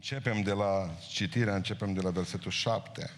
Începem 0.00 0.42
de 0.42 0.52
la 0.52 0.90
citirea, 1.10 1.54
începem 1.54 1.92
de 1.92 2.00
la 2.00 2.10
versetul 2.10 2.50
7 2.50 3.10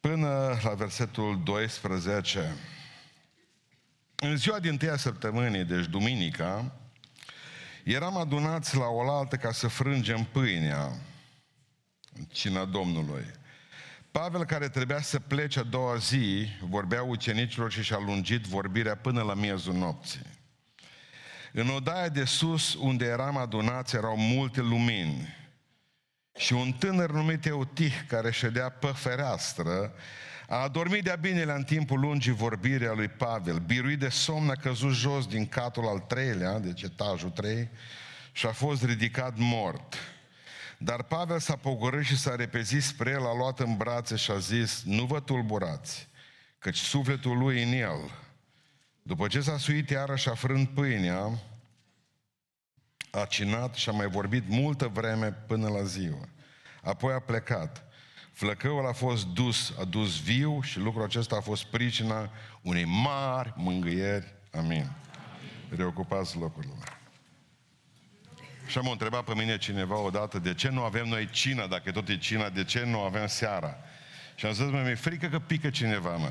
până 0.00 0.58
la 0.62 0.74
versetul 0.74 1.42
12. 1.44 2.56
În 4.14 4.36
ziua 4.36 4.58
din 4.58 4.76
tâia 4.76 4.96
săptămânii, 4.96 5.64
deci 5.64 5.86
duminica, 5.86 6.72
eram 7.84 8.16
adunați 8.16 8.76
la 8.76 8.86
oaltă 8.86 9.36
ca 9.36 9.52
să 9.52 9.68
frângem 9.68 10.24
pâinea 10.24 10.84
în 12.12 12.24
cina 12.24 12.64
Domnului. 12.64 13.24
Pavel, 14.10 14.44
care 14.44 14.68
trebuia 14.68 15.00
să 15.00 15.20
plece 15.20 15.58
a 15.58 15.62
doua 15.62 15.96
zi, 15.96 16.46
vorbea 16.60 17.02
ucenicilor 17.02 17.72
și 17.72 17.82
și-a 17.82 17.98
lungit 17.98 18.44
vorbirea 18.44 18.96
până 18.96 19.22
la 19.22 19.34
miezul 19.34 19.74
nopții. 19.74 20.31
În 21.52 21.68
odaia 21.68 22.08
de 22.08 22.24
sus, 22.24 22.74
unde 22.74 23.04
eram 23.04 23.36
adunați, 23.36 23.96
erau 23.96 24.16
multe 24.16 24.60
lumini. 24.60 25.28
Și 26.36 26.52
un 26.52 26.72
tânăr 26.72 27.10
numit 27.10 27.46
Eutih, 27.46 27.94
care 28.08 28.30
ședea 28.30 28.68
pe 28.68 28.86
fereastră, 28.86 29.92
a 30.48 30.56
adormit 30.56 31.04
de-a 31.04 31.16
binelea 31.16 31.54
în 31.54 31.64
timpul 31.64 32.00
lungii 32.00 32.32
vorbirii 32.32 32.86
a 32.86 32.92
lui 32.92 33.08
Pavel. 33.08 33.58
Biruit 33.58 33.98
de 33.98 34.08
somn 34.08 34.50
a 34.50 34.54
căzut 34.54 34.92
jos 34.92 35.26
din 35.26 35.46
catul 35.46 35.86
al 35.86 35.98
treilea, 35.98 36.58
deci 36.58 36.82
etajul 36.82 37.30
trei, 37.30 37.70
și 38.32 38.46
a 38.46 38.52
fost 38.52 38.84
ridicat 38.84 39.32
mort. 39.36 39.94
Dar 40.78 41.02
Pavel 41.02 41.38
s-a 41.38 41.56
pogorât 41.56 42.04
și 42.04 42.18
s-a 42.18 42.36
repezit 42.36 42.82
spre 42.82 43.10
el, 43.10 43.26
a 43.26 43.36
luat 43.36 43.60
în 43.60 43.76
brațe 43.76 44.16
și 44.16 44.30
a 44.30 44.38
zis, 44.38 44.82
nu 44.84 45.04
vă 45.04 45.20
tulburați, 45.20 46.08
căci 46.58 46.78
sufletul 46.78 47.38
lui 47.38 47.62
în 47.62 47.72
el. 47.72 48.10
După 49.02 49.26
ce 49.26 49.40
s-a 49.40 49.58
suit 49.58 49.90
iarăși 49.90 50.28
frânt 50.28 50.68
pâinea, 50.68 51.38
a 53.20 53.24
cinat 53.24 53.74
și 53.74 53.88
a 53.88 53.92
mai 53.92 54.06
vorbit 54.06 54.48
multă 54.48 54.88
vreme 54.88 55.32
până 55.32 55.68
la 55.68 55.82
ziua. 55.82 56.28
Apoi 56.82 57.12
a 57.12 57.18
plecat. 57.18 57.84
Flăcăul 58.32 58.86
a 58.86 58.92
fost 58.92 59.26
dus, 59.26 59.72
a 59.80 59.84
dus 59.84 60.20
viu 60.20 60.60
și 60.62 60.78
lucrul 60.78 61.04
acesta 61.04 61.36
a 61.36 61.40
fost 61.40 61.64
pricina 61.64 62.30
unei 62.62 62.84
mari 62.84 63.52
mângâieri. 63.56 64.34
Amin. 64.52 64.70
Amin. 64.70 64.90
Reocupați 65.76 66.38
locurile. 66.38 66.74
Și 68.66 68.78
am 68.78 68.88
întrebat 68.90 69.24
pe 69.24 69.34
mine 69.34 69.58
cineva 69.58 69.98
odată, 69.98 70.38
de 70.38 70.54
ce 70.54 70.68
nu 70.68 70.82
avem 70.82 71.08
noi 71.08 71.28
cina, 71.30 71.66
dacă 71.66 71.92
tot 71.92 72.08
e 72.08 72.16
cina, 72.16 72.48
de 72.48 72.64
ce 72.64 72.84
nu 72.84 73.00
avem 73.00 73.26
seara? 73.26 73.76
Și 74.34 74.46
am 74.46 74.52
zis, 74.52 74.64
mă, 74.64 74.80
mi-e 74.84 74.94
frică 74.94 75.26
că 75.26 75.38
pică 75.38 75.70
cineva, 75.70 76.16
mă. 76.16 76.30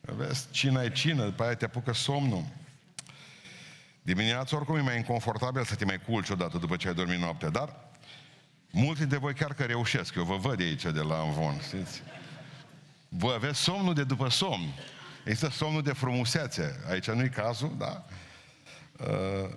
Vezi, 0.00 0.46
cina 0.50 0.82
e 0.82 0.90
cină, 0.90 1.24
după 1.24 1.42
aia 1.42 1.54
te 1.54 1.64
apucă 1.64 1.92
somnul. 1.92 2.44
Dimineața 4.06 4.56
oricum 4.56 4.76
e 4.76 4.80
mai 4.80 4.96
inconfortabil 4.96 5.64
să 5.64 5.74
te 5.74 5.84
mai 5.84 6.00
culci 6.06 6.28
odată 6.28 6.58
după 6.58 6.76
ce 6.76 6.88
ai 6.88 6.94
dormit 6.94 7.18
noaptea, 7.18 7.48
dar 7.48 7.76
mulți 8.70 9.00
dintre 9.00 9.18
voi 9.18 9.34
chiar 9.34 9.54
că 9.54 9.62
reușesc. 9.62 10.14
Eu 10.14 10.24
vă 10.24 10.36
văd 10.36 10.56
de 10.56 10.62
aici, 10.62 10.82
de 10.82 11.00
la 11.00 11.18
Anvon, 11.18 11.60
știți? 11.60 12.02
Voi 13.08 13.34
aveți 13.34 13.58
somnul 13.58 13.94
de 13.94 14.04
după 14.04 14.28
somn. 14.28 14.74
Există 15.24 15.50
somnul 15.50 15.82
de 15.82 15.92
frumusețe. 15.92 16.84
Aici 16.90 17.10
nu-i 17.10 17.28
cazul, 17.28 17.74
da? 17.78 18.04
Uh, 19.00 19.50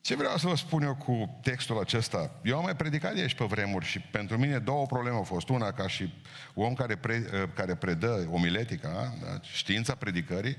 ce 0.00 0.16
vreau 0.16 0.36
să 0.36 0.46
vă 0.46 0.56
spun 0.56 0.82
eu 0.82 0.94
cu 0.94 1.38
textul 1.42 1.78
acesta? 1.78 2.30
Eu 2.42 2.56
am 2.56 2.62
mai 2.62 2.76
predicat 2.76 3.14
de 3.14 3.20
aici 3.20 3.34
pe 3.34 3.44
vremuri 3.44 3.84
și 3.84 3.98
pentru 3.98 4.38
mine 4.38 4.58
două 4.58 4.86
probleme 4.86 5.16
au 5.16 5.22
fost. 5.22 5.48
Una, 5.48 5.72
ca 5.72 5.88
și 5.88 6.14
om 6.54 6.74
care, 6.74 6.96
pre, 6.96 7.26
uh, 7.32 7.48
care 7.54 7.74
predă 7.74 8.28
omiletica, 8.30 9.14
da? 9.22 9.40
știința 9.42 9.94
predicării, 9.94 10.56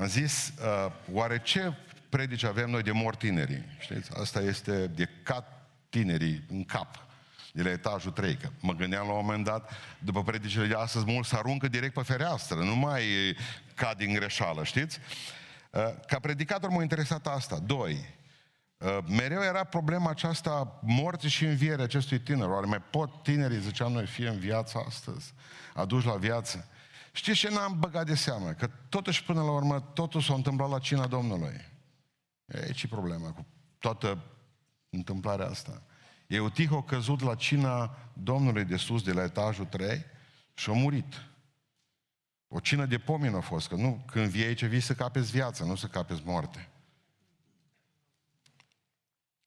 am 0.00 0.06
zis, 0.06 0.52
uh, 0.62 0.92
oare 1.12 1.40
ce 1.40 1.72
predici 2.08 2.44
avem 2.44 2.70
noi 2.70 2.82
de 2.82 2.90
mor 2.90 3.16
tinerii? 3.16 3.64
Știți? 3.78 4.10
Asta 4.20 4.40
este 4.40 4.86
de 4.86 5.08
cat 5.22 5.70
tinerii 5.88 6.44
în 6.50 6.64
cap 6.64 7.08
de 7.52 7.62
la 7.62 7.70
etajul 7.70 8.10
3. 8.10 8.34
Că 8.34 8.48
mă 8.60 8.72
gândeam 8.72 9.06
la 9.06 9.12
un 9.12 9.24
moment 9.24 9.44
dat, 9.44 9.72
după 9.98 10.22
predicile 10.22 10.66
de 10.66 10.74
astăzi, 10.74 11.04
mulți 11.04 11.28
se 11.28 11.36
aruncă 11.36 11.68
direct 11.68 11.94
pe 11.94 12.02
fereastră, 12.02 12.56
nu 12.58 12.76
mai 12.76 13.02
cad 13.74 13.96
din 13.96 14.14
greșeală, 14.14 14.64
știți? 14.64 14.98
Uh, 15.70 15.82
ca 16.06 16.18
predicator 16.18 16.70
m-a 16.70 16.82
interesat 16.82 17.26
asta. 17.26 17.58
Doi, 17.58 18.14
uh, 18.78 18.98
mereu 19.08 19.42
era 19.42 19.64
problema 19.64 20.10
aceasta 20.10 20.80
morții 20.82 21.28
și 21.28 21.44
învierea 21.44 21.84
acestui 21.84 22.20
tiner. 22.20 22.48
Oare 22.48 22.66
mai 22.66 22.82
pot 22.90 23.22
tinerii, 23.22 23.60
ziceam 23.60 23.92
noi, 23.92 24.06
fie 24.06 24.28
în 24.28 24.38
viață 24.38 24.82
astăzi, 24.86 25.32
aduși 25.74 26.06
la 26.06 26.16
viață? 26.16 26.68
Știți 27.12 27.38
ce 27.38 27.50
n-am 27.50 27.78
băgat 27.78 28.06
de 28.06 28.14
seamă? 28.14 28.52
Că 28.52 28.70
totuși, 28.88 29.24
până 29.24 29.42
la 29.42 29.50
urmă, 29.50 29.80
totul 29.80 30.20
s-a 30.20 30.34
întâmplat 30.34 30.70
la 30.70 30.78
cina 30.78 31.06
Domnului. 31.06 31.68
E 32.44 32.72
ce 32.72 32.88
problema 32.88 33.32
cu 33.32 33.46
toată 33.78 34.24
întâmplarea 34.90 35.46
asta? 35.46 35.82
Eutih 36.26 36.72
a 36.72 36.82
căzut 36.82 37.20
la 37.20 37.34
cina 37.34 37.98
Domnului 38.12 38.64
de 38.64 38.76
sus, 38.76 39.02
de 39.02 39.12
la 39.12 39.22
etajul 39.22 39.64
3, 39.64 40.04
și 40.54 40.70
a 40.70 40.72
murit. 40.72 41.24
O 42.48 42.60
cină 42.60 42.86
de 42.86 42.98
pomin 42.98 43.34
a 43.34 43.40
fost, 43.40 43.68
că 43.68 43.74
nu, 43.74 44.04
când 44.06 44.26
vii 44.28 44.44
aici, 44.44 44.64
vii 44.64 44.80
să 44.80 44.94
capeți 44.94 45.30
viață, 45.30 45.64
nu 45.64 45.74
să 45.74 45.86
capeți 45.86 46.22
moarte. 46.24 46.68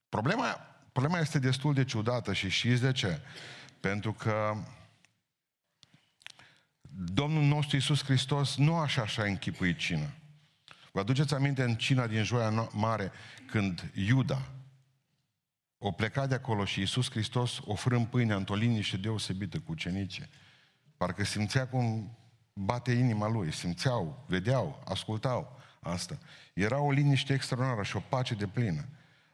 Problema, 0.09 0.45
problema 0.91 1.19
este 1.19 1.39
destul 1.39 1.73
de 1.73 1.83
ciudată 1.83 2.33
și 2.33 2.49
știți 2.49 2.81
de 2.81 2.91
ce? 2.91 3.21
Pentru 3.79 4.13
că 4.13 4.55
Domnul 6.95 7.43
nostru 7.43 7.75
Iisus 7.75 8.03
Hristos 8.03 8.57
nu 8.57 8.75
așa 8.75 9.01
așa 9.01 9.23
închipuit 9.23 9.77
cină. 9.77 10.13
Vă 10.91 10.99
aduceți 10.99 11.33
aminte 11.33 11.63
în 11.63 11.75
cina 11.75 12.07
din 12.07 12.23
Joia 12.23 12.69
Mare, 12.71 13.11
când 13.45 13.91
Iuda 13.93 14.41
o 15.85 15.91
pleca 15.91 16.27
de 16.27 16.35
acolo 16.35 16.65
și 16.65 16.79
Iisus 16.79 17.09
Hristos 17.09 17.59
ofrând 17.65 18.07
pâinea 18.07 18.35
într-o 18.35 18.55
liniște 18.55 18.97
deosebită 18.97 19.57
cu 19.59 19.71
ucenice. 19.71 20.29
Parcă 20.97 21.23
simțea 21.23 21.67
cum 21.67 22.17
bate 22.53 22.91
inima 22.91 23.27
lui, 23.27 23.53
simțeau, 23.53 24.25
vedeau, 24.27 24.83
ascultau 24.85 25.59
asta. 25.81 26.17
Era 26.53 26.79
o 26.79 26.91
liniște 26.91 27.33
extraordinară 27.33 27.83
și 27.83 27.95
o 27.95 27.99
pace 28.09 28.33
de 28.33 28.47
plină. 28.47 28.85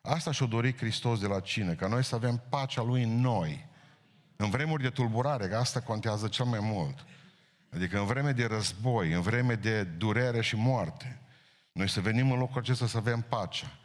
Asta 0.02 0.32
și-o 0.32 0.46
dori 0.46 0.78
Hristos 0.78 1.20
de 1.20 1.28
la 1.28 1.40
cine, 1.40 1.74
ca 1.74 1.88
noi 1.88 2.04
să 2.04 2.16
avem 2.16 2.44
pacea 2.50 2.84
Lui 2.84 3.04
în 3.04 3.20
noi. 3.20 3.68
În 4.36 4.50
vremuri 4.50 4.84
de 4.84 4.90
tulburare, 4.90 5.48
că 5.48 5.56
asta 5.56 5.82
contează 5.82 6.28
cel 6.28 6.46
mai 6.46 6.60
mult. 6.62 7.06
Adică 7.74 8.00
în 8.00 8.06
vreme 8.06 8.32
de 8.32 8.46
război, 8.46 9.12
în 9.12 9.22
vreme 9.22 9.54
de 9.54 9.84
durere 9.84 10.42
și 10.42 10.56
moarte, 10.56 11.22
noi 11.72 11.90
să 11.90 12.02
venim 12.02 12.32
în 12.32 12.40
locul 12.40 12.62
acesta 12.62 12.88
să 12.88 12.98
avem 12.98 13.26
pacea. 13.30 13.78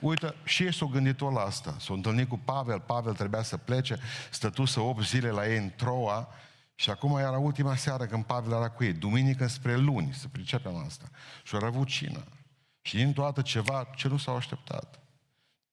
Uite, 0.00 0.34
și 0.44 0.62
ei 0.62 0.74
s-au 0.74 0.88
gândit 0.88 1.20
la 1.20 1.40
asta. 1.40 1.76
S-au 1.80 1.94
întâlnit 1.94 2.28
cu 2.28 2.38
Pavel, 2.38 2.80
Pavel 2.80 3.14
trebuia 3.14 3.42
să 3.42 3.56
plece, 3.56 3.98
stătusă 4.30 4.80
8 4.80 5.04
zile 5.04 5.30
la 5.30 5.48
ei 5.48 5.56
în 5.56 5.70
Troa 5.76 6.28
și 6.74 6.90
acum 6.90 7.16
era 7.16 7.38
ultima 7.38 7.76
seară 7.76 8.06
când 8.06 8.24
Pavel 8.24 8.52
era 8.52 8.68
cu 8.68 8.84
ei, 8.84 8.92
duminică 8.92 9.46
spre 9.46 9.76
luni, 9.76 10.12
să 10.12 10.28
pricepem 10.28 10.76
asta. 10.76 11.10
Și 11.42 11.54
au 11.54 11.66
avut 11.66 11.88
cină. 11.88 12.24
Și 12.80 12.96
din 12.96 13.12
toată 13.12 13.42
ceva 13.42 13.88
ce 13.96 14.08
nu 14.08 14.16
s-au 14.16 14.36
așteptat. 14.36 15.00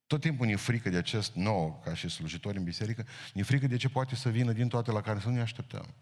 Tot 0.06 0.20
timpul 0.20 0.46
ne 0.46 0.56
frică 0.56 0.88
de 0.88 0.96
acest 0.96 1.34
nou, 1.34 1.80
ca 1.84 1.94
și 1.94 2.08
slujitori 2.08 2.56
în 2.56 2.64
biserică, 2.64 3.06
ne 3.32 3.42
frică 3.42 3.66
de 3.66 3.76
ce 3.76 3.88
poate 3.88 4.14
să 4.14 4.28
vină 4.28 4.52
din 4.52 4.68
toate 4.68 4.90
la 4.90 5.00
care 5.00 5.20
să 5.20 5.28
nu 5.28 5.34
ne 5.34 5.40
așteptăm. 5.40 5.94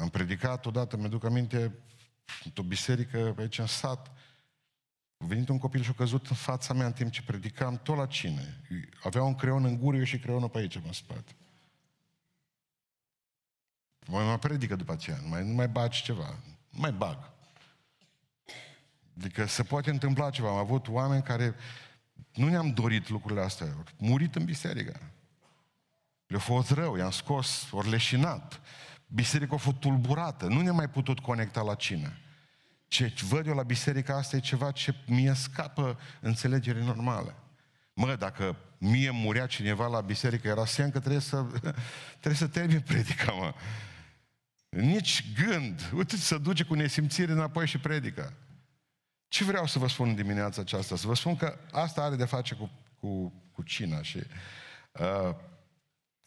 Am 0.00 0.08
predicat 0.08 0.66
odată, 0.66 0.96
mi-aduc 0.96 1.24
aminte, 1.24 1.78
într-o 2.44 2.62
biserică 2.62 3.34
aici 3.38 3.58
în 3.58 3.66
sat, 3.66 4.10
a 5.16 5.24
venit 5.26 5.48
un 5.48 5.58
copil 5.58 5.82
și 5.82 5.90
a 5.90 5.94
căzut 5.94 6.26
în 6.26 6.36
fața 6.36 6.74
mea 6.74 6.86
în 6.86 6.92
timp 6.92 7.10
ce 7.10 7.22
predicam, 7.22 7.78
tot 7.78 7.96
la 7.96 8.06
cine. 8.06 8.62
Avea 9.02 9.22
un 9.22 9.34
creion 9.34 9.64
în 9.64 9.78
gură, 9.78 9.96
eu 9.96 10.04
și 10.04 10.18
creionul 10.18 10.48
pe 10.48 10.58
aici, 10.58 10.74
în 10.74 10.92
spate. 10.92 11.36
Mai 14.06 14.24
mă 14.24 14.38
predică 14.38 14.76
după 14.76 14.92
aceea, 14.92 15.16
nu 15.16 15.28
mai, 15.28 15.44
nu 15.44 15.54
mai 15.54 15.68
bagi 15.68 16.02
ceva, 16.02 16.28
nu 16.70 16.80
mai 16.80 16.92
bag. 16.92 17.30
Adică 19.18 19.46
se 19.46 19.62
poate 19.62 19.90
întâmpla 19.90 20.30
ceva. 20.30 20.48
Am 20.48 20.56
avut 20.56 20.88
oameni 20.88 21.22
care 21.22 21.54
nu 22.34 22.48
ne-am 22.48 22.70
dorit 22.70 23.08
lucrurile 23.08 23.40
astea, 23.40 23.66
au 23.66 23.84
murit 23.96 24.34
în 24.34 24.44
biserică. 24.44 25.00
Le-a 26.26 26.38
fost 26.38 26.70
rău, 26.70 26.96
i-am 26.96 27.10
scos, 27.10 27.70
ori 27.70 27.88
leșinat. 27.88 28.60
Biserica 29.06 29.54
a 29.54 29.58
fost 29.58 29.76
tulburată, 29.76 30.46
nu 30.46 30.60
ne 30.60 30.70
mai 30.70 30.88
putut 30.88 31.18
conecta 31.18 31.62
la 31.62 31.74
cină. 31.74 32.12
Ce 32.88 33.12
văd 33.28 33.46
eu 33.46 33.54
la 33.54 33.62
biserica 33.62 34.16
asta 34.16 34.36
e 34.36 34.40
ceva 34.40 34.70
ce 34.70 34.94
mie 35.06 35.32
scapă 35.34 35.98
înțelegere 36.20 36.82
normale. 36.82 37.34
Mă, 37.92 38.16
dacă 38.16 38.56
mie 38.78 39.10
murea 39.10 39.46
cineva 39.46 39.86
la 39.86 40.00
biserică, 40.00 40.48
era 40.48 40.66
semn 40.66 40.90
că 40.90 40.98
trebuie 40.98 41.20
să, 41.20 41.44
trebuie 42.20 42.34
să 42.34 42.46
termin 42.46 42.80
predica, 42.80 43.32
mă. 43.32 43.54
Nici 44.68 45.24
gând. 45.34 45.90
Uite, 45.94 46.16
să 46.16 46.38
duce 46.38 46.64
cu 46.64 46.74
nesimțire 46.74 47.32
înapoi 47.32 47.66
și 47.66 47.78
predică. 47.78 48.32
Ce 49.28 49.44
vreau 49.44 49.66
să 49.66 49.78
vă 49.78 49.88
spun 49.88 50.08
în 50.08 50.14
dimineața 50.14 50.60
aceasta? 50.60 50.96
Să 50.96 51.06
vă 51.06 51.14
spun 51.14 51.36
că 51.36 51.58
asta 51.70 52.02
are 52.02 52.16
de 52.16 52.24
face 52.24 52.54
cu, 52.54 52.70
cu, 53.00 53.32
cu 53.52 53.62
cina 53.62 54.02
și 54.02 54.18
uh, 54.92 55.34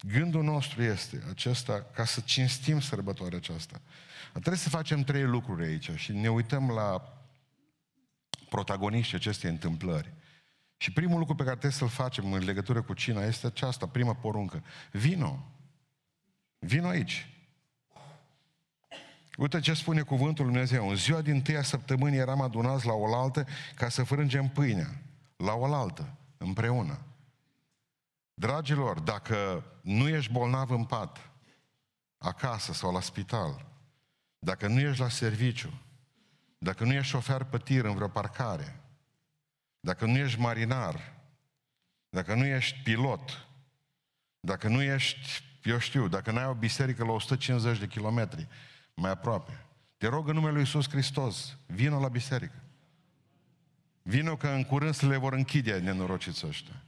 Gândul 0.02 0.44
nostru 0.44 0.84
este 0.84 1.24
acesta 1.30 1.86
ca 1.94 2.06
să 2.06 2.20
cinstim 2.20 2.80
sărbătoarea 2.80 3.38
aceasta. 3.38 3.82
Trebuie 4.32 4.56
să 4.56 4.70
facem 4.70 5.04
trei 5.04 5.24
lucruri 5.24 5.66
aici 5.66 5.92
și 5.96 6.12
ne 6.12 6.30
uităm 6.30 6.70
la 6.70 7.18
protagoniștii 8.50 9.18
acestei 9.18 9.50
întâmplări. 9.50 10.14
Și 10.78 10.92
primul 10.92 11.20
lucru 11.20 11.36
pe 11.36 11.44
care 11.44 11.56
trebuie 11.56 11.80
să-l 11.80 12.04
facem 12.04 12.34
în 12.34 12.44
legătură 12.44 12.82
cu 12.82 12.94
cina 12.94 13.24
este 13.24 13.48
aceasta, 13.48 13.88
prima 13.88 14.14
poruncă. 14.14 14.64
Vino. 14.92 15.46
Vino 16.60 16.88
aici. 16.88 17.30
Uite 19.38 19.60
ce 19.60 19.74
spune 19.74 20.02
cuvântul 20.02 20.46
Lui 20.46 20.54
Dumnezeu. 20.54 20.90
În 20.90 20.96
ziua 20.96 21.22
din 21.22 21.42
tâia 21.42 21.64
săptămânii 21.64 22.20
eram 22.20 22.42
adunați 22.42 22.86
la 22.86 22.94
oaltă 22.94 23.48
ca 23.76 23.90
să 23.90 24.04
frângem 24.04 24.48
pâinea. 24.48 25.02
La 25.36 25.54
oaltă, 25.54 26.18
împreună. 26.38 27.00
Dragilor, 28.40 29.00
dacă 29.00 29.64
nu 29.82 30.08
ești 30.08 30.32
bolnav 30.32 30.72
în 30.72 30.86
pat, 30.86 31.32
acasă 32.18 32.74
sau 32.74 32.92
la 32.94 33.02
spital, 33.02 33.66
dacă 34.40 34.68
nu 34.68 34.80
ești 34.80 35.02
la 35.02 35.10
serviciu, 35.10 35.82
dacă 36.58 36.84
nu 36.84 36.94
ești 36.94 37.10
șofer 37.10 37.44
pe 37.44 37.58
tir 37.58 37.86
în 37.86 37.96
vreo 37.96 38.08
parcare, 38.08 38.82
dacă 39.80 40.06
nu 40.06 40.18
ești 40.18 40.40
marinar, 40.40 41.16
dacă 42.10 42.34
nu 42.34 42.46
ești 42.46 42.80
pilot, 42.84 43.48
dacă 44.40 44.68
nu 44.68 44.82
ești, 44.82 45.44
eu 45.64 45.78
știu, 45.78 46.08
dacă 46.08 46.32
n-ai 46.32 46.46
o 46.46 46.54
biserică 46.54 47.04
la 47.04 47.12
150 47.12 47.78
de 47.78 47.88
kilometri, 47.88 48.48
mai 48.94 49.12
aproape, 49.12 49.66
te 49.98 50.08
rog 50.08 50.28
în 50.28 50.34
numele 50.34 50.52
Lui 50.52 50.62
Iisus 50.62 50.90
Hristos, 50.90 51.58
vină 51.66 52.00
la 52.00 52.08
biserică. 52.08 52.64
Vină 54.02 54.38
că 54.38 54.48
în 54.48 54.64
curând 54.64 54.94
să 54.94 55.08
le 55.08 55.18
vor 55.18 55.34
închide 55.34 55.80
nenorociți 55.80 56.46
ăștia. 56.46 56.84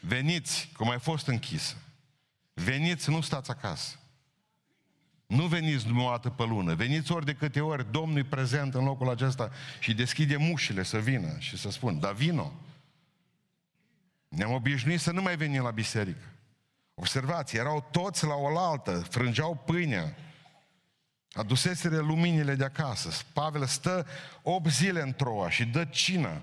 Veniți, 0.00 0.70
cum 0.76 0.90
ai 0.90 0.98
fost 0.98 1.26
închisă. 1.26 1.74
Veniți, 2.54 3.10
nu 3.10 3.20
stați 3.20 3.50
acasă. 3.50 3.98
Nu 5.26 5.46
veniți 5.46 5.86
numai 5.86 6.04
o 6.04 6.10
dată 6.10 6.30
pe 6.30 6.44
lună, 6.44 6.74
veniți 6.74 7.12
ori 7.12 7.24
de 7.24 7.34
câte 7.34 7.60
ori 7.60 7.92
Domnul 7.92 8.18
e 8.18 8.24
prezent 8.24 8.74
în 8.74 8.84
locul 8.84 9.08
acesta 9.08 9.50
și 9.80 9.94
deschide 9.94 10.36
mușile 10.36 10.82
să 10.82 10.98
vină 10.98 11.36
și 11.38 11.56
să 11.56 11.70
spun, 11.70 12.00
da 12.00 12.10
vino. 12.10 12.52
Ne-am 14.28 14.52
obișnuit 14.52 15.00
să 15.00 15.12
nu 15.12 15.22
mai 15.22 15.36
venim 15.36 15.62
la 15.62 15.70
biserică. 15.70 16.24
Observați, 16.94 17.56
erau 17.56 17.88
toți 17.90 18.24
la 18.24 18.34
oaltă, 18.34 19.06
frângeau 19.10 19.62
pâinea, 19.66 20.16
aduseseră 21.32 21.98
luminile 21.98 22.54
de 22.54 22.64
acasă. 22.64 23.10
Pavel 23.32 23.66
stă 23.66 24.06
8 24.42 24.70
zile 24.70 25.02
în 25.02 25.12
Troa 25.12 25.50
și 25.50 25.64
dă 25.64 25.84
cină. 25.84 26.42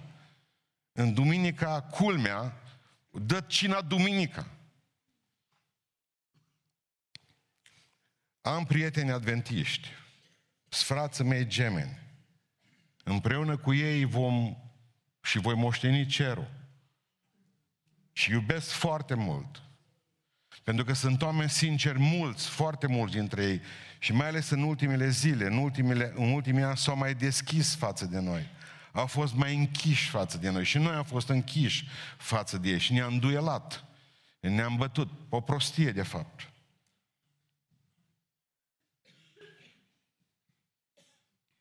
În 0.92 1.14
duminica, 1.14 1.82
culmea, 1.82 2.54
dă 3.20 3.40
cina 3.40 3.82
duminica. 3.82 4.48
Am 8.42 8.66
prieteni 8.66 9.12
adventiști, 9.12 9.88
sfrații 10.70 11.24
mei 11.24 11.48
gemeni. 11.48 12.00
Împreună 13.04 13.58
cu 13.58 13.74
ei 13.74 14.06
vom 14.06 14.56
și 15.22 15.40
voi 15.40 15.56
moșteni 15.56 16.06
cerul. 16.06 16.52
Și 18.12 18.32
iubesc 18.32 18.70
foarte 18.70 19.14
mult. 19.14 19.62
Pentru 20.64 20.86
că 20.86 20.94
sunt 20.94 21.22
oameni 21.22 21.50
sinceri 21.50 22.00
mulți, 22.00 22.48
foarte 22.48 22.88
mulți 22.88 23.16
dintre 23.16 23.46
ei. 23.46 23.62
Și 24.00 24.14
mai 24.14 24.28
ales 24.28 24.50
în 24.50 24.62
ultimele 24.62 25.10
zile, 25.10 25.46
în, 25.46 25.58
ultimele, 25.58 26.14
în 26.16 26.32
ultimii 26.32 26.64
ani 26.64 26.78
s-au 26.78 26.98
mai 26.98 27.14
deschis 27.14 27.76
față 27.76 28.06
de 28.06 28.20
noi. 28.20 28.50
Au 28.96 29.06
fost 29.06 29.34
mai 29.34 29.56
închiși 29.56 30.10
față 30.10 30.38
de 30.38 30.50
noi. 30.50 30.64
Și 30.64 30.78
noi 30.78 30.94
am 30.94 31.04
fost 31.04 31.30
închiși 31.30 31.88
față 32.18 32.58
de 32.58 32.70
ei. 32.70 32.80
Și 32.80 32.94
ne-am 32.94 33.20
duelat. 33.20 33.86
Ne-am 34.40 34.76
bătut. 34.76 35.10
O 35.30 35.42
prostie, 35.42 35.92
de 35.92 36.04
fapt. 36.04 36.50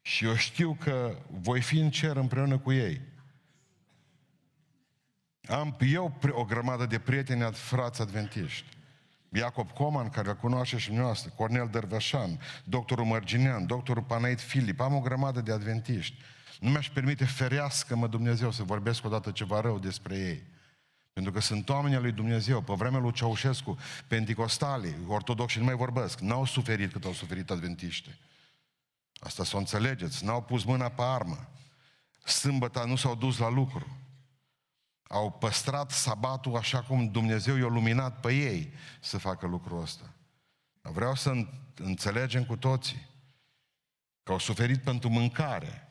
Și 0.02 0.24
eu 0.24 0.34
știu 0.34 0.74
că 0.80 1.18
voi 1.30 1.60
fi 1.60 1.78
în 1.78 1.90
cer 1.90 2.16
împreună 2.16 2.58
cu 2.58 2.72
ei. 2.72 3.00
Am 5.48 5.76
eu 5.80 6.20
o 6.30 6.44
grămadă 6.44 6.86
de 6.86 6.98
prieteni, 6.98 7.52
frați 7.52 8.00
adventiști. 8.00 8.76
Iacob 9.28 9.70
Coman, 9.70 10.08
care 10.08 10.28
îl 10.28 10.36
cunoaște 10.36 10.78
și 10.78 10.92
noastră, 10.92 11.32
Cornel 11.36 11.68
Dărvășan, 11.68 12.40
doctorul 12.64 13.04
Mărginean, 13.04 13.66
doctorul 13.66 14.02
Panait 14.02 14.40
Filip, 14.40 14.80
am 14.80 14.94
o 14.94 15.00
grămadă 15.00 15.40
de 15.40 15.52
adventiști. 15.52 16.22
Nu 16.64 16.70
mi-aș 16.70 16.90
permite 16.90 17.24
ferească-mă 17.24 18.06
Dumnezeu 18.06 18.50
să 18.50 18.62
vorbesc 18.62 19.04
odată 19.04 19.30
ceva 19.30 19.60
rău 19.60 19.78
despre 19.78 20.16
ei. 20.16 20.42
Pentru 21.12 21.32
că 21.32 21.40
sunt 21.40 21.68
oamenii 21.68 21.98
lui 21.98 22.12
Dumnezeu. 22.12 22.60
Pe 22.60 22.74
vremea 22.74 23.00
lui 23.00 23.12
Ceaușescu, 23.12 23.78
penticostalii, 24.06 24.96
ortodoxi 25.06 25.58
nu 25.58 25.64
mai 25.64 25.74
vorbesc, 25.74 26.20
n-au 26.20 26.44
suferit 26.44 26.92
cât 26.92 27.04
au 27.04 27.12
suferit 27.12 27.50
adventiști. 27.50 28.10
Asta 29.14 29.44
să 29.44 29.56
o 29.56 29.58
înțelegeți. 29.58 30.24
N-au 30.24 30.42
pus 30.42 30.64
mâna 30.64 30.88
pe 30.88 31.02
armă. 31.02 31.48
Sâmbăta 32.24 32.84
nu 32.84 32.96
s-au 32.96 33.14
dus 33.14 33.38
la 33.38 33.48
lucru. 33.48 33.96
Au 35.02 35.30
păstrat 35.30 35.90
sabatul 35.90 36.56
așa 36.56 36.82
cum 36.82 37.10
Dumnezeu 37.10 37.56
i-a 37.56 37.66
luminat 37.66 38.20
pe 38.20 38.34
ei 38.34 38.72
să 39.00 39.18
facă 39.18 39.46
lucrul 39.46 39.82
ăsta. 39.82 40.14
Vreau 40.80 41.14
să 41.14 41.32
înțelegem 41.74 42.44
cu 42.44 42.56
toții 42.56 43.08
că 44.22 44.32
au 44.32 44.38
suferit 44.38 44.82
pentru 44.82 45.08
mâncare. 45.08 45.83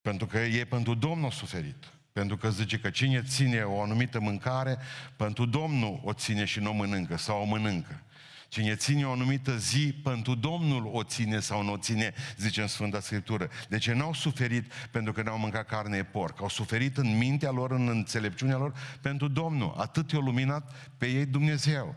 Pentru 0.00 0.26
că 0.26 0.38
ei 0.38 0.64
pentru 0.64 0.94
Domnul 0.94 1.24
au 1.24 1.30
suferit. 1.30 1.92
Pentru 2.12 2.36
că 2.36 2.50
zice 2.50 2.78
că 2.78 2.90
cine 2.90 3.22
ține 3.22 3.62
o 3.62 3.82
anumită 3.82 4.20
mâncare, 4.20 4.78
pentru 5.16 5.46
Domnul 5.46 6.00
o 6.04 6.12
ține 6.12 6.44
și 6.44 6.60
nu 6.60 6.70
o 6.70 6.72
mănâncă 6.72 7.16
sau 7.16 7.40
o 7.40 7.44
mănâncă. 7.44 8.02
Cine 8.48 8.74
ține 8.74 9.06
o 9.06 9.10
anumită 9.10 9.56
zi, 9.56 9.92
pentru 10.02 10.34
Domnul 10.34 10.90
o 10.92 11.02
ține 11.02 11.40
sau 11.40 11.62
nu 11.62 11.72
o 11.72 11.76
ține, 11.76 12.14
zice 12.36 12.60
în 12.60 12.66
Sfânta 12.66 13.00
Scriptură. 13.00 13.50
Deci 13.68 13.90
n-au 13.90 14.12
suferit 14.12 14.72
pentru 14.90 15.12
că 15.12 15.22
n-au 15.22 15.38
mâncat 15.38 15.66
carne 15.66 16.04
porc. 16.04 16.40
Au 16.40 16.48
suferit 16.48 16.96
în 16.96 17.16
mintea 17.16 17.50
lor, 17.50 17.70
în 17.70 17.88
înțelepciunea 17.88 18.56
lor, 18.56 18.74
pentru 19.00 19.28
Domnul. 19.28 19.74
Atât 19.76 20.10
i-a 20.10 20.18
luminat 20.18 20.74
pe 20.98 21.06
ei 21.06 21.26
Dumnezeu. 21.26 21.94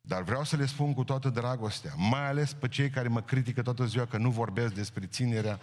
Dar 0.00 0.22
vreau 0.22 0.44
să 0.44 0.56
le 0.56 0.66
spun 0.66 0.94
cu 0.94 1.04
toată 1.04 1.28
dragostea, 1.28 1.92
mai 1.96 2.26
ales 2.26 2.52
pe 2.52 2.68
cei 2.68 2.90
care 2.90 3.08
mă 3.08 3.20
critică 3.20 3.62
toată 3.62 3.84
ziua 3.84 4.06
că 4.06 4.16
nu 4.16 4.30
vorbesc 4.30 4.74
despre 4.74 5.06
ținerea 5.06 5.60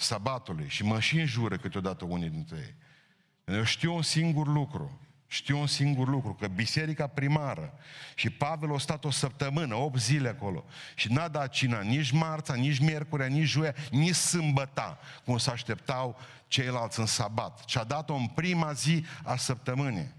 sabatului 0.00 0.68
și 0.68 0.84
mă 0.84 1.00
și 1.00 1.18
înjură 1.18 1.56
câteodată 1.56 2.04
unii 2.04 2.28
dintre 2.28 2.56
ei. 2.56 2.74
Eu 3.56 3.64
știu 3.64 3.94
un 3.94 4.02
singur 4.02 4.46
lucru, 4.46 5.00
știu 5.26 5.58
un 5.58 5.66
singur 5.66 6.08
lucru, 6.08 6.34
că 6.34 6.48
biserica 6.48 7.06
primară 7.06 7.72
și 8.14 8.30
Pavel 8.30 8.74
a 8.74 8.78
stat 8.78 9.04
o 9.04 9.10
săptămână, 9.10 9.74
8 9.74 9.98
zile 9.98 10.28
acolo 10.28 10.64
și 10.94 11.12
n-a 11.12 11.28
dat 11.28 11.52
cina 11.52 11.80
nici 11.80 12.10
marța, 12.10 12.54
nici 12.54 12.78
miercurea, 12.78 13.26
nici 13.26 13.48
joia, 13.48 13.74
nici 13.90 14.14
sâmbăta, 14.14 14.98
cum 15.24 15.38
se 15.38 15.50
așteptau 15.50 16.18
ceilalți 16.46 17.00
în 17.00 17.06
sabat, 17.06 17.64
ci 17.64 17.76
a 17.76 17.84
dat-o 17.84 18.14
în 18.14 18.26
prima 18.26 18.72
zi 18.72 19.04
a 19.22 19.36
săptămânii. 19.36 20.18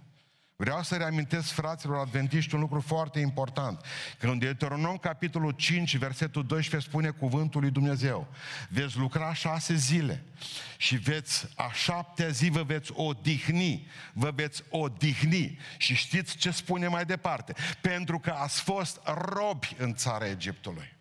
Vreau 0.61 0.83
să 0.83 0.95
reamintesc 0.95 1.51
fraților 1.51 1.97
adventiști 1.97 2.55
un 2.55 2.59
lucru 2.59 2.81
foarte 2.81 3.19
important. 3.19 3.85
Că 4.19 4.27
în 4.27 4.37
Deuteronom, 4.37 4.97
capitolul 4.97 5.51
5, 5.51 5.97
versetul 5.97 6.45
12, 6.45 6.89
spune 6.89 7.09
cuvântul 7.09 7.61
lui 7.61 7.69
Dumnezeu. 7.69 8.27
Veți 8.69 8.97
lucra 8.97 9.33
șase 9.33 9.75
zile 9.75 10.23
și 10.77 10.95
veți, 10.95 11.47
a 11.55 11.71
șaptea 11.73 12.27
zi 12.27 12.49
vă 12.49 12.63
veți 12.63 12.91
odihni. 12.95 13.87
Vă 14.13 14.31
veți 14.35 14.63
odihni. 14.69 15.59
Și 15.77 15.95
știți 15.95 16.37
ce 16.37 16.51
spune 16.51 16.87
mai 16.87 17.05
departe? 17.05 17.53
Pentru 17.81 18.19
că 18.19 18.29
ați 18.29 18.61
fost 18.61 18.99
robi 19.05 19.75
în 19.77 19.93
țara 19.93 20.27
Egiptului 20.27 20.99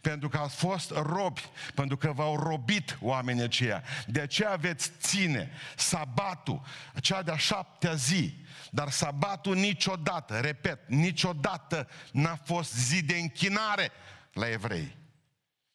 pentru 0.00 0.28
că 0.28 0.36
ați 0.36 0.56
fost 0.56 0.90
robi, 0.90 1.44
pentru 1.74 1.96
că 1.96 2.12
v-au 2.12 2.36
robit 2.36 2.98
oamenii 3.00 3.42
aceia. 3.42 3.82
De 4.06 4.20
aceea 4.20 4.56
veți 4.56 4.90
ține 4.98 5.50
sabatul, 5.76 6.62
cea 7.00 7.22
de-a 7.22 7.36
șaptea 7.36 7.94
zi, 7.94 8.34
dar 8.70 8.90
sabatul 8.90 9.56
niciodată, 9.56 10.40
repet, 10.40 10.88
niciodată 10.88 11.88
n-a 12.12 12.38
fost 12.44 12.74
zi 12.74 13.02
de 13.02 13.16
închinare 13.16 13.90
la 14.32 14.50
evrei. 14.50 14.96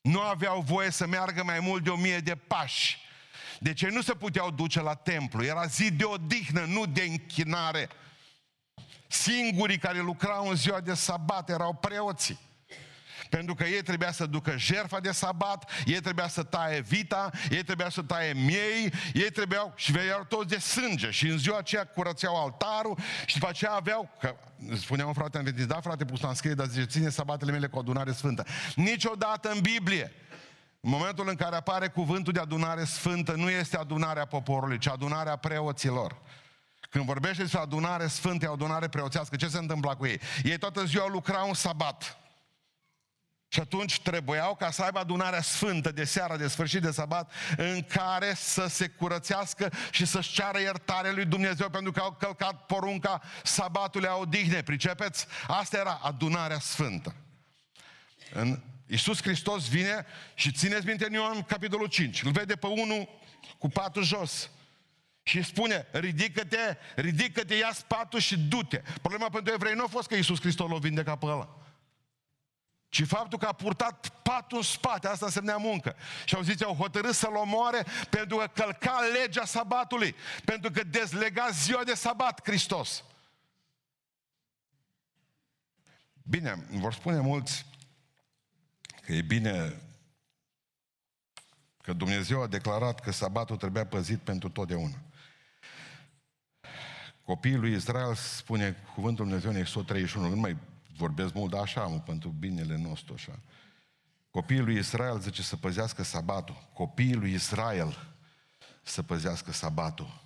Nu 0.01 0.21
aveau 0.21 0.61
voie 0.61 0.89
să 0.89 1.07
meargă 1.07 1.43
mai 1.43 1.59
mult 1.59 1.83
de 1.83 1.89
o 1.89 1.95
mie 1.95 2.19
de 2.19 2.35
pași. 2.35 3.01
De 3.59 3.73
ce 3.73 3.89
nu 3.89 4.01
se 4.01 4.13
puteau 4.13 4.51
duce 4.51 4.81
la 4.81 4.93
templu? 4.93 5.43
Era 5.43 5.65
zi 5.65 5.91
de 5.91 6.03
odihnă, 6.03 6.65
nu 6.65 6.85
de 6.85 7.01
închinare. 7.01 7.89
Singurii 9.07 9.77
care 9.77 9.99
lucrau 9.99 10.49
în 10.49 10.55
ziua 10.55 10.79
de 10.79 10.93
sabat 10.93 11.49
erau 11.49 11.73
preoții. 11.73 12.39
Pentru 13.35 13.53
că 13.55 13.63
ei 13.63 13.81
trebuia 13.81 14.11
să 14.11 14.25
ducă 14.25 14.53
jertfa 14.57 14.99
de 14.99 15.11
sabat, 15.11 15.69
ei 15.85 15.99
trebuia 15.99 16.27
să 16.27 16.43
taie 16.43 16.79
vita, 16.79 17.29
ei 17.49 17.63
trebuia 17.63 17.89
să 17.89 18.01
taie 18.01 18.33
miei, 18.33 18.93
ei 19.13 19.29
trebuiau 19.29 19.73
și 19.75 19.91
vedeau 19.91 20.23
toți 20.23 20.47
de 20.47 20.57
sânge 20.57 21.11
și 21.11 21.27
în 21.27 21.37
ziua 21.37 21.57
aceea 21.57 21.85
curățeau 21.85 22.43
altarul 22.43 22.97
și 23.25 23.37
după 23.37 23.49
aceea 23.49 23.71
aveau, 23.71 24.09
că 24.19 24.35
spunea 24.75 25.05
un 25.05 25.13
frate, 25.13 25.37
am 25.37 25.43
venit, 25.43 25.67
da 25.67 25.79
frate, 25.81 26.05
pus 26.05 26.21
la 26.21 26.33
scrie, 26.33 26.53
dar 26.53 26.67
zice, 26.67 26.85
ține 26.85 27.09
sabatele 27.09 27.51
mele 27.51 27.67
cu 27.67 27.79
adunare 27.79 28.11
sfântă. 28.11 28.45
Niciodată 28.75 29.49
în 29.49 29.59
Biblie, 29.59 30.11
în 30.79 30.89
momentul 30.89 31.27
în 31.29 31.35
care 31.35 31.55
apare 31.55 31.87
cuvântul 31.87 32.33
de 32.33 32.39
adunare 32.39 32.83
sfântă, 32.83 33.31
nu 33.31 33.49
este 33.49 33.77
adunarea 33.77 34.25
poporului, 34.25 34.77
ci 34.77 34.87
adunarea 34.87 35.35
preoților. 35.35 36.21
Când 36.89 37.05
vorbește 37.05 37.41
despre 37.41 37.59
adunare 37.59 38.07
sfântă, 38.07 38.49
adunare 38.49 38.87
preoțească, 38.87 39.35
ce 39.35 39.47
se 39.47 39.57
întâmplă 39.57 39.95
cu 39.95 40.05
ei? 40.05 40.19
Ei 40.43 40.57
toată 40.57 40.85
ziua 40.85 41.07
lucrau 41.07 41.47
un 41.47 41.53
sabat. 41.53 42.17
Și 43.53 43.59
atunci 43.59 43.99
trebuiau 43.99 44.55
ca 44.55 44.71
să 44.71 44.81
aibă 44.81 44.99
adunarea 44.99 45.41
sfântă 45.41 45.91
de 45.91 46.03
seara, 46.03 46.37
de 46.37 46.47
sfârșit 46.47 46.81
de 46.81 46.91
sabat, 46.91 47.31
în 47.57 47.81
care 47.81 48.33
să 48.35 48.67
se 48.67 48.87
curățească 48.87 49.71
și 49.91 50.05
să-și 50.05 50.33
ceară 50.33 50.59
iertare 50.59 51.11
lui 51.11 51.25
Dumnezeu 51.25 51.69
pentru 51.69 51.91
că 51.91 51.99
au 51.99 52.11
călcat 52.11 52.65
porunca 52.65 53.21
sabatului 53.43 54.07
a 54.07 54.15
odihne. 54.15 54.61
Pricepeți? 54.61 55.25
Asta 55.47 55.77
era 55.77 55.99
adunarea 56.03 56.59
sfântă. 56.59 57.15
În 58.31 58.61
Iisus 58.87 59.21
Hristos 59.21 59.69
vine 59.69 60.05
și 60.33 60.51
țineți 60.51 60.85
minte 60.85 61.05
în 61.05 61.13
Ioan 61.13 61.41
capitolul 61.41 61.87
5. 61.87 62.23
Îl 62.23 62.31
vede 62.31 62.55
pe 62.55 62.67
unul 62.67 63.09
cu 63.57 63.69
patul 63.69 64.03
jos. 64.03 64.49
Și 65.23 65.43
spune, 65.43 65.87
ridică-te, 65.91 66.77
ridică-te, 66.95 67.55
ia 67.55 67.73
patul 67.87 68.19
și 68.19 68.39
du-te. 68.39 68.81
Problema 69.01 69.29
pentru 69.29 69.53
evrei 69.53 69.73
nu 69.73 69.83
a 69.83 69.87
fost 69.87 70.07
că 70.07 70.15
Iisus 70.15 70.39
Hristos 70.39 70.69
l-a 70.69 70.77
vindecat 70.77 71.19
pe 71.19 71.25
ăla 71.25 71.62
ci 72.93 73.05
faptul 73.05 73.39
că 73.39 73.45
a 73.45 73.53
purtat 73.53 74.09
patul 74.23 74.57
în 74.57 74.63
spate, 74.63 75.07
asta 75.07 75.25
însemnea 75.25 75.57
muncă. 75.57 75.95
Și 76.25 76.35
au 76.35 76.41
zis, 76.41 76.61
au 76.61 76.75
hotărât 76.75 77.13
să-l 77.13 77.35
omoare 77.35 77.85
pentru 78.09 78.37
că 78.37 78.47
călca 78.53 78.99
legea 79.21 79.45
sabatului, 79.45 80.15
pentru 80.45 80.71
că 80.71 80.83
dezlega 80.83 81.49
ziua 81.49 81.83
de 81.83 81.93
sabat 81.93 82.41
Hristos. 82.43 83.03
Bine, 86.23 86.65
vor 86.69 86.93
spune 86.93 87.19
mulți 87.19 87.65
că 89.01 89.13
e 89.13 89.21
bine 89.21 89.81
că 91.83 91.93
Dumnezeu 91.93 92.41
a 92.41 92.47
declarat 92.47 92.99
că 92.99 93.11
sabatul 93.11 93.57
trebuia 93.57 93.85
păzit 93.85 94.19
pentru 94.19 94.49
totdeauna. 94.49 94.97
Copiii 97.23 97.55
lui 97.55 97.73
Israel, 97.73 98.15
spune 98.15 98.71
cuvântul 98.93 99.25
Dumnezeu 99.25 99.49
în 99.49 99.57
Exod 99.57 99.85
31, 99.85 100.29
nu 100.29 100.35
mai 100.35 100.57
vorbesc 100.95 101.33
mult, 101.33 101.51
dar 101.51 101.61
așa, 101.61 101.83
mă, 101.83 101.99
pentru 101.99 102.29
binele 102.29 102.77
nostru, 102.77 103.13
așa. 103.13 103.39
Copiii 104.31 104.59
lui 104.59 104.75
Israel, 104.75 105.19
zice, 105.19 105.41
să 105.41 105.55
păzească 105.55 106.03
sabatul. 106.03 106.69
Copiii 106.73 107.13
lui 107.13 107.33
Israel 107.33 108.13
să 108.83 109.03
păzească 109.03 109.51
sabatul. 109.51 110.21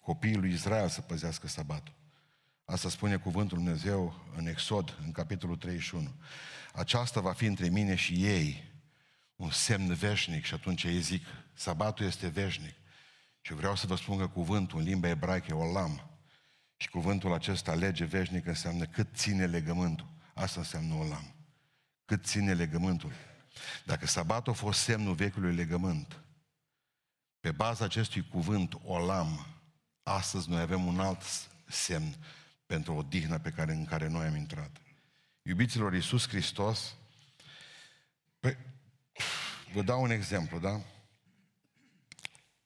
Copiii 0.00 0.36
lui 0.36 0.52
Israel 0.52 0.88
să 0.88 1.00
păzească 1.00 1.48
sabatul. 1.48 1.94
Asta 2.64 2.88
spune 2.88 3.16
cuvântul 3.16 3.56
Dumnezeu 3.56 4.14
în 4.36 4.46
Exod, 4.46 4.98
în 5.04 5.12
capitolul 5.12 5.56
31. 5.56 6.14
Aceasta 6.72 7.20
va 7.20 7.32
fi 7.32 7.44
între 7.44 7.68
mine 7.68 7.94
și 7.94 8.24
ei 8.24 8.64
un 9.36 9.50
semn 9.50 9.94
veșnic 9.94 10.44
și 10.44 10.54
atunci 10.54 10.82
ei 10.82 11.00
zic, 11.00 11.24
sabatul 11.54 12.06
este 12.06 12.28
veșnic. 12.28 12.74
Și 13.40 13.54
vreau 13.54 13.76
să 13.76 13.86
vă 13.86 13.96
spun 13.96 14.18
că 14.18 14.28
cuvântul 14.28 14.78
în 14.78 14.84
limba 14.84 15.08
ebraică 15.08 15.46
e 15.50 15.54
olam. 15.54 16.10
Și 16.76 16.88
cuvântul 16.88 17.32
acesta, 17.32 17.74
lege 17.74 18.04
veșnică, 18.04 18.48
înseamnă 18.48 18.84
cât 18.84 19.08
ține 19.14 19.46
legământul. 19.46 20.08
Asta 20.34 20.60
înseamnă 20.60 20.94
olam. 20.94 21.34
Cât 22.04 22.24
ține 22.24 22.54
legământul. 22.54 23.12
Dacă 23.84 24.06
sabatul 24.06 24.52
a 24.52 24.56
fost 24.56 24.80
semnul 24.80 25.14
vechiului 25.14 25.54
legământ, 25.54 26.20
pe 27.40 27.52
baza 27.52 27.84
acestui 27.84 28.28
cuvânt, 28.28 28.78
olam, 28.82 29.46
astăzi 30.02 30.50
noi 30.50 30.60
avem 30.60 30.86
un 30.86 31.00
alt 31.00 31.22
semn 31.66 32.16
pentru 32.66 32.94
o 32.94 33.02
dihnă 33.02 33.38
pe 33.38 33.50
care, 33.50 33.72
în 33.72 33.84
care 33.84 34.08
noi 34.08 34.26
am 34.26 34.36
intrat. 34.36 34.70
Iubiților, 35.42 35.94
Iisus 35.94 36.28
Hristos, 36.28 36.94
pe, 38.40 38.58
vă 39.72 39.82
dau 39.82 40.02
un 40.02 40.10
exemplu, 40.10 40.58
da? 40.58 40.80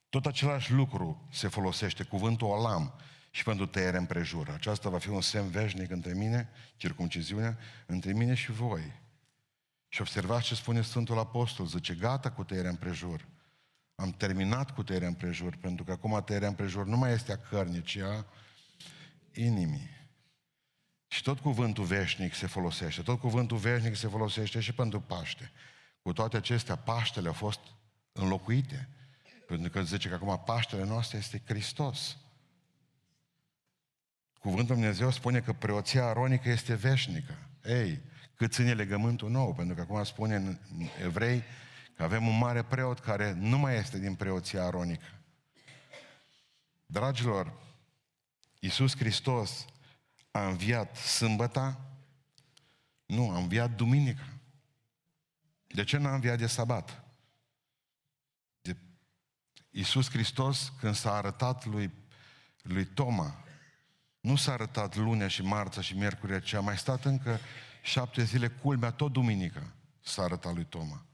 Tot 0.09 0.27
același 0.27 0.73
lucru 0.73 1.29
se 1.33 1.49
folosește, 1.49 2.03
cuvântul 2.03 2.49
olam, 2.49 2.95
și 3.31 3.43
pentru 3.43 3.67
tăiere 3.67 3.97
împrejur. 3.97 4.51
Aceasta 4.51 4.89
va 4.89 4.99
fi 4.99 5.09
un 5.09 5.21
semn 5.21 5.51
veșnic 5.51 5.91
între 5.91 6.15
mine, 6.15 6.49
circumciziunea, 6.77 7.59
între 7.87 8.13
mine 8.13 8.35
și 8.35 8.53
voi. 8.53 9.01
Și 9.89 10.01
observați 10.01 10.47
ce 10.47 10.55
spune 10.55 10.83
Sfântul 10.83 11.19
Apostol, 11.19 11.67
zice, 11.67 11.95
gata 11.95 12.31
cu 12.31 12.45
tăierea 12.45 12.71
împrejur. 12.71 13.29
Am 13.95 14.13
terminat 14.13 14.71
cu 14.71 14.83
tăierea 14.83 15.09
împrejur, 15.09 15.57
pentru 15.57 15.85
că 15.85 15.93
acum 15.93 16.23
tăierea 16.25 16.49
împrejur 16.49 16.87
nu 16.87 16.97
mai 16.97 17.13
este 17.13 17.33
a 17.33 17.37
cărnii, 17.37 17.83
ci 17.83 17.97
a 17.97 18.27
inimii. 19.33 19.99
Și 21.07 21.23
tot 21.23 21.39
cuvântul 21.39 21.85
veșnic 21.85 22.35
se 22.35 22.47
folosește, 22.47 23.03
tot 23.03 23.21
cuvântul 23.21 23.57
veșnic 23.57 23.97
se 23.97 24.09
folosește 24.09 24.61
și 24.61 24.73
pentru 24.73 25.01
Paște. 25.01 25.51
Cu 26.03 26.13
toate 26.13 26.37
acestea, 26.37 26.77
Paștele 26.77 27.27
au 27.27 27.33
fost 27.33 27.61
înlocuite. 28.13 28.89
Pentru 29.47 29.71
că 29.71 29.83
zice 29.83 30.09
că 30.09 30.15
acum 30.15 30.43
Paștele 30.45 30.85
noastre 30.85 31.19
este 31.19 31.43
Hristos. 31.47 32.17
Cuvântul 34.41 34.75
Dumnezeu 34.75 35.11
spune 35.11 35.41
că 35.41 35.53
preoția 35.53 36.05
aronică 36.05 36.49
este 36.49 36.75
veșnică. 36.75 37.39
Ei, 37.65 38.03
cât 38.35 38.53
ține 38.53 38.75
legământul 38.75 39.31
nou, 39.31 39.55
pentru 39.55 39.75
că 39.75 39.81
acum 39.81 40.05
spune 40.05 40.37
în 40.37 40.59
evrei 41.03 41.43
că 41.97 42.03
avem 42.03 42.27
un 42.27 42.39
mare 42.39 42.63
preot 42.63 42.99
care 42.99 43.33
nu 43.33 43.59
mai 43.59 43.77
este 43.77 43.99
din 43.99 44.15
preoția 44.15 44.65
aronică. 44.65 45.07
Dragilor, 46.87 47.53
Iisus 48.59 48.97
Hristos 48.97 49.65
a 50.31 50.47
înviat 50.47 50.97
sâmbăta? 50.97 51.81
Nu, 53.07 53.31
a 53.31 53.37
înviat 53.37 53.71
duminica. 53.77 54.27
De 55.67 55.85
ce 55.85 55.97
n-a 55.97 56.15
înviat 56.15 56.39
de 56.39 56.47
sabat? 56.47 57.05
De... 58.61 58.77
Iisus 59.71 60.11
Hristos, 60.11 60.73
când 60.79 60.95
s-a 60.95 61.15
arătat 61.15 61.65
lui, 61.65 61.91
lui 62.63 62.85
Toma, 62.85 63.45
nu 64.21 64.37
s-a 64.37 64.53
arătat 64.53 64.97
lunea 64.97 65.29
și 65.29 65.43
marța 65.43 65.81
și 65.81 65.97
miercurea, 65.97 66.41
ci 66.41 66.53
a 66.53 66.61
mai 66.61 66.79
stat 66.79 67.05
încă 67.05 67.39
șapte 67.83 68.25
zile, 68.25 68.49
culmea, 68.49 68.91
tot 68.91 69.13
duminica 69.13 69.63
s-a 70.01 70.23
arătat 70.23 70.55
lui 70.55 70.65
Toma. 70.65 71.05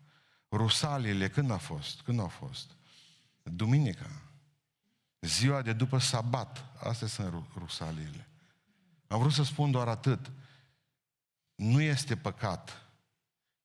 Rusaliile, 0.51 1.29
când 1.29 1.51
a 1.51 1.57
fost? 1.57 2.01
Când 2.01 2.21
au 2.21 2.29
fost? 2.29 2.71
Duminica. 3.43 4.11
Ziua 5.21 5.63
de 5.63 5.73
după 5.73 5.99
sabat. 5.99 6.65
Astea 6.83 7.07
sunt 7.07 7.45
rusaliile. 7.59 8.29
Am 9.07 9.19
vrut 9.19 9.33
să 9.33 9.43
spun 9.43 9.71
doar 9.71 9.89
atât. 9.89 10.31
Nu 11.55 11.81
este 11.81 12.17
păcat 12.17 12.87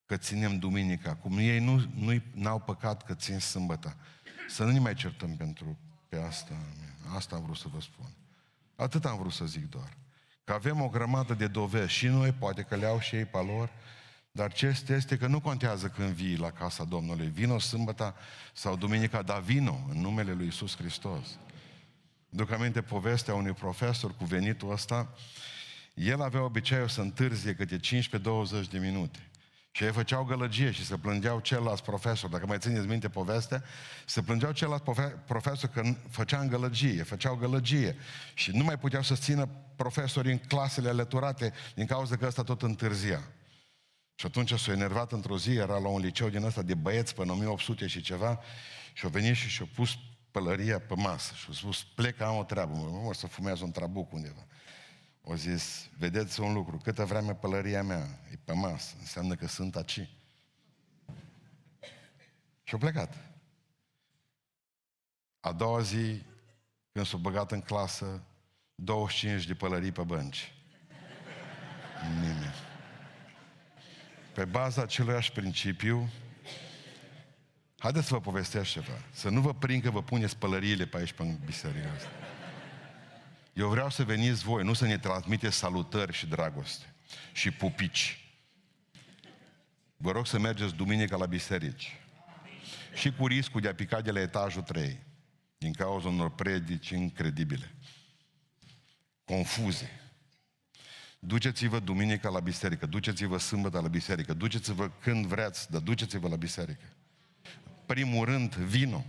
că 0.06 0.18
ținem 0.18 0.60
duminica, 0.60 1.16
cum 1.16 1.38
ei 1.38 1.60
nu, 1.60 1.86
nu, 1.96 2.22
n-au 2.34 2.60
păcat 2.60 3.04
că 3.04 3.14
țin 3.14 3.40
sâmbătă. 3.40 3.96
Să 4.48 4.64
nu 4.64 4.72
ne 4.72 4.80
mai 4.80 4.94
certăm 4.94 5.36
pentru 5.36 5.78
pe 6.10 6.18
asta. 6.18 6.56
Asta 7.16 7.36
am 7.36 7.44
vrut 7.44 7.58
să 7.58 7.68
vă 7.68 7.82
spun. 7.82 8.10
Atât 8.82 9.06
am 9.06 9.18
vrut 9.18 9.32
să 9.32 9.46
zic 9.46 9.70
doar. 9.70 9.98
Că 10.44 10.54
avem 10.54 10.82
o 10.82 10.90
grămadă 10.90 11.34
de 11.34 11.48
dovezi 11.48 11.92
și 11.92 12.08
noi, 12.08 12.32
poate 12.32 12.62
că 12.62 12.76
le 12.76 12.86
au 12.86 13.00
și 13.00 13.16
ei 13.16 13.26
pe 13.26 13.38
lor, 13.38 13.70
dar 14.32 14.52
ce 14.54 14.66
este, 14.66 14.94
este 14.94 15.18
că 15.18 15.28
nu 15.28 15.40
contează 15.40 15.88
când 15.88 16.10
vii 16.10 16.38
la 16.38 16.52
casa 16.52 16.84
Domnului. 16.84 17.28
Vino 17.28 17.60
sâmbătă 17.60 18.16
sau 18.54 18.76
duminica, 18.76 19.22
dar 19.22 19.40
vino 19.42 19.80
în 19.90 20.00
numele 20.00 20.34
lui 20.34 20.48
Isus 20.48 20.76
Hristos. 20.76 21.38
Duc 22.30 22.52
aminte 22.52 22.82
povestea 22.82 23.34
unui 23.34 23.54
profesor 23.54 24.16
cu 24.16 24.26
venitul 24.26 24.72
ăsta. 24.72 25.14
El 25.94 26.22
avea 26.22 26.44
obiceiul 26.44 26.88
să 26.88 27.02
întârzie 27.02 27.56
câte 27.56 27.80
15-20 27.80 27.80
de 28.70 28.78
minute. 28.78 29.30
Și 29.72 29.84
ei 29.84 29.92
făceau 29.92 30.24
gălăgie 30.24 30.72
și 30.72 30.86
se 30.86 30.98
plângeau 30.98 31.40
celălalt 31.40 31.80
profesor. 31.80 32.30
Dacă 32.30 32.46
mai 32.46 32.58
țineți 32.58 32.88
minte 32.88 33.10
povestea, 33.10 33.64
se 34.06 34.22
plângeau 34.22 34.52
celălalt 34.52 34.84
profesor 35.26 35.70
că 35.70 35.82
făcea 36.10 36.46
gălăgie, 36.46 37.04
făceau 37.04 37.36
gălăgie. 37.36 37.96
Și 38.34 38.52
nu 38.58 38.64
mai 38.64 38.78
puteau 38.78 39.02
să 39.02 39.16
țină 39.16 39.50
profesorii 39.76 40.32
în 40.32 40.38
clasele 40.38 40.90
alăturate 40.90 41.54
din 41.76 41.86
cauza 41.86 42.16
că 42.16 42.26
ăsta 42.26 42.44
tot 42.44 42.62
întârzia. 42.62 43.28
Și 44.16 44.26
atunci 44.26 44.60
s-a 44.60 44.72
enervat 44.72 45.12
într-o 45.12 45.38
zi, 45.38 45.52
era 45.52 45.78
la 45.78 45.88
un 45.88 46.02
liceu 46.02 46.30
din 46.30 46.44
ăsta 46.44 46.62
de 46.62 46.74
băieți 46.74 47.16
până 47.16 47.32
1800 47.32 47.88
și 47.88 48.02
ceva, 48.02 48.40
și 48.94 49.06
a 49.06 49.10
venit 49.10 49.36
și 49.36 49.50
și-a 49.50 49.68
pus 49.76 49.98
pălăria 50.32 50.80
pe 50.80 50.94
masă 50.96 51.34
și 51.36 51.46
a 51.50 51.54
spus, 51.54 51.84
plec, 51.84 52.22
am 52.22 52.38
o 52.38 52.44
treabă, 52.44 52.74
mă, 52.74 53.02
mă 53.04 53.14
să 53.14 53.28
fumează 53.28 53.64
un 53.64 53.72
trabuc 53.72 54.14
undeva. 54.14 54.46
O 55.22 55.36
zis, 55.36 55.90
vedeți 55.98 56.40
un 56.40 56.54
lucru, 56.54 56.78
câtă 56.78 57.06
vreme 57.06 57.34
pălăria 57.34 57.84
mea 57.84 58.20
e 58.32 58.36
pe 58.44 58.54
masă, 58.54 58.96
înseamnă 59.00 59.36
că 59.36 59.48
sunt 59.48 59.76
aici. 59.76 60.10
Și-a 62.64 62.78
plecat. 62.78 63.16
A 65.40 65.52
doua 65.52 65.82
zi, 65.82 66.22
când 66.92 67.06
s-a 67.06 67.18
băgat 67.18 67.52
în 67.52 67.62
clasă, 67.62 68.24
25 68.76 69.46
de 69.46 69.54
pălării 69.54 69.92
pe 69.92 70.02
bănci. 70.02 70.54
Nimeni. 72.20 72.54
Pe 74.34 74.46
baza 74.46 74.82
aceluiași 74.82 75.32
principiu, 75.32 76.10
haideți 77.78 78.08
să 78.08 78.14
vă 78.14 78.20
povestesc 78.20 78.70
ceva. 78.70 79.02
Să 79.12 79.30
nu 79.30 79.42
vă 79.42 79.54
prind 79.54 79.82
că 79.82 79.90
vă 79.90 80.04
puneți 80.04 80.38
pălăriile 80.38 80.86
pe 80.86 80.98
aici, 80.98 81.14
pe 81.14 81.38
biserica 81.46 81.92
asta. 81.96 82.10
Eu 83.54 83.70
vreau 83.70 83.90
să 83.90 84.04
veniți 84.04 84.44
voi, 84.44 84.64
nu 84.64 84.74
să 84.74 84.86
ne 84.86 84.98
transmiteți 84.98 85.58
salutări 85.58 86.14
și 86.14 86.26
dragoste 86.28 86.94
și 87.34 87.52
pupici. 87.52 88.20
Vă 89.98 90.12
rog 90.12 90.28
să 90.28 90.40
mergeți 90.40 90.76
duminica 90.76 91.16
la 91.16 91.26
biserici. 91.26 91.96
Și 92.94 93.12
cu 93.12 93.28
riscul 93.28 93.62
de 93.62 93.68
a 93.68 93.74
pica 93.74 94.02
de 94.02 94.12
la 94.12 94.20
etajul 94.20 94.62
3, 94.62 95.00
din 95.58 95.74
cauza 95.74 96.08
unor 96.08 96.32
predici 96.32 96.90
incredibile, 96.90 97.76
confuze. 99.26 100.02
Duceți-vă 101.20 101.80
duminica 101.80 102.30
la 102.30 102.40
biserică, 102.40 102.86
duceți-vă 102.86 103.38
sâmbătă 103.38 103.80
la 103.80 103.88
biserică, 103.88 104.34
duceți-vă 104.34 104.90
când 104.90 105.26
vreți, 105.26 105.72
dar 105.72 105.82
duceți-vă 105.82 106.28
la 106.28 106.36
biserică. 106.36 106.86
Primul 107.86 108.26
rând, 108.26 108.56
vino. 108.56 109.06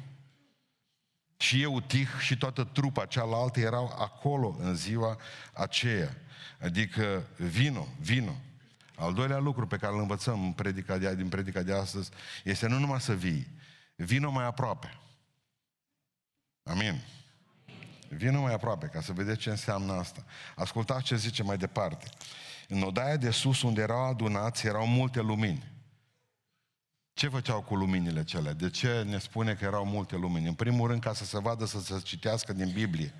Și 1.43 1.63
eu, 1.63 1.81
Tih, 1.81 2.09
și 2.19 2.37
toată 2.37 2.65
trupa 2.65 3.05
cealaltă 3.05 3.61
erau 3.61 3.97
acolo 3.99 4.57
în 4.59 4.75
ziua 4.75 5.19
aceea. 5.53 6.17
Adică 6.61 7.27
vino, 7.37 7.87
vino. 8.01 8.37
Al 8.95 9.15
doilea 9.15 9.39
lucru 9.39 9.67
pe 9.67 9.77
care 9.77 9.93
îl 9.93 10.01
învățăm 10.01 10.45
în 10.45 10.53
predica 10.53 10.99
de, 10.99 11.15
din 11.15 11.29
predica 11.29 11.63
de 11.63 11.73
astăzi 11.73 12.11
este 12.45 12.67
nu 12.67 12.79
numai 12.79 13.01
să 13.01 13.15
vii, 13.15 13.49
vino 13.97 14.31
mai 14.31 14.45
aproape. 14.45 14.99
Amin. 16.63 17.05
Vino 18.09 18.41
mai 18.41 18.53
aproape 18.53 18.87
ca 18.87 19.01
să 19.01 19.13
vedeți 19.13 19.41
ce 19.41 19.51
înseamnă 19.51 19.93
asta. 19.93 20.25
Ascultați 20.57 21.05
ce 21.05 21.17
zice 21.17 21.43
mai 21.43 21.57
departe. 21.57 22.09
În 22.69 22.83
odaia 22.83 23.17
de 23.17 23.31
sus 23.31 23.63
unde 23.63 23.81
erau 23.81 24.05
adunați 24.05 24.67
erau 24.67 24.87
multe 24.87 25.21
lumini. 25.21 25.72
Ce 27.15 27.29
făceau 27.29 27.63
cu 27.63 27.75
luminile 27.75 28.25
cele? 28.25 28.53
De 28.53 28.71
ce 28.71 29.03
ne 29.03 29.19
spune 29.19 29.55
că 29.55 29.65
erau 29.65 29.85
multe 29.85 30.17
lumini? 30.17 30.47
În 30.47 30.55
primul 30.55 30.89
rând, 30.89 31.03
ca 31.03 31.13
să 31.15 31.25
se 31.25 31.39
vadă, 31.41 31.65
să 31.65 31.81
se 31.81 32.01
citească 32.03 32.53
din 32.53 32.71
Biblie. 32.73 33.15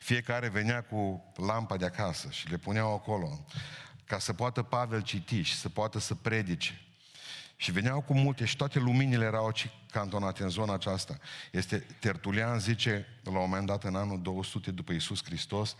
Fiecare 0.00 0.48
venea 0.48 0.82
cu 0.82 1.24
lampa 1.36 1.76
de 1.76 1.84
acasă 1.84 2.28
și 2.30 2.50
le 2.50 2.56
puneau 2.56 2.94
acolo, 2.94 3.44
ca 4.04 4.18
să 4.18 4.32
poată 4.32 4.62
Pavel 4.62 5.02
citi 5.02 5.42
și 5.42 5.54
să 5.54 5.68
poată 5.68 5.98
să 5.98 6.14
predice. 6.14 6.80
Și 7.56 7.72
veneau 7.72 8.00
cu 8.00 8.14
multe 8.14 8.44
și 8.44 8.56
toate 8.56 8.78
luminile 8.78 9.24
erau 9.24 9.52
cantonate 9.90 10.42
în 10.42 10.48
zona 10.48 10.74
aceasta. 10.74 11.18
Este, 11.50 11.78
Tertulian 11.78 12.58
zice, 12.58 13.06
la 13.22 13.30
un 13.30 13.36
moment 13.38 13.66
dat, 13.66 13.84
în 13.84 13.94
anul 13.94 14.22
200 14.22 14.70
după 14.70 14.92
Isus 14.92 15.24
Hristos, 15.24 15.76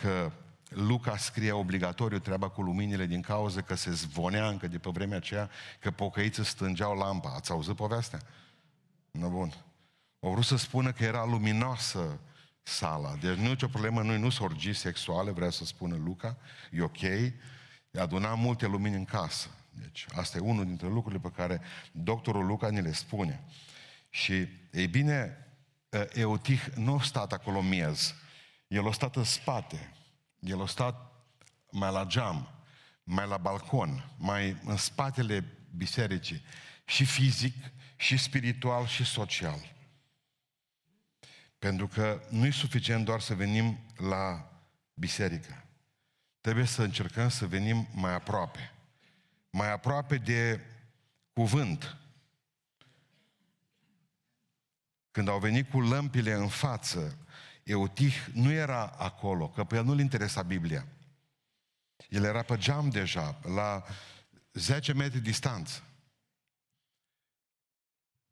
că 0.00 0.32
Luca 0.68 1.16
scrie 1.16 1.52
obligatoriu 1.52 2.18
treaba 2.18 2.48
cu 2.48 2.62
luminile 2.62 3.06
din 3.06 3.20
cauza 3.20 3.60
că 3.60 3.74
se 3.74 3.90
zvonea 3.90 4.48
încă 4.48 4.68
de 4.68 4.78
pe 4.78 4.90
vremea 4.90 5.16
aceea 5.16 5.50
că 5.80 5.90
pocăiții 5.90 6.44
stângeau 6.44 6.96
lampa. 6.96 7.34
Ați 7.34 7.50
auzit 7.50 7.74
povestea? 7.74 8.20
Nu 9.10 9.28
bun. 9.28 9.54
Au 10.20 10.30
vrut 10.30 10.44
să 10.44 10.56
spună 10.56 10.92
că 10.92 11.04
era 11.04 11.24
luminoasă 11.24 12.20
sala. 12.62 13.14
Deci 13.14 13.36
nu 13.36 13.44
e 13.44 13.48
nicio 13.48 13.68
problemă, 13.68 14.02
nu 14.02 14.16
nu 14.16 14.30
sunt 14.30 14.50
orgii 14.50 14.74
sexuale, 14.74 15.30
vrea 15.30 15.50
să 15.50 15.64
spună 15.64 15.96
Luca, 16.04 16.36
e 16.70 16.82
ok, 16.82 17.32
aduna 18.00 18.34
multe 18.34 18.66
lumini 18.66 18.94
în 18.94 19.04
casă. 19.04 19.48
Deci 19.70 20.06
asta 20.14 20.38
e 20.38 20.40
unul 20.40 20.64
dintre 20.64 20.88
lucrurile 20.88 21.20
pe 21.20 21.34
care 21.36 21.60
doctorul 21.92 22.46
Luca 22.46 22.70
ne 22.70 22.80
le 22.80 22.92
spune. 22.92 23.44
Și, 24.10 24.48
ei 24.72 24.86
bine, 24.86 25.46
Eutih 26.12 26.64
nu 26.74 26.94
a 26.94 27.02
stat 27.02 27.32
acolo 27.32 27.60
miez. 27.60 28.14
El 28.66 28.88
a 28.88 28.92
stat 28.92 29.16
în 29.16 29.24
spate. 29.24 29.92
El 30.40 30.62
a 30.62 30.66
stat 30.66 31.12
mai 31.70 31.92
la 31.92 32.04
geam, 32.04 32.48
mai 33.04 33.28
la 33.28 33.36
balcon, 33.36 34.10
mai 34.18 34.56
în 34.64 34.76
spatele 34.76 35.44
bisericii. 35.76 36.42
Și 36.84 37.04
fizic, 37.04 37.54
și 37.96 38.16
spiritual, 38.16 38.86
și 38.86 39.04
social. 39.04 39.76
Pentru 41.58 41.88
că 41.88 42.22
nu 42.30 42.46
e 42.46 42.50
suficient 42.50 43.04
doar 43.04 43.20
să 43.20 43.34
venim 43.34 43.78
la 43.96 44.52
biserică. 44.94 45.64
Trebuie 46.40 46.64
să 46.64 46.82
încercăm 46.82 47.28
să 47.28 47.46
venim 47.46 47.88
mai 47.94 48.14
aproape 48.14 48.72
mai 49.50 49.72
aproape 49.72 50.16
de 50.16 50.60
cuvânt. 51.32 51.96
Când 55.10 55.28
au 55.28 55.38
venit 55.38 55.70
cu 55.70 55.80
lămpile 55.80 56.32
în 56.32 56.48
față, 56.48 57.18
Eutih 57.68 58.26
nu 58.32 58.50
era 58.50 58.86
acolo, 58.86 59.48
că 59.48 59.64
pe 59.64 59.76
el 59.76 59.84
nu-l 59.84 59.98
interesa 59.98 60.42
Biblia. 60.42 60.86
El 62.08 62.24
era 62.24 62.42
pe 62.42 62.56
geam 62.56 62.90
deja, 62.90 63.40
la 63.42 63.84
10 64.52 64.92
metri 64.92 65.20
distanță. 65.20 65.82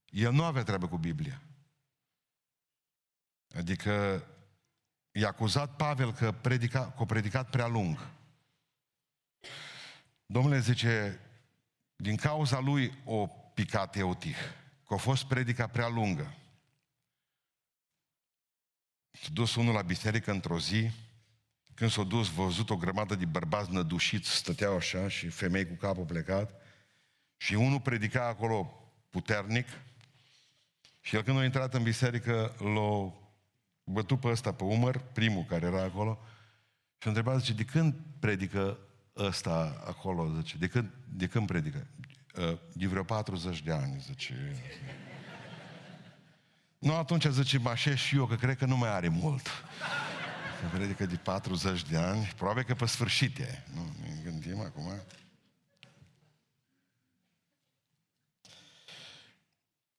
El 0.04 0.32
nu 0.32 0.44
avea 0.44 0.62
treabă 0.62 0.88
cu 0.88 0.96
Biblia. 0.96 1.42
Adică 3.54 4.24
i-a 5.10 5.28
acuzat 5.28 5.76
Pavel 5.76 6.12
că, 6.12 6.32
predica, 6.32 6.90
că 6.90 7.02
a 7.02 7.06
predicat 7.06 7.50
prea 7.50 7.66
lung. 7.66 8.08
Domnule 10.26 10.58
zice, 10.58 11.20
din 11.96 12.16
cauza 12.16 12.58
lui 12.58 13.02
o 13.04 13.26
picat 13.26 13.96
Eutih, 13.96 14.38
că 14.86 14.94
a 14.94 14.96
fost 14.96 15.24
predica 15.24 15.66
prea 15.66 15.88
lungă. 15.88 16.34
S-a 19.22 19.28
dus 19.32 19.54
unul 19.54 19.74
la 19.74 19.82
biserică 19.82 20.30
într-o 20.30 20.58
zi, 20.58 20.90
când 21.74 21.90
s-a 21.90 22.02
dus, 22.02 22.28
văzut 22.28 22.70
o 22.70 22.76
grămadă 22.76 23.14
de 23.14 23.24
bărbați 23.24 23.72
nădușiți, 23.72 24.30
stăteau 24.30 24.76
așa 24.76 25.08
și 25.08 25.28
femei 25.28 25.66
cu 25.66 25.74
capul 25.74 26.04
plecat, 26.04 26.50
și 27.36 27.54
unul 27.54 27.80
predica 27.80 28.26
acolo 28.26 28.90
puternic, 29.10 29.66
și 31.00 31.16
el 31.16 31.22
când 31.22 31.38
a 31.38 31.44
intrat 31.44 31.74
în 31.74 31.82
biserică, 31.82 32.54
l-a 32.58 33.12
bătut 33.84 34.20
pe 34.20 34.28
ăsta 34.28 34.52
pe 34.52 34.64
umăr, 34.64 34.98
primul 34.98 35.44
care 35.44 35.66
era 35.66 35.82
acolo, 35.82 36.18
și 36.98 37.06
a 37.06 37.08
întrebat, 37.08 37.40
zice, 37.40 37.52
de 37.52 37.64
când 37.64 37.94
predică 38.18 38.78
ăsta 39.16 39.82
acolo, 39.86 40.34
zice, 40.36 40.56
de 40.58 40.66
când, 40.66 40.90
de 41.08 41.26
când 41.26 41.46
predică? 41.46 41.86
Uh, 42.38 42.58
de 42.72 42.86
vreo 42.86 43.02
40 43.02 43.62
de 43.62 43.72
ani, 43.72 44.00
zice. 44.00 44.56
Nu, 46.78 46.94
atunci 46.94 47.24
zice, 47.24 47.58
mă 47.58 47.74
și 47.74 48.16
eu, 48.16 48.26
că 48.26 48.34
cred 48.34 48.56
că 48.56 48.64
nu 48.64 48.76
mai 48.76 48.88
are 48.88 49.08
mult. 49.08 49.46
Că 50.60 50.76
predică 50.76 51.06
de 51.06 51.16
40 51.16 51.82
de 51.82 51.96
ani, 51.96 52.32
probabil 52.36 52.62
că 52.62 52.74
pe 52.74 52.86
sfârșit 52.86 53.38
e. 53.38 53.62
Nu, 53.74 53.92
ne 54.00 54.20
gândim 54.24 54.60
acum. 54.60 55.02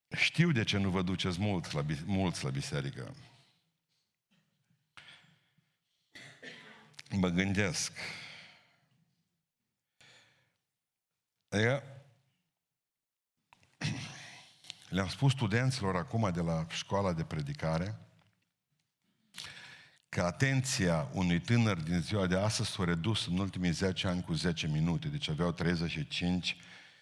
Știu 0.09 0.51
de 0.51 0.63
ce 0.63 0.77
nu 0.77 0.89
vă 0.89 1.01
duceți 1.01 1.39
mult 1.39 1.71
la, 1.71 1.85
mulți 2.05 2.43
la 2.43 2.49
biserică. 2.49 3.15
Mă 7.09 7.27
gândesc. 7.27 7.91
Adică, 11.49 11.96
le-am 14.89 15.07
spus 15.07 15.31
studenților 15.31 15.95
acum 15.95 16.31
de 16.33 16.41
la 16.41 16.65
școala 16.69 17.13
de 17.13 17.23
predicare 17.23 17.99
că 20.09 20.21
atenția 20.21 21.09
unui 21.13 21.39
tânăr 21.39 21.81
din 21.81 22.01
ziua 22.01 22.27
de 22.27 22.37
astăzi 22.37 22.69
s-a 22.69 22.83
redus 22.83 23.27
în 23.27 23.37
ultimii 23.37 23.71
10 23.71 24.07
ani 24.07 24.23
cu 24.23 24.33
10 24.33 24.67
minute, 24.67 25.07
deci 25.07 25.29
aveau 25.29 25.51
35 25.51 26.57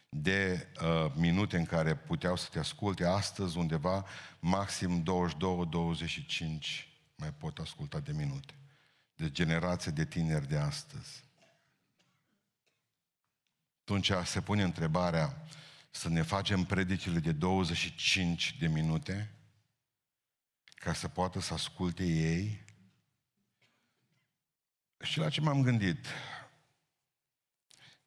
de 0.10 0.68
uh, 0.82 1.12
minute 1.16 1.58
în 1.58 1.66
care 1.66 1.96
puteau 1.96 2.36
să 2.36 2.48
te 2.52 2.60
asculte 2.60 3.06
astăzi 3.06 3.58
undeva 3.58 4.06
maxim 4.40 5.04
22-25 5.04 5.06
mai 7.16 7.34
pot 7.34 7.58
asculta 7.58 8.00
de 8.00 8.12
minute. 8.12 8.54
De 9.16 9.32
generație 9.32 9.92
de 9.92 10.06
tineri 10.06 10.48
de 10.48 10.58
astăzi. 10.58 11.24
Atunci 13.82 14.12
se 14.24 14.42
pune 14.42 14.64
întrebarea 14.64 15.48
să 15.96 16.10
ne 16.10 16.22
facem 16.22 16.64
predicile 16.64 17.20
de 17.20 17.32
25 17.32 18.58
de 18.60 18.68
minute 18.68 19.32
ca 20.64 20.94
să 20.94 21.08
poată 21.08 21.40
să 21.40 21.54
asculte 21.54 22.04
ei. 22.04 22.66
Și 25.00 25.18
la 25.18 25.30
ce 25.30 25.42
m-am 25.42 25.62
gândit? 25.62 26.06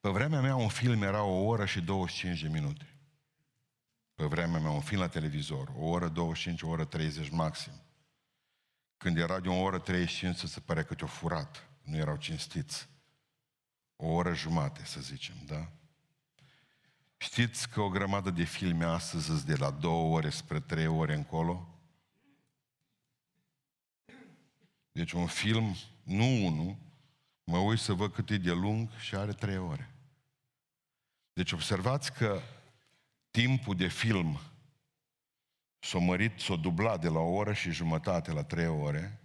Pe 0.01 0.09
vremea 0.09 0.41
mea 0.41 0.57
un 0.57 0.69
film 0.69 1.03
era 1.03 1.23
o 1.23 1.45
oră 1.45 1.65
și 1.65 1.81
25 1.81 2.43
de 2.43 2.49
minute. 2.49 2.87
Pe 4.15 4.25
vremea 4.25 4.61
mea 4.61 4.71
un 4.71 4.81
film 4.81 5.01
la 5.01 5.09
televizor, 5.09 5.73
o 5.77 5.87
oră 5.87 6.09
25, 6.09 6.63
o 6.63 6.69
oră 6.69 6.85
30 6.85 7.29
maxim. 7.29 7.83
Când 8.97 9.19
era 9.19 9.41
de 9.41 9.49
o 9.49 9.61
oră 9.61 9.79
35 9.79 10.37
să 10.37 10.47
se 10.47 10.61
pare 10.61 10.85
că 10.85 10.95
te-o 10.95 11.07
furat, 11.07 11.69
nu 11.83 11.97
erau 11.97 12.17
cinstiți 12.17 12.89
o 13.97 14.07
oră 14.07 14.35
jumate, 14.35 14.85
să 14.85 15.01
zicem, 15.01 15.35
da? 15.47 15.78
Știți 17.21 17.69
că 17.69 17.81
o 17.81 17.89
grămadă 17.89 18.31
de 18.31 18.45
filme 18.45 18.85
astăzi 18.85 19.25
sunt 19.25 19.43
de 19.43 19.57
la 19.57 19.71
două 19.71 20.17
ore 20.17 20.31
spre 20.31 20.61
trei 20.61 20.87
ore 20.87 21.15
încolo? 21.15 21.69
Deci 24.93 25.13
un 25.13 25.27
film, 25.27 25.77
nu 26.03 26.47
unul, 26.47 26.77
mă 27.45 27.59
uit 27.59 27.79
să 27.79 27.93
văd 27.93 28.13
cât 28.13 28.31
e 28.31 28.37
de 28.37 28.53
lung 28.53 28.91
și 28.99 29.15
are 29.15 29.33
trei 29.33 29.59
ore. 29.59 29.95
Deci 31.33 31.53
observați 31.53 32.13
că 32.13 32.41
timpul 33.31 33.77
de 33.77 33.89
film 33.89 34.41
s-a 35.79 35.99
mărit, 35.99 36.41
s-a 36.41 36.57
dublat 36.57 37.01
de 37.01 37.09
la 37.09 37.19
o 37.19 37.33
oră 37.33 37.53
și 37.53 37.71
jumătate 37.71 38.33
la 38.33 38.45
trei 38.45 38.67
ore, 38.67 39.21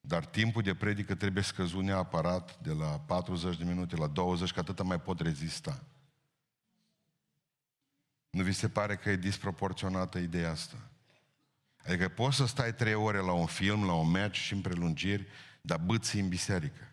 dar 0.00 0.24
timpul 0.24 0.62
de 0.62 0.74
predică 0.74 1.14
trebuie 1.14 1.42
scăzut 1.42 1.82
neapărat 1.82 2.58
de 2.62 2.72
la 2.72 3.00
40 3.00 3.56
de 3.56 3.64
minute 3.64 3.96
la 3.96 4.06
20, 4.06 4.52
că 4.52 4.60
atâta 4.60 4.82
mai 4.82 5.00
pot 5.00 5.20
rezista. 5.20 5.84
Nu 8.30 8.42
vi 8.42 8.52
se 8.52 8.68
pare 8.68 8.96
că 8.96 9.10
e 9.10 9.16
disproporționată 9.16 10.18
ideea 10.18 10.50
asta? 10.50 10.76
Adică 11.84 12.08
poți 12.08 12.36
să 12.36 12.46
stai 12.46 12.74
trei 12.74 12.94
ore 12.94 13.18
la 13.18 13.32
un 13.32 13.46
film, 13.46 13.86
la 13.86 13.92
un 13.92 14.10
match 14.10 14.38
și 14.38 14.52
în 14.52 14.60
prelungiri, 14.60 15.26
dar 15.60 15.78
băți 15.78 16.16
în 16.16 16.28
biserică. 16.28 16.90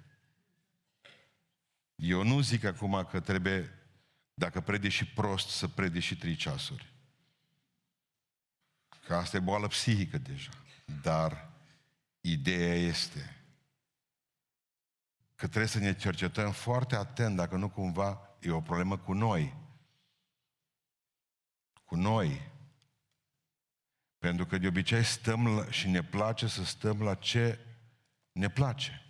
Eu 1.95 2.23
nu 2.23 2.41
zic 2.41 2.63
acum 2.63 3.08
că 3.12 3.19
trebuie, 3.19 3.73
dacă 4.34 4.62
predici 4.62 4.91
și 4.91 5.06
prost, 5.06 5.50
să 5.50 5.67
predici 5.67 6.04
și 6.04 6.17
trei 6.17 6.36
ceasuri. 6.36 6.93
Că 9.06 9.15
asta 9.15 9.38
e 9.38 9.39
boală 9.39 9.67
psihică 9.67 10.17
deja. 10.17 10.52
Dar 11.02 11.50
ideea 12.21 12.76
este 12.76 13.36
că 15.36 15.47
trebuie 15.47 15.67
să 15.67 15.80
ne 15.80 15.93
cercetăm 15.93 16.52
foarte 16.52 16.95
atent 16.95 17.36
dacă 17.36 17.56
nu 17.56 17.69
cumva 17.69 18.38
e 18.39 18.52
o 18.52 18.62
problemă 18.62 18.97
cu 18.97 19.13
noi. 19.13 19.56
Cu 21.88 21.95
noi. 21.95 22.52
Pentru 24.17 24.45
că 24.45 24.58
de 24.58 24.67
obicei 24.67 25.04
stăm 25.04 25.47
la, 25.47 25.71
și 25.71 25.89
ne 25.89 26.04
place 26.04 26.47
să 26.47 26.63
stăm 26.63 27.02
la 27.02 27.15
ce 27.15 27.60
ne 28.32 28.50
place. 28.50 29.02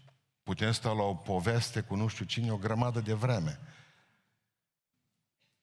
Putem 0.44 0.72
sta 0.72 0.92
la 0.92 1.04
o 1.04 1.16
poveste 1.16 1.82
cu 1.82 1.96
nu 1.96 2.08
știu 2.08 2.26
cine 2.26 2.52
o 2.52 2.58
grămadă 2.58 3.00
de 3.02 3.14
vreme. 3.14 3.60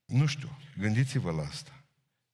Nu 0.05 0.27
știu, 0.27 0.59
gândiți-vă 0.79 1.31
la 1.31 1.43
asta. 1.43 1.85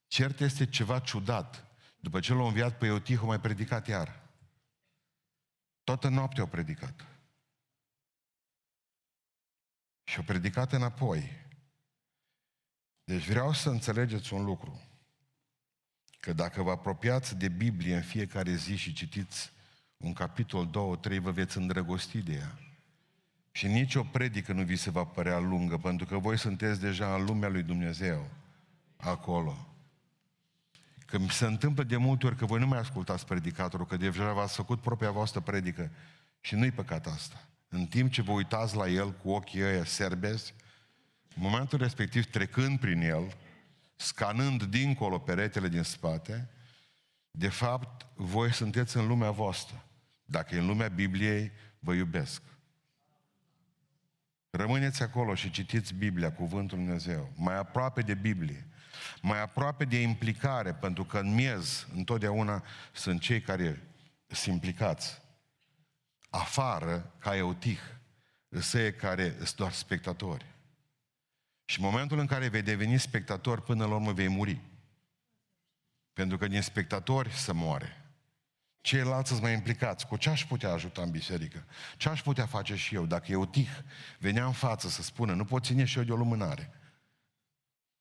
Cert 0.06 0.40
este 0.40 0.66
ceva 0.66 0.98
ciudat. 0.98 1.64
După 1.98 2.20
ce 2.20 2.34
l-a 2.34 2.46
înviat 2.46 2.78
pe 2.78 2.86
Eutih, 2.86 3.20
mai 3.20 3.40
predicat 3.40 3.86
iar. 3.86 4.28
Toată 5.84 6.08
noaptea 6.08 6.42
au 6.42 6.48
predicat. 6.48 7.06
Și 10.04 10.16
au 10.16 10.22
predicat 10.22 10.72
înapoi. 10.72 11.48
Deci 13.10 13.28
vreau 13.28 13.52
să 13.52 13.68
înțelegeți 13.68 14.32
un 14.32 14.44
lucru. 14.44 14.80
Că 16.20 16.32
dacă 16.32 16.62
vă 16.62 16.70
apropiați 16.70 17.36
de 17.36 17.48
Biblie 17.48 17.94
în 17.94 18.02
fiecare 18.02 18.54
zi 18.54 18.76
și 18.76 18.92
citiți 18.92 19.52
un 19.96 20.12
capitol, 20.12 20.66
două, 20.66 20.96
trei, 20.96 21.18
vă 21.18 21.30
veți 21.30 21.56
îndrăgosti 21.56 22.22
de 22.22 22.32
ea. 22.32 22.58
Și 23.50 23.66
nici 23.66 23.94
o 23.94 24.02
predică 24.02 24.52
nu 24.52 24.62
vi 24.62 24.76
se 24.76 24.90
va 24.90 25.04
părea 25.04 25.38
lungă, 25.38 25.78
pentru 25.78 26.06
că 26.06 26.18
voi 26.18 26.38
sunteți 26.38 26.80
deja 26.80 27.14
în 27.14 27.24
lumea 27.24 27.48
lui 27.48 27.62
Dumnezeu, 27.62 28.30
acolo. 28.96 29.74
Că 31.06 31.18
se 31.30 31.46
întâmplă 31.46 31.82
de 31.82 31.96
multe 31.96 32.26
ori 32.26 32.36
că 32.36 32.46
voi 32.46 32.58
nu 32.58 32.66
mai 32.66 32.78
ascultați 32.78 33.26
predicatorul, 33.26 33.86
că 33.86 33.96
deja 33.96 34.32
v-ați 34.32 34.54
făcut 34.54 34.80
propria 34.80 35.10
voastră 35.10 35.40
predică 35.40 35.90
și 36.40 36.54
nu-i 36.54 36.70
păcat 36.70 37.06
asta. 37.06 37.48
În 37.68 37.86
timp 37.86 38.10
ce 38.10 38.22
vă 38.22 38.32
uitați 38.32 38.76
la 38.76 38.88
el 38.88 39.12
cu 39.12 39.30
ochii 39.30 39.62
ăia 39.62 39.84
serbezi, 39.84 40.54
în 41.40 41.46
momentul 41.46 41.78
respectiv 41.78 42.24
trecând 42.24 42.78
prin 42.78 43.00
el, 43.00 43.36
scanând 43.96 44.62
dincolo 44.62 45.18
peretele 45.18 45.68
din 45.68 45.82
spate, 45.82 46.48
de 47.30 47.48
fapt, 47.48 48.06
voi 48.14 48.52
sunteți 48.52 48.96
în 48.96 49.06
lumea 49.06 49.30
voastră. 49.30 49.84
Dacă 50.24 50.54
e 50.54 50.58
în 50.58 50.66
lumea 50.66 50.88
Bibliei, 50.88 51.52
vă 51.78 51.94
iubesc. 51.94 52.42
Rămâneți 54.50 55.02
acolo 55.02 55.34
și 55.34 55.50
citiți 55.50 55.94
Biblia, 55.94 56.32
Cuvântul 56.32 56.78
Dumnezeu, 56.78 57.32
mai 57.36 57.56
aproape 57.56 58.00
de 58.00 58.14
Biblie, 58.14 58.66
mai 59.22 59.40
aproape 59.40 59.84
de 59.84 60.00
implicare, 60.00 60.74
pentru 60.74 61.04
că 61.04 61.18
în 61.18 61.34
miez 61.34 61.86
întotdeauna 61.94 62.64
sunt 62.92 63.20
cei 63.20 63.40
care 63.40 63.82
sunt 64.26 64.54
implicați. 64.54 65.20
Afară, 66.30 67.14
ca 67.18 67.36
eutih, 67.36 67.80
sunt 68.48 68.94
care 68.96 69.34
sunt 69.36 69.54
doar 69.54 69.72
spectatori. 69.72 70.58
Și 71.70 71.80
în 71.80 71.84
momentul 71.84 72.18
în 72.18 72.26
care 72.26 72.48
vei 72.48 72.62
deveni 72.62 72.98
spectator, 72.98 73.60
până 73.60 73.86
la 73.86 73.94
urmă 73.94 74.12
vei 74.12 74.28
muri. 74.28 74.60
Pentru 76.12 76.36
că 76.38 76.46
din 76.46 76.62
spectatori 76.62 77.32
se 77.32 77.52
moare. 77.52 78.04
Ceilalți 78.80 79.28
sunt 79.28 79.42
mai 79.42 79.52
implicați. 79.52 80.06
Cu 80.06 80.16
ce 80.16 80.30
aș 80.30 80.44
putea 80.44 80.72
ajuta 80.72 81.02
în 81.02 81.10
biserică? 81.10 81.64
Ce 81.96 82.08
aș 82.08 82.22
putea 82.22 82.46
face 82.46 82.76
și 82.76 82.94
eu? 82.94 83.06
Dacă 83.06 83.32
eu 83.32 83.46
tih 83.46 83.68
venea 84.18 84.46
în 84.46 84.52
față 84.52 84.88
să 84.88 85.02
spună, 85.02 85.34
nu 85.34 85.44
pot 85.44 85.64
ține 85.64 85.84
și 85.84 85.98
eu 85.98 86.04
de 86.04 86.12
o 86.12 86.16
lumânare. 86.16 86.72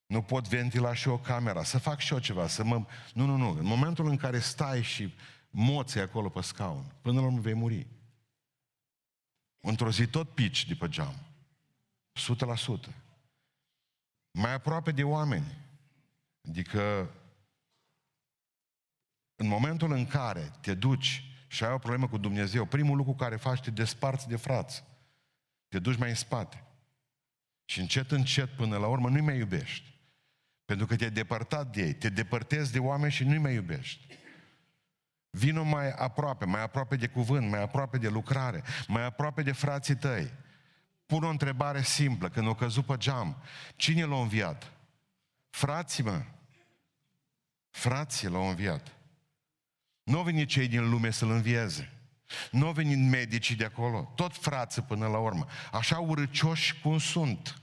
Nu 0.05 0.21
pot 0.21 0.47
ventila 0.47 0.93
și 0.93 1.07
o 1.07 1.17
camera, 1.17 1.63
să 1.63 1.77
fac 1.77 1.99
și 1.99 2.13
eu 2.13 2.19
ceva, 2.19 2.47
să 2.47 2.63
mă... 2.63 2.85
Nu, 3.13 3.25
nu, 3.25 3.35
nu. 3.35 3.49
În 3.49 3.65
momentul 3.65 4.09
în 4.09 4.17
care 4.17 4.39
stai 4.39 4.83
și 4.83 5.15
moții 5.49 5.99
acolo 5.99 6.29
pe 6.29 6.41
scaun, 6.41 6.93
până 7.01 7.19
la 7.19 7.25
urmă 7.25 7.39
vei 7.39 7.53
muri. 7.53 7.87
Într-o 9.59 9.91
zi 9.91 10.07
tot 10.07 10.29
pici 10.29 10.67
de 10.67 10.73
pe 10.73 10.89
geam. 10.89 11.15
100%. 12.89 13.08
Mai 14.31 14.53
aproape 14.53 14.91
de 14.91 15.03
oameni. 15.03 15.57
Adică 16.47 17.09
în 19.35 19.47
momentul 19.47 19.91
în 19.91 20.05
care 20.05 20.51
te 20.61 20.73
duci 20.73 21.23
și 21.47 21.63
ai 21.63 21.71
o 21.73 21.77
problemă 21.77 22.07
cu 22.07 22.17
Dumnezeu, 22.17 22.65
primul 22.65 22.97
lucru 22.97 23.13
care 23.13 23.35
faci, 23.35 23.59
te 23.59 23.71
desparți 23.71 24.27
de 24.27 24.35
frați. 24.35 24.83
Te 25.67 25.79
duci 25.79 25.97
mai 25.97 26.09
în 26.09 26.15
spate. 26.15 26.63
Și 27.65 27.79
încet, 27.79 28.11
încet, 28.11 28.49
până 28.49 28.77
la 28.77 28.87
urmă, 28.87 29.09
nu-i 29.09 29.21
mai 29.21 29.37
iubești. 29.37 29.99
Pentru 30.65 30.85
că 30.85 30.95
te-ai 30.95 31.11
depărtat 31.11 31.71
de 31.73 31.81
ei, 31.81 31.93
te 31.93 32.09
depărtezi 32.09 32.71
de 32.71 32.79
oameni 32.79 33.11
și 33.11 33.23
nu-i 33.23 33.37
mai 33.37 33.53
iubești. 33.53 34.07
Vino 35.29 35.63
mai 35.63 35.91
aproape, 35.91 36.45
mai 36.45 36.61
aproape 36.61 36.95
de 36.95 37.07
cuvânt, 37.07 37.49
mai 37.49 37.61
aproape 37.61 37.97
de 37.97 38.09
lucrare, 38.09 38.63
mai 38.87 39.03
aproape 39.03 39.41
de 39.41 39.51
frații 39.51 39.95
tăi. 39.95 40.31
Pun 41.09 41.23
o 41.23 41.29
întrebare 41.29 41.81
simplă, 41.81 42.29
când 42.29 42.47
o 42.47 42.55
căzut 42.55 42.85
pe 42.85 42.97
geam, 42.97 43.41
cine 43.75 44.03
l-a 44.03 44.15
înviat? 44.15 44.71
Frații 45.49 46.03
mă, 46.03 46.21
frații 47.69 48.27
l-au 48.27 48.49
înviat. 48.49 48.95
Nu 50.03 50.17
au 50.17 50.23
venit 50.23 50.47
cei 50.47 50.67
din 50.67 50.89
lume 50.89 51.09
să-l 51.09 51.29
învieze. 51.29 51.93
Nu 52.51 52.65
au 52.65 52.71
venit 52.71 53.09
medicii 53.09 53.55
de 53.55 53.65
acolo. 53.65 54.11
Tot 54.15 54.35
frață 54.35 54.81
până 54.81 55.07
la 55.07 55.17
urmă. 55.17 55.47
Așa 55.71 55.99
urăcioși 55.99 56.79
cum 56.79 56.97
sunt. 56.97 57.61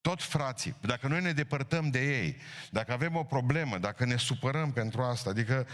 Tot 0.00 0.22
frații. 0.22 0.74
Dacă 0.80 1.08
noi 1.08 1.20
ne 1.20 1.32
depărtăm 1.32 1.90
de 1.90 2.20
ei, 2.20 2.36
dacă 2.70 2.92
avem 2.92 3.16
o 3.16 3.24
problemă, 3.24 3.78
dacă 3.78 4.04
ne 4.04 4.16
supărăm 4.16 4.72
pentru 4.72 5.02
asta, 5.02 5.30
adică 5.30 5.66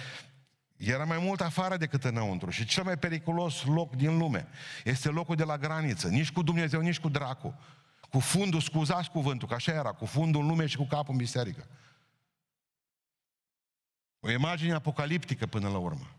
era 0.77 1.05
mai 1.05 1.19
mult 1.19 1.41
afară 1.41 1.77
decât 1.77 2.05
înăuntru. 2.05 2.51
Și 2.51 2.65
cel 2.65 2.85
mai 2.85 2.99
periculos 2.99 3.65
loc 3.65 3.97
din 3.97 4.19
lume 4.19 4.49
este 4.85 5.09
locul 5.09 5.37
de 5.37 5.45
la 5.45 5.59
graniță. 5.59 6.09
Nici 6.09 6.33
cu 6.33 6.43
Dumnezeu, 6.43 6.81
nici 6.81 7.01
cu 7.01 7.09
dracu. 7.09 7.59
Cu 8.11 8.19
fundul, 8.19 8.61
scuzați 8.61 9.11
cuvântul, 9.11 9.49
că 9.49 9.55
așa 9.55 9.73
era, 9.73 9.93
cu 9.93 10.05
fundul 10.05 10.41
în 10.41 10.47
lume 10.47 10.67
și 10.67 10.77
cu 10.77 10.87
capul 10.87 11.13
în 11.13 11.17
biserică. 11.17 11.67
O 14.21 14.31
imagine 14.31 14.73
apocaliptică 14.73 15.47
până 15.47 15.69
la 15.69 15.79
urmă. 15.79 16.11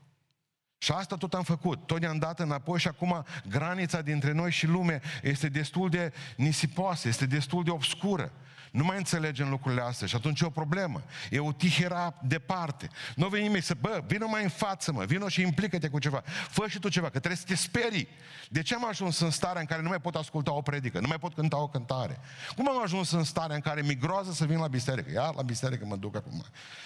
Și 0.77 0.91
asta 0.91 1.15
tot 1.15 1.33
am 1.33 1.43
făcut. 1.43 1.87
Tot 1.87 1.99
ne-am 1.99 2.17
dat 2.17 2.39
înapoi 2.39 2.79
și 2.79 2.87
acum 2.87 3.25
granița 3.49 4.01
dintre 4.01 4.31
noi 4.31 4.51
și 4.51 4.67
lume 4.67 5.01
este 5.21 5.49
destul 5.49 5.89
de 5.89 6.13
nisipoasă, 6.37 7.07
este 7.07 7.25
destul 7.25 7.63
de 7.63 7.69
obscură. 7.69 8.31
Nu 8.75 8.83
mai 8.83 8.97
înțelegem 8.97 9.49
lucrurile 9.49 9.81
astea 9.81 10.07
și 10.07 10.15
atunci 10.15 10.39
e 10.39 10.45
o 10.45 10.49
problemă. 10.49 11.03
E 11.29 11.39
o 11.39 11.51
tihera 11.51 12.13
departe. 12.23 12.89
Nu 13.15 13.27
vine 13.27 13.41
nimeni 13.41 13.63
să, 13.63 13.73
bă, 13.79 14.03
vină 14.07 14.25
mai 14.25 14.43
în 14.43 14.49
față, 14.49 14.91
mă, 14.91 15.03
vină 15.03 15.29
și 15.29 15.41
implică-te 15.41 15.89
cu 15.89 15.99
ceva. 15.99 16.23
Fă 16.49 16.67
și 16.67 16.79
tu 16.79 16.89
ceva, 16.89 17.05
că 17.05 17.19
trebuie 17.19 17.35
să 17.35 17.43
te 17.45 17.55
sperii. 17.55 18.07
De 18.49 18.61
ce 18.61 18.75
am 18.75 18.87
ajuns 18.87 19.19
în 19.19 19.29
starea 19.29 19.59
în 19.59 19.67
care 19.67 19.81
nu 19.81 19.87
mai 19.87 19.99
pot 19.99 20.15
asculta 20.15 20.53
o 20.53 20.61
predică, 20.61 20.99
nu 20.99 21.07
mai 21.07 21.19
pot 21.19 21.33
cânta 21.33 21.57
o 21.57 21.67
cântare? 21.67 22.19
Cum 22.55 22.69
am 22.69 22.81
ajuns 22.83 23.11
în 23.11 23.23
starea 23.23 23.55
în 23.55 23.61
care 23.61 23.81
mi 23.81 23.97
groază 23.97 24.31
să 24.31 24.45
vin 24.45 24.57
la 24.59 24.67
biserică? 24.67 25.11
Iar 25.11 25.35
la 25.35 25.41
biserică 25.41 25.85
mă 25.85 25.95
duc 25.95 26.15
acum. 26.15 26.45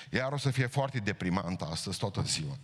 Iar 0.10 0.32
o 0.32 0.38
să 0.38 0.50
fie 0.50 0.68
foarte 0.68 0.98
deprimantă 0.98 1.68
astăzi, 1.72 1.98
toată 1.98 2.22
ziua. 2.22 2.58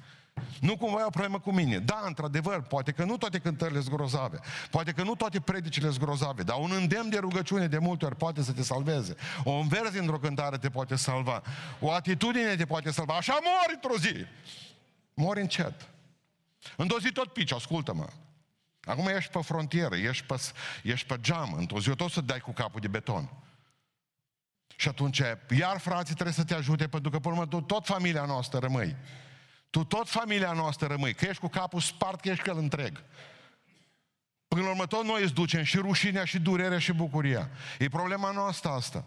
Nu 0.59 0.77
cumva 0.77 0.99
e 0.99 1.03
o 1.03 1.09
problemă 1.09 1.39
cu 1.39 1.51
mine. 1.51 1.79
Da, 1.79 2.03
într-adevăr, 2.05 2.61
poate 2.61 2.91
că 2.91 3.03
nu 3.03 3.17
toate 3.17 3.39
cântările 3.39 3.79
sunt 3.79 3.95
grozave, 3.95 4.39
poate 4.69 4.91
că 4.91 5.03
nu 5.03 5.15
toate 5.15 5.39
predicile 5.39 5.89
sunt 5.89 6.03
grozave, 6.03 6.43
dar 6.43 6.57
un 6.59 6.71
îndemn 6.71 7.09
de 7.09 7.17
rugăciune 7.17 7.67
de 7.67 7.77
multe 7.77 8.05
ori 8.05 8.15
poate 8.15 8.43
să 8.43 8.51
te 8.51 8.63
salveze. 8.63 9.15
O 9.43 9.51
învers 9.51 9.91
dintr-o 9.91 10.19
cântare 10.19 10.57
te 10.57 10.69
poate 10.69 10.95
salva. 10.95 11.41
O 11.79 11.91
atitudine 11.91 12.55
te 12.55 12.65
poate 12.65 12.91
salva. 12.91 13.15
Așa 13.15 13.33
mori 13.33 13.73
într-o 13.73 13.97
zi. 13.97 14.25
Mori 15.13 15.41
încet. 15.41 15.89
Într-o 16.77 16.99
zi 16.99 17.11
tot 17.11 17.33
pici, 17.33 17.53
ascultă-mă. 17.53 18.07
Acum 18.81 19.07
ești 19.07 19.31
pe 19.31 19.41
frontieră, 19.41 19.95
ești 19.95 20.25
pe, 20.25 20.35
ești 20.83 21.07
pe 21.07 21.17
geam, 21.21 21.53
într-o 21.57 21.79
zi 21.79 21.95
tot 21.95 22.11
să 22.11 22.21
dai 22.21 22.39
cu 22.39 22.51
capul 22.51 22.79
de 22.79 22.87
beton. 22.87 23.29
Și 24.75 24.87
atunci, 24.87 25.21
iar 25.57 25.77
frații 25.77 26.13
trebuie 26.13 26.35
să 26.35 26.43
te 26.43 26.53
ajute, 26.53 26.87
pentru 26.87 27.11
că, 27.11 27.19
până 27.19 27.35
urmă, 27.35 27.61
tot 27.61 27.85
familia 27.85 28.25
noastră 28.25 28.59
rămâi. 28.59 28.95
Tu 29.75 29.83
tot 29.83 30.09
familia 30.09 30.51
noastră 30.51 30.87
rămâi, 30.87 31.13
că 31.13 31.25
ești 31.25 31.41
cu 31.41 31.47
capul 31.47 31.79
spart, 31.79 32.21
că 32.21 32.29
ești 32.29 32.43
cu 32.43 32.49
el 32.49 32.57
întreg. 32.57 33.03
Până 34.47 34.61
la 34.61 34.69
urmă, 34.69 34.85
tot 34.85 35.03
noi 35.03 35.23
îți 35.23 35.33
ducem 35.33 35.63
și 35.63 35.77
rușinea, 35.77 36.25
și 36.25 36.39
durerea, 36.39 36.79
și 36.79 36.93
bucuria. 36.93 37.49
E 37.79 37.87
problema 37.87 38.31
noastră 38.31 38.69
asta. 38.69 39.05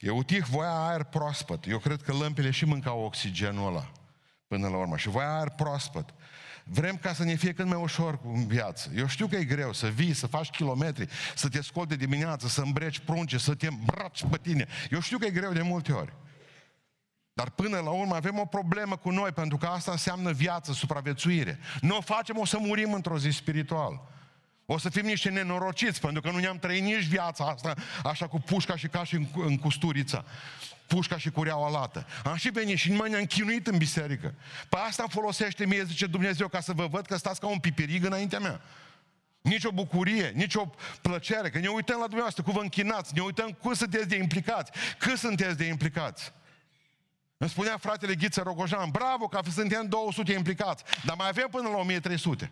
utih 0.00 0.44
voia 0.44 0.70
aer 0.70 1.02
proaspăt. 1.02 1.66
Eu 1.66 1.78
cred 1.78 2.02
că 2.02 2.12
lămpile 2.12 2.50
și 2.50 2.64
mâncau 2.64 3.00
oxigenul 3.00 3.66
ăla 3.66 3.92
până 4.46 4.68
la 4.68 4.76
urmă. 4.76 4.96
Și 4.96 5.08
voia 5.08 5.36
aer 5.36 5.48
proaspăt. 5.48 6.14
Vrem 6.64 6.96
ca 6.96 7.12
să 7.12 7.24
ne 7.24 7.34
fie 7.34 7.52
cât 7.52 7.66
mai 7.66 7.80
ușor 7.80 8.20
în 8.24 8.46
viață. 8.46 8.90
Eu 8.96 9.06
știu 9.06 9.26
că 9.26 9.36
e 9.36 9.44
greu 9.44 9.72
să 9.72 9.88
vii, 9.88 10.14
să 10.14 10.26
faci 10.26 10.50
kilometri, 10.50 11.08
să 11.34 11.48
te 11.48 11.62
scoli 11.62 11.88
de 11.88 11.96
dimineață, 11.96 12.48
să 12.48 12.60
îmbreci 12.60 12.98
prunce, 12.98 13.38
să 13.38 13.54
te 13.54 13.66
îmbraci 13.66 14.24
pe 14.30 14.38
tine. 14.42 14.66
Eu 14.90 15.00
știu 15.00 15.18
că 15.18 15.24
e 15.24 15.30
greu 15.30 15.52
de 15.52 15.62
multe 15.62 15.92
ori. 15.92 16.12
Dar 17.34 17.50
până 17.50 17.78
la 17.78 17.90
urmă 17.90 18.14
avem 18.14 18.38
o 18.38 18.44
problemă 18.44 18.96
cu 18.96 19.10
noi, 19.10 19.32
pentru 19.32 19.56
că 19.56 19.66
asta 19.66 19.90
înseamnă 19.90 20.32
viață, 20.32 20.72
supraviețuire. 20.72 21.58
Nu 21.80 21.96
o 21.96 22.00
facem, 22.00 22.38
o 22.38 22.44
să 22.44 22.58
murim 22.60 22.92
într-o 22.92 23.18
zi 23.18 23.30
spiritual. 23.30 24.00
O 24.66 24.78
să 24.78 24.88
fim 24.88 25.04
niște 25.04 25.30
nenorociți, 25.30 26.00
pentru 26.00 26.20
că 26.20 26.30
nu 26.30 26.38
ne-am 26.38 26.58
trăit 26.58 26.82
nici 26.82 27.04
viața 27.04 27.44
asta 27.44 27.74
așa 28.04 28.26
cu 28.26 28.40
pușca 28.40 28.76
și 28.76 28.88
ca 28.88 29.04
și 29.04 29.14
în, 29.14 29.26
în 29.34 29.58
custurița. 29.58 30.24
Pușca 30.86 31.18
și 31.18 31.30
cureaua 31.30 31.70
lată. 31.70 32.06
Am 32.24 32.34
și 32.34 32.50
venit 32.50 32.78
și 32.78 32.92
mai 32.92 33.10
ne-am 33.10 33.24
chinuit 33.24 33.66
în 33.66 33.78
biserică. 33.78 34.34
Pe 34.68 34.76
asta 34.76 35.04
folosește 35.08 35.66
mie, 35.66 35.84
zice 35.84 36.06
Dumnezeu, 36.06 36.48
ca 36.48 36.60
să 36.60 36.72
vă 36.72 36.86
văd 36.86 37.06
că 37.06 37.16
stați 37.16 37.40
ca 37.40 37.46
un 37.46 37.58
pipirig 37.58 38.04
înaintea 38.04 38.38
mea. 38.38 38.60
Nici 39.40 39.64
o 39.64 39.70
bucurie, 39.70 40.32
nici 40.34 40.54
o 40.54 40.70
plăcere, 41.00 41.50
că 41.50 41.58
ne 41.58 41.68
uităm 41.68 41.96
la 41.96 42.04
dumneavoastră, 42.04 42.42
cum 42.42 42.52
vă 42.52 42.60
închinați, 42.60 43.14
ne 43.14 43.20
uităm 43.20 43.50
cum 43.50 43.72
sunteți 43.72 44.08
de 44.08 44.16
implicați, 44.16 44.70
cât 44.98 45.18
sunteți 45.18 45.56
de 45.56 45.64
implicați. 45.64 46.32
Îmi 47.36 47.50
spunea 47.50 47.76
fratele 47.76 48.14
Ghiță 48.14 48.42
Rogojan, 48.42 48.90
bravo 48.90 49.28
că 49.28 49.40
suntem 49.50 49.88
200 49.88 50.32
implicați, 50.32 50.84
dar 51.04 51.16
mai 51.16 51.28
avem 51.28 51.48
până 51.50 51.68
la 51.68 51.76
1300. 51.76 52.50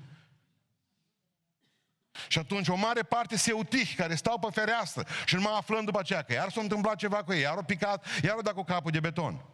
Și 2.29 2.39
atunci 2.39 2.69
o 2.69 2.77
mare 2.77 3.03
parte 3.03 3.37
se 3.37 3.53
utihi 3.53 3.95
care 3.95 4.15
stau 4.15 4.39
pe 4.39 4.49
fereastră 4.53 5.07
și 5.27 5.35
nu 5.35 5.41
mai 5.41 5.53
aflăm 5.57 5.85
după 5.85 5.99
aceea 5.99 6.23
că 6.23 6.33
iar 6.33 6.51
s-a 6.51 6.61
întâmplat 6.61 6.97
ceva 6.97 7.23
cu 7.23 7.33
ei, 7.33 7.41
iar 7.41 7.57
au 7.57 7.63
picat, 7.63 8.07
iar 8.23 8.35
au 8.35 8.43
dat 8.43 8.55
cu 8.55 8.63
capul 8.63 8.91
de 8.91 9.01
beton. 9.01 9.45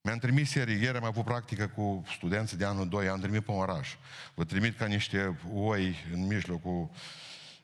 Mi-am 0.00 0.18
trimis 0.18 0.54
ieri, 0.54 0.82
ieri 0.82 0.96
am 0.96 1.04
avut 1.04 1.24
practică 1.24 1.66
cu 1.66 2.04
studenți 2.16 2.56
de 2.56 2.64
anul 2.64 2.88
2, 2.88 3.08
am 3.08 3.20
trimis 3.20 3.40
pe 3.40 3.50
un 3.50 3.58
oraș. 3.58 3.94
Vă 4.34 4.44
trimit 4.44 4.76
ca 4.76 4.86
niște 4.86 5.38
oi 5.54 5.96
în 6.12 6.26
mijlocul 6.26 6.90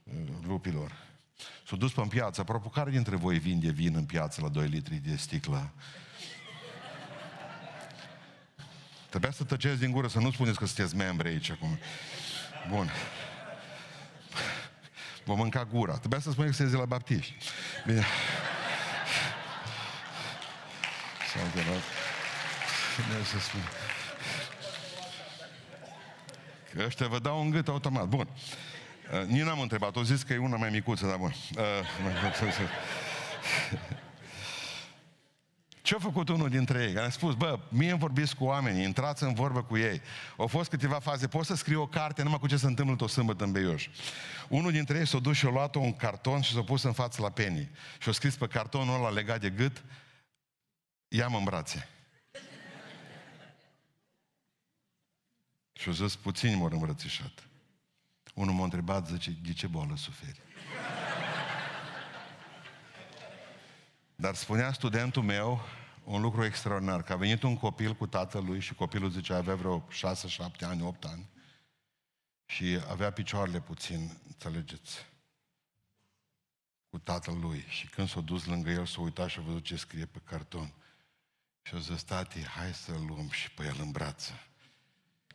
uh, 0.05 0.15
lupilor. 0.47 0.93
S-au 1.67 1.79
dus 1.79 1.93
pe 1.93 2.07
piață. 2.09 2.41
Apropo, 2.41 2.69
care 2.69 2.91
dintre 2.91 3.17
voi 3.17 3.39
vinde 3.39 3.71
vin 3.71 3.95
în 3.95 4.05
piață 4.05 4.41
la 4.41 4.49
2 4.49 4.69
litri 4.69 4.95
de 4.95 5.17
sticlă? 5.17 5.73
Trebuia 9.15 9.33
să 9.33 9.45
tăceți 9.45 9.79
din 9.79 9.91
gură, 9.91 10.09
să 10.09 10.19
nu 10.19 10.31
spuneți 10.31 10.59
că 10.59 10.67
sunteți 10.67 10.97
membri 10.97 11.29
aici 11.29 11.51
acum. 11.51 11.79
Bun. 12.69 12.91
Vom 15.25 15.37
mânca 15.39 15.65
gura. 15.65 15.97
Trebuia 15.97 16.21
să 16.21 16.31
spuneți 16.31 16.51
că 16.51 16.57
sunteți 16.57 16.77
de 16.77 16.81
la 16.81 16.87
baptiști. 16.87 17.35
Bine. 17.87 18.05
Sau 21.33 21.43
Bine 21.53 23.25
să 23.25 23.39
spun. 23.39 23.61
Că 26.75 26.83
ăștia 26.87 27.09
vă 27.09 27.19
dau 27.19 27.41
un 27.41 27.51
gât 27.51 27.69
automat. 27.69 28.07
Bun. 28.07 28.29
Uh, 28.29 29.27
nici 29.27 29.43
n-am 29.43 29.61
întrebat. 29.61 29.97
O 29.97 30.03
zis 30.03 30.23
că 30.23 30.33
e 30.33 30.39
una 30.39 30.57
mai 30.57 30.71
micuță, 30.71 31.07
dar 31.07 31.17
bun. 31.17 31.35
Uh, 31.57 31.65
ce 35.85 35.95
a 35.95 35.99
făcut 35.99 36.29
unul 36.29 36.49
dintre 36.49 36.83
ei? 36.83 36.97
A 36.97 37.11
spus, 37.11 37.35
bă, 37.35 37.59
mie 37.69 37.91
îmi 37.91 37.99
vorbiți 37.99 38.37
cu 38.37 38.45
oamenii, 38.45 38.83
intrați 38.83 39.23
în 39.23 39.35
vorbă 39.35 39.63
cu 39.63 39.77
ei. 39.77 40.01
Au 40.37 40.47
fost 40.47 40.71
câteva 40.71 40.99
faze, 40.99 41.29
poți 41.29 41.47
să 41.47 41.55
scriu 41.55 41.81
o 41.81 41.87
carte 41.87 42.23
numai 42.23 42.39
cu 42.39 42.47
ce 42.47 42.57
se 42.57 42.67
întâmplă 42.67 42.97
tot 42.97 43.11
sâmbătă 43.11 43.45
în 43.45 43.53
Beiuș. 43.53 43.89
Unul 44.49 44.73
dintre 44.73 44.99
ei 44.99 45.07
s-a 45.07 45.19
dus 45.19 45.37
și 45.37 45.47
a 45.47 45.51
luat 45.51 45.75
un 45.75 45.97
carton 45.97 46.41
și 46.41 46.53
s-a 46.53 46.63
pus 46.63 46.83
în 46.83 46.93
față 46.93 47.23
la 47.23 47.31
penii. 47.31 47.71
Și 47.99 48.09
a 48.09 48.13
scris 48.13 48.37
pe 48.37 48.47
cartonul 48.47 48.95
ăla 48.95 49.11
legat 49.11 49.41
de 49.41 49.51
gât, 49.51 49.85
ia-mă 51.09 51.37
în 51.37 51.45
brațe. 51.45 51.89
Și-o 55.73 55.93
zis, 55.93 56.17
puțini 56.17 56.55
m-au 56.55 56.69
îmbrățișat. 56.73 57.49
Unul 58.35 58.55
m-a 58.55 58.65
întrebat, 58.65 59.07
zice, 59.07 59.37
de 59.43 59.53
ce 59.53 59.67
boală 59.67 59.97
suferi? 59.97 60.41
Dar 64.17 64.35
spunea 64.35 64.73
studentul 64.73 65.23
meu 65.23 65.61
un 66.05 66.21
lucru 66.21 66.45
extraordinar, 66.45 67.03
că 67.03 67.13
a 67.13 67.17
venit 67.17 67.43
un 67.43 67.57
copil 67.57 67.95
cu 67.95 68.07
tatălui 68.07 68.61
și 68.61 68.75
copilul 68.75 69.11
zice 69.11 69.33
avea 69.33 69.55
vreo 69.55 69.87
6, 69.91 70.29
7 70.29 70.65
ani, 70.65 70.83
8 70.83 71.05
ani 71.05 71.29
și 72.47 72.79
avea 72.89 73.11
picioarele 73.11 73.61
puțin, 73.61 74.19
înțelegeți, 74.27 75.07
cu 76.91 76.99
tatăl 76.99 77.39
lui. 77.39 77.65
Și 77.69 77.87
când 77.87 78.09
s-a 78.09 78.21
dus 78.21 78.45
lângă 78.45 78.71
el, 78.71 78.87
s-a 78.87 79.01
uitat 79.01 79.29
și 79.29 79.39
a 79.39 79.43
văzut 79.43 79.65
ce 79.65 79.77
scrie 79.77 80.07
pe 80.07 80.21
carton. 80.25 80.73
Și 81.63 81.75
a 81.75 81.79
zis, 81.79 82.03
tati, 82.03 82.47
hai 82.47 82.75
să-l 82.75 83.05
luăm 83.07 83.31
și 83.31 83.51
pe 83.51 83.65
el 83.65 83.77
în 83.81 83.91
brață 83.91 84.33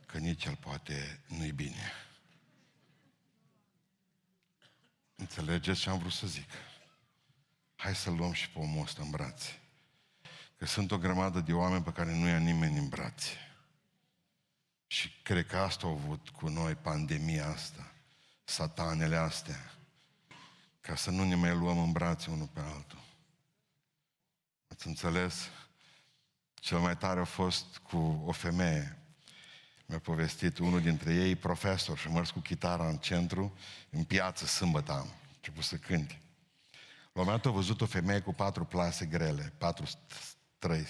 că 0.06 0.18
nici 0.18 0.44
el 0.44 0.56
poate 0.56 1.20
nu-i 1.26 1.52
bine. 1.52 1.92
Înțelegeți 5.14 5.80
ce 5.80 5.90
am 5.90 5.98
vrut 5.98 6.12
să 6.12 6.26
zic? 6.26 6.48
Hai 7.80 7.94
să 7.94 8.10
luăm 8.10 8.32
și 8.32 8.50
pe 8.50 8.58
omul 8.58 8.82
ăsta 8.82 9.02
în 9.02 9.10
brațe. 9.10 9.58
Că 10.56 10.66
sunt 10.66 10.90
o 10.90 10.98
grămadă 10.98 11.40
de 11.40 11.52
oameni 11.52 11.84
pe 11.84 11.92
care 11.92 12.14
nu 12.14 12.26
ia 12.26 12.38
nimeni 12.38 12.78
în 12.78 12.88
brațe. 12.88 13.30
Și 14.86 15.12
cred 15.22 15.46
că 15.46 15.56
asta 15.56 15.86
au 15.86 15.92
avut 15.92 16.28
cu 16.28 16.48
noi 16.48 16.74
pandemia 16.74 17.48
asta, 17.48 17.92
satanele 18.44 19.16
astea, 19.16 19.74
ca 20.80 20.94
să 20.94 21.10
nu 21.10 21.24
ne 21.24 21.34
mai 21.34 21.54
luăm 21.54 21.78
în 21.78 21.92
brațe 21.92 22.30
unul 22.30 22.46
pe 22.52 22.60
altul. 22.60 23.02
Ați 24.68 24.86
înțeles? 24.86 25.48
Cel 26.54 26.78
mai 26.78 26.96
tare 26.96 27.20
a 27.20 27.24
fost 27.24 27.78
cu 27.78 28.22
o 28.26 28.32
femeie 28.32 28.98
mi-a 29.86 29.98
povestit 29.98 30.58
unul 30.58 30.80
dintre 30.80 31.14
ei, 31.14 31.36
profesor, 31.36 31.98
și 31.98 32.08
mers 32.08 32.30
cu 32.30 32.40
chitara 32.40 32.88
în 32.88 32.96
centru, 32.96 33.56
în 33.90 34.04
piață, 34.04 34.46
sâmbătă 34.46 34.92
am, 34.92 35.12
început 35.36 35.64
să 35.64 35.76
cânte. 35.76 36.20
La 37.12 37.20
un 37.20 37.26
moment 37.26 37.42
dat 37.42 37.52
a 37.52 37.54
văzut 37.54 37.80
o 37.80 37.86
femeie 37.86 38.20
cu 38.20 38.32
patru 38.32 38.64
plase 38.64 39.06
grele, 39.06 39.52
patru 39.58 39.84
trei. 40.58 40.86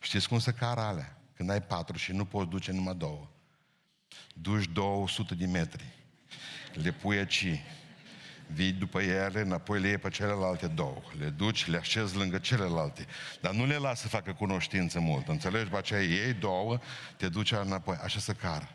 Știți 0.00 0.28
cum 0.28 0.38
se 0.38 0.52
cară 0.52 0.80
alea? 0.80 1.18
Când 1.34 1.50
ai 1.50 1.62
patru 1.62 1.96
și 1.96 2.12
nu 2.12 2.24
poți 2.24 2.48
duce 2.48 2.72
numai 2.72 2.94
două. 2.94 3.28
Duci 4.34 4.64
200 4.64 5.34
de 5.34 5.46
metri. 5.46 5.84
Le 6.72 6.92
pui 6.92 7.18
aici, 7.18 7.46
vii 8.46 8.72
după 8.72 9.00
ele, 9.00 9.40
înapoi 9.40 9.80
le 9.80 9.88
iei 9.88 9.98
pe 9.98 10.08
celelalte 10.08 10.66
două. 10.66 11.02
Le 11.18 11.28
duci, 11.28 11.66
le 11.66 11.76
așezi 11.76 12.16
lângă 12.16 12.38
celelalte. 12.38 13.06
Dar 13.40 13.52
nu 13.52 13.66
le 13.66 13.76
lasă 13.76 14.02
să 14.02 14.08
facă 14.08 14.32
cunoștință 14.32 15.00
mult. 15.00 15.28
Înțelegi? 15.28 15.64
După 15.64 15.78
aceea 15.78 16.02
ei 16.02 16.32
două, 16.32 16.78
te 17.16 17.28
duci 17.28 17.52
înapoi. 17.52 17.96
Așa 18.02 18.18
să 18.18 18.32
cară. 18.32 18.68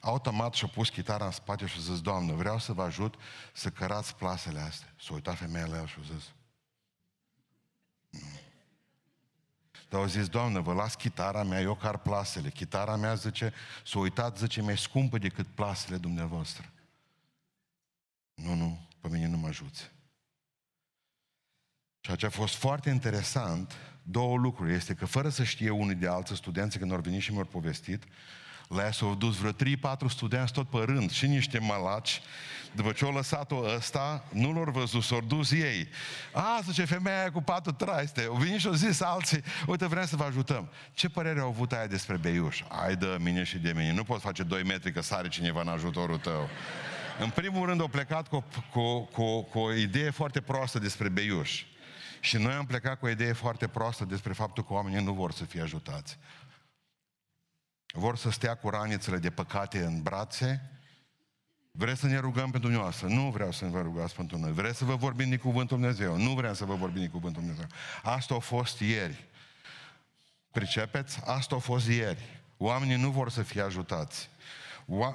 Automat 0.00 0.54
și-a 0.54 0.68
pus 0.68 0.88
chitara 0.88 1.24
în 1.24 1.30
spate 1.30 1.66
și 1.66 1.76
a 1.78 1.80
zis, 1.80 2.00
Doamnă, 2.00 2.32
vreau 2.32 2.58
să 2.58 2.72
vă 2.72 2.82
ajut 2.82 3.14
să 3.52 3.68
cărați 3.70 4.16
plasele 4.16 4.60
astea. 4.60 4.94
S-a 5.00 5.14
uitat 5.14 5.36
femeia 5.36 5.66
la 5.66 5.76
el 5.76 5.86
și 5.86 5.96
a 5.98 6.02
zis, 6.02 6.24
nu. 6.24 6.39
Dar 9.88 10.00
au 10.00 10.06
zis, 10.06 10.28
Doamnă, 10.28 10.60
vă 10.60 10.72
las 10.72 10.94
chitara 10.94 11.42
mea, 11.42 11.60
eu 11.60 11.74
car 11.74 11.98
plasele. 11.98 12.50
Chitara 12.50 12.96
mea, 12.96 13.14
zice, 13.14 13.52
s-a 13.84 13.98
uitat, 13.98 14.38
zice, 14.38 14.62
mai 14.62 14.78
scumpă 14.78 15.18
decât 15.18 15.46
plasele 15.46 15.96
dumneavoastră. 15.96 16.70
Nu, 18.34 18.54
nu, 18.54 18.88
pe 19.00 19.08
mine 19.08 19.26
nu 19.26 19.36
mă 19.36 19.46
ajuți. 19.46 19.90
Ceea 22.00 22.16
ce 22.16 22.26
a 22.26 22.30
fost 22.30 22.54
foarte 22.54 22.90
interesant, 22.90 23.76
două 24.02 24.36
lucruri, 24.36 24.72
este 24.72 24.94
că 24.94 25.06
fără 25.06 25.28
să 25.28 25.44
știe 25.44 25.70
unii 25.70 25.94
de 25.94 26.08
alții 26.08 26.36
studenți 26.36 26.78
când 26.78 26.92
au 26.92 27.00
venit 27.00 27.20
și 27.20 27.32
mi-au 27.32 27.44
povestit, 27.44 28.04
la 28.74 28.82
ea 28.82 28.92
s-au 28.92 29.14
dus 29.14 29.36
vreo 29.36 29.52
3-4 29.52 29.54
studenți 30.08 30.52
tot 30.52 30.68
pe 30.68 30.78
rând 30.84 31.10
și 31.10 31.26
niște 31.26 31.58
malaci. 31.58 32.20
După 32.72 32.92
ce 32.92 33.04
au 33.04 33.12
lăsat-o 33.12 33.56
ăsta, 33.76 34.24
nu 34.32 34.52
l-au 34.52 34.72
văzut, 34.72 35.02
s-au 35.02 35.20
dus 35.20 35.50
ei. 35.50 35.88
A, 36.32 36.60
zice, 36.64 36.84
femeia 36.84 37.30
cu 37.32 37.42
patru 37.42 37.72
traiste. 37.72 38.24
Au 38.28 38.34
venit 38.34 38.60
și 38.60 38.66
au 38.66 38.72
zis 38.72 39.00
alții, 39.00 39.42
uite, 39.66 39.86
vrem 39.86 40.06
să 40.06 40.16
vă 40.16 40.24
ajutăm. 40.24 40.70
Ce 40.92 41.08
părere 41.08 41.40
au 41.40 41.48
avut 41.48 41.72
aia 41.72 41.86
despre 41.86 42.16
Beiuș? 42.16 42.62
Ai 42.68 42.96
de 42.96 43.16
mine 43.20 43.44
și 43.44 43.58
de 43.58 43.72
mine. 43.76 43.92
Nu 43.92 44.04
poți 44.04 44.22
face 44.22 44.42
2 44.42 44.62
metri 44.62 44.92
că 44.92 45.02
sare 45.02 45.28
cineva 45.28 45.60
în 45.60 45.68
ajutorul 45.68 46.18
tău. 46.18 46.48
În 47.20 47.30
primul 47.30 47.66
rând 47.66 47.80
au 47.80 47.88
plecat 47.88 48.28
cu, 48.28 48.44
cu, 48.72 49.00
cu, 49.00 49.42
cu 49.42 49.58
o 49.58 49.72
idee 49.72 50.10
foarte 50.10 50.40
proastă 50.40 50.78
despre 50.78 51.08
Beiuș. 51.08 51.64
Și 52.20 52.36
noi 52.36 52.52
am 52.52 52.66
plecat 52.66 52.98
cu 52.98 53.06
o 53.06 53.08
idee 53.08 53.32
foarte 53.32 53.66
proastă 53.66 54.04
despre 54.04 54.32
faptul 54.32 54.64
că 54.64 54.72
oamenii 54.72 55.04
nu 55.04 55.12
vor 55.12 55.32
să 55.32 55.44
fie 55.44 55.60
ajutați. 55.60 56.18
Vor 57.92 58.16
să 58.16 58.30
stea 58.30 58.54
cu 58.54 58.68
ranițele 58.68 59.18
de 59.18 59.30
păcate 59.30 59.84
în 59.84 60.02
brațe. 60.02 60.70
Vreți 61.72 62.00
să 62.00 62.06
ne 62.06 62.18
rugăm 62.18 62.42
pentru 62.42 62.60
dumneavoastră? 62.60 63.06
Nu 63.06 63.30
vreau 63.30 63.52
să 63.52 63.66
vă 63.66 63.80
rugați 63.80 64.14
pentru 64.14 64.38
noi. 64.38 64.52
Vreți 64.52 64.78
să 64.78 64.84
vă 64.84 64.94
vorbim 64.94 65.28
din 65.28 65.38
Cuvântul 65.38 65.78
Dumnezeu? 65.78 66.16
Nu 66.16 66.34
vreau 66.34 66.54
să 66.54 66.64
vă 66.64 66.74
vorbim 66.74 67.00
din 67.00 67.10
Cuvântul 67.10 67.42
Dumnezeu. 67.42 67.66
Asta 68.02 68.34
a 68.34 68.38
fost 68.38 68.80
ieri. 68.80 69.24
Pricepeți? 70.50 71.20
Asta 71.24 71.54
a 71.54 71.58
fost 71.58 71.88
ieri. 71.88 72.42
Oamenii 72.56 72.96
nu 72.96 73.10
vor 73.10 73.30
să 73.30 73.42
fie 73.42 73.62
ajutați 73.62 74.30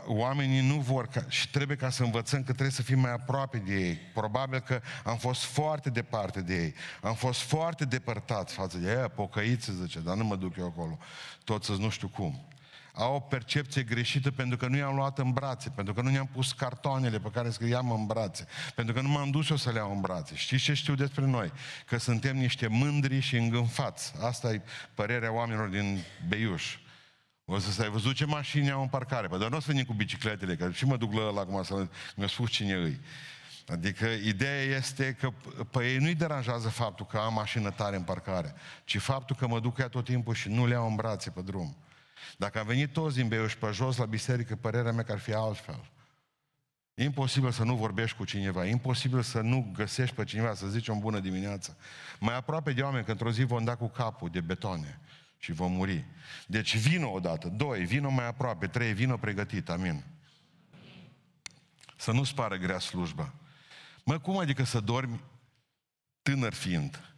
oamenii 0.06 0.68
nu 0.68 0.80
vor 0.80 1.08
ca, 1.08 1.26
și 1.28 1.50
trebuie 1.50 1.78
ca 1.78 1.90
să 1.90 2.04
învățăm 2.04 2.40
că 2.40 2.52
trebuie 2.52 2.70
să 2.70 2.82
fim 2.82 3.00
mai 3.00 3.12
aproape 3.12 3.58
de 3.58 3.74
ei. 3.74 3.96
Probabil 4.14 4.60
că 4.60 4.82
am 5.04 5.18
fost 5.18 5.44
foarte 5.44 5.90
departe 5.90 6.42
de 6.42 6.56
ei. 6.64 6.74
Am 7.02 7.14
fost 7.14 7.40
foarte 7.40 7.86
depărtați 7.86 8.54
față 8.54 8.78
de 8.78 8.90
ei. 8.92 9.10
Pocăiți, 9.10 9.72
zice, 9.72 10.00
dar 10.00 10.16
nu 10.16 10.24
mă 10.24 10.36
duc 10.36 10.58
eu 10.58 10.66
acolo. 10.66 10.98
Toți 11.44 11.72
nu 11.72 11.90
știu 11.90 12.08
cum. 12.08 12.48
Au 12.98 13.16
o 13.16 13.20
percepție 13.20 13.84
greșită 13.84 14.32
pentru 14.32 14.58
că 14.58 14.68
nu 14.68 14.78
i-am 14.78 14.96
luat 14.96 15.18
în 15.20 15.32
brațe, 15.32 15.70
pentru 15.70 15.94
că 15.94 16.02
nu 16.02 16.10
ne-am 16.10 16.30
pus 16.34 16.52
cartoanele 16.52 17.20
pe 17.20 17.30
care 17.30 17.50
scriam 17.50 17.92
în 17.92 18.06
brațe, 18.06 18.48
pentru 18.76 18.94
că 18.94 19.02
nu 19.02 19.10
m-am 19.10 19.30
dus 19.30 19.50
eu 19.50 19.56
să 19.56 19.72
le 19.72 19.78
iau 19.78 19.92
în 19.92 20.02
brațe. 20.02 20.36
Știți 20.36 20.64
ce 20.64 20.74
știu 20.74 20.96
despre 20.96 21.26
noi? 21.26 21.52
Că 21.86 21.98
suntem 21.98 22.38
niște 22.38 22.68
mândri 22.68 23.20
și 23.20 23.38
îngânfați. 23.38 24.14
Asta 24.22 24.54
e 24.54 24.62
părerea 24.94 25.34
oamenilor 25.34 25.68
din 25.68 26.04
Beiuș. 26.28 26.78
O 27.46 27.60
să 27.60 27.82
ai 27.82 27.90
văzut 27.90 28.16
ce 28.16 28.26
mașini 28.26 28.72
au 28.72 28.82
în 28.82 28.88
parcare. 28.88 29.28
Păi, 29.28 29.40
dar 29.40 29.50
nu 29.50 29.58
o 29.58 29.60
să 29.60 29.66
venim 29.70 29.84
cu 29.84 29.94
bicicletele, 29.94 30.56
că 30.56 30.72
și 30.72 30.86
mă 30.86 30.98
duc 30.98 31.14
la 31.14 31.28
ăla 31.28 31.42
acum 31.42 31.64
să 31.64 31.88
mi-a 32.16 32.28
spus 32.28 32.52
cine 32.52 32.74
îi. 32.74 33.00
Adică 33.68 34.06
ideea 34.06 34.62
este 34.62 35.18
că 35.20 35.30
pe 35.72 35.92
ei 35.92 35.98
nu-i 35.98 36.16
deranjează 36.16 36.70
faptul 36.70 37.06
că 37.06 37.18
am 37.18 37.34
mașină 37.34 37.72
tare 37.72 37.96
în 37.96 38.04
parcare, 38.04 38.54
ci 38.84 38.98
faptul 38.98 39.36
că 39.36 39.48
mă 39.48 39.60
duc 39.60 39.78
ea 39.78 39.88
tot 39.88 40.06
timpul 40.06 40.34
și 40.34 40.50
nu 40.50 40.66
le 40.66 40.74
iau 40.74 40.88
în 40.88 40.96
brațe 40.96 41.30
pe 41.30 41.42
drum. 41.42 41.78
Dacă 42.38 42.60
am 42.60 42.66
venit 42.66 42.94
toți 42.94 43.16
din 43.16 43.28
Beiuș 43.28 43.56
pe 43.56 43.70
jos 43.72 43.98
la 43.98 44.06
biserică, 44.06 44.56
părerea 44.56 44.92
mea 44.92 45.04
că 45.04 45.12
ar 45.12 45.20
fi 45.20 45.34
altfel. 45.34 45.92
E 46.94 47.04
imposibil 47.04 47.52
să 47.52 47.64
nu 47.64 47.76
vorbești 47.76 48.18
cu 48.18 48.26
cineva, 48.26 48.66
e 48.66 48.70
imposibil 48.70 49.22
să 49.22 49.42
nu 49.42 49.72
găsești 49.74 50.16
pe 50.16 50.24
cineva, 50.24 50.54
să 50.54 50.68
zici 50.68 50.88
o 50.88 50.96
bună 50.96 51.20
dimineață. 51.20 51.78
Mai 52.20 52.36
aproape 52.36 52.74
de 52.74 52.82
oameni, 52.82 53.06
că 53.06 53.12
într-o 53.12 53.32
zi 53.32 53.44
vom 53.44 53.64
da 53.64 53.76
cu 53.76 53.88
capul 53.88 54.30
de 54.30 54.42
betone 54.42 55.00
și 55.38 55.52
vom 55.52 55.72
muri. 55.72 56.06
Deci 56.48 56.78
vină 56.78 57.06
odată, 57.06 57.48
doi, 57.48 57.86
vină 57.86 58.10
mai 58.10 58.28
aproape, 58.28 58.68
trei, 58.68 58.94
vină 58.94 59.18
pregătit, 59.18 59.70
amin. 59.70 60.04
Să 61.98 62.12
nu-ți 62.12 62.36
pară 62.36 62.56
grea 62.56 62.80
slujba. 62.80 63.34
Mă, 64.04 64.20
cum 64.20 64.38
adică 64.38 64.64
să 64.64 64.80
dormi 64.80 65.22
tânăr 66.22 66.54
fiind? 66.54 67.14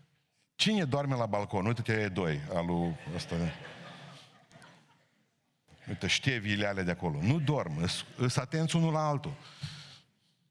Cine 0.55 0.85
doarme 0.85 1.15
la 1.15 1.25
balcon? 1.25 1.65
Uite-te, 1.65 1.93
e 1.93 2.07
doi, 2.07 2.41
alu 2.53 2.97
ăsta. 3.15 3.35
Uite, 5.87 6.07
știe 6.07 6.65
alea 6.67 6.83
de 6.83 6.91
acolo. 6.91 7.19
Nu 7.21 7.39
dorm, 7.39 7.89
îs 8.15 8.37
atenți 8.37 8.75
unul 8.75 8.91
la 8.91 9.07
altul. 9.07 9.33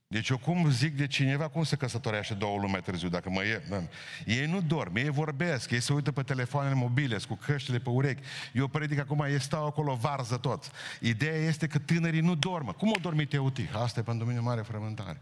Deci 0.09 0.29
eu 0.29 0.39
cum 0.39 0.71
zic 0.71 0.97
de 0.97 1.07
cineva, 1.07 1.49
cum 1.49 1.65
se 1.65 1.77
căsătorește 1.77 2.35
două 2.35 2.59
luni 2.59 2.71
mai 2.71 2.83
târziu, 2.83 3.09
dacă 3.09 3.31
mă 3.31 3.45
e... 3.45 3.63
Da. 3.69 3.83
Ei 4.27 4.47
nu 4.47 4.61
dorm, 4.61 4.97
ei 4.97 5.09
vorbesc, 5.09 5.71
ei 5.71 5.81
se 5.81 5.93
uită 5.93 6.13
pe 6.13 6.23
telefoanele 6.23 6.75
mobile, 6.75 7.19
cu 7.29 7.35
căștile 7.35 7.79
pe 7.79 7.89
urechi. 7.89 8.23
Eu 8.53 8.69
predic 8.69 8.99
acum, 8.99 9.21
ei 9.21 9.41
stau 9.41 9.67
acolo 9.67 9.95
varză 9.95 10.37
toți. 10.37 10.71
Ideea 11.01 11.37
este 11.37 11.67
că 11.67 11.79
tinerii 11.79 12.21
nu 12.21 12.35
dormă. 12.35 12.73
Cum 12.73 12.89
o 12.89 12.99
dormit 13.01 13.33
Eutih? 13.33 13.75
Asta 13.75 14.01
e 14.01 14.03
pentru 14.03 14.27
mine 14.27 14.39
mare 14.39 14.63
frământare. 14.63 15.21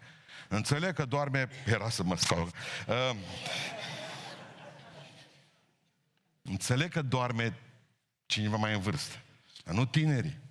Înțeleg 0.48 0.92
că 0.92 1.04
doarme, 1.04 1.48
era 1.66 1.88
să 1.88 2.02
mă 2.02 2.16
scol. 2.16 2.50
Uh, 2.86 3.16
înțeleg 6.42 6.92
că 6.92 7.02
doarme 7.02 7.58
cineva 8.26 8.56
mai 8.56 8.74
în 8.74 8.80
vârstă, 8.80 9.16
dar 9.64 9.74
nu 9.74 9.84
tinerii. 9.84 10.42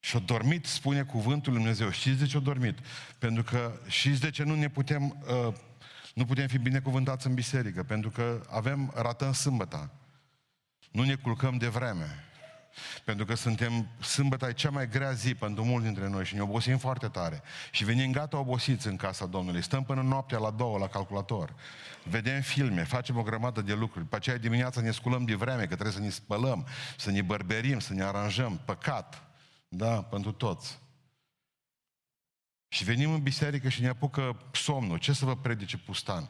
Și-a 0.00 0.18
dormit, 0.18 0.66
spune 0.66 1.02
cuvântul 1.02 1.52
Lui 1.52 1.60
Dumnezeu. 1.60 1.90
Știți 1.90 2.18
de 2.18 2.26
ce 2.26 2.36
a 2.36 2.40
dormit? 2.40 2.78
Pentru 3.18 3.42
că 3.42 3.80
știți 3.88 4.20
de 4.20 4.30
ce 4.30 4.42
nu 4.42 4.54
ne 4.54 4.68
putem, 4.68 5.24
uh, 5.46 5.54
nu 6.14 6.24
putem 6.24 6.46
fi 6.46 6.58
binecuvântați 6.58 7.26
în 7.26 7.34
biserică? 7.34 7.82
Pentru 7.82 8.10
că 8.10 8.46
avem, 8.50 8.92
ratăm 8.94 9.32
sâmbăta. 9.32 9.90
Nu 10.90 11.02
ne 11.02 11.14
culcăm 11.14 11.56
de 11.56 11.68
vreme. 11.68 12.24
Pentru 13.04 13.24
că 13.24 13.34
suntem, 13.34 13.88
sâmbătă 14.00 14.48
e 14.48 14.52
cea 14.52 14.70
mai 14.70 14.88
grea 14.88 15.12
zi 15.12 15.34
pentru 15.34 15.64
mulți 15.64 15.86
dintre 15.86 16.08
noi 16.08 16.24
și 16.24 16.34
ne 16.34 16.40
obosim 16.40 16.78
foarte 16.78 17.08
tare. 17.08 17.42
Și 17.70 17.84
venim 17.84 18.12
gata 18.12 18.38
obosiți 18.38 18.86
în 18.86 18.96
casa 18.96 19.26
Domnului. 19.26 19.62
Stăm 19.62 19.84
până 19.84 20.02
noaptea 20.02 20.38
la 20.38 20.50
două 20.50 20.78
la 20.78 20.88
calculator. 20.88 21.54
Vedem 22.02 22.40
filme, 22.40 22.84
facem 22.84 23.16
o 23.16 23.22
grămadă 23.22 23.60
de 23.60 23.74
lucruri. 23.74 24.06
Pe 24.06 24.16
aceea 24.16 24.38
dimineața 24.38 24.80
ne 24.80 24.90
sculăm 24.90 25.24
de 25.24 25.34
vreme, 25.34 25.60
că 25.60 25.74
trebuie 25.74 25.92
să 25.92 26.00
ne 26.00 26.10
spălăm, 26.10 26.66
să 26.96 27.10
ne 27.10 27.22
bărberim, 27.22 27.78
să 27.78 27.94
ne 27.94 28.02
aranjăm. 28.02 28.60
Păcat. 28.64 29.22
Da, 29.68 30.02
pentru 30.02 30.32
toți. 30.32 30.78
Și 32.68 32.84
venim 32.84 33.12
în 33.12 33.22
biserică 33.22 33.68
și 33.68 33.80
ne 33.80 33.88
apucă 33.88 34.42
somnul. 34.52 34.98
Ce 34.98 35.12
să 35.12 35.24
vă 35.24 35.36
predice 35.36 35.78
pustan? 35.78 36.28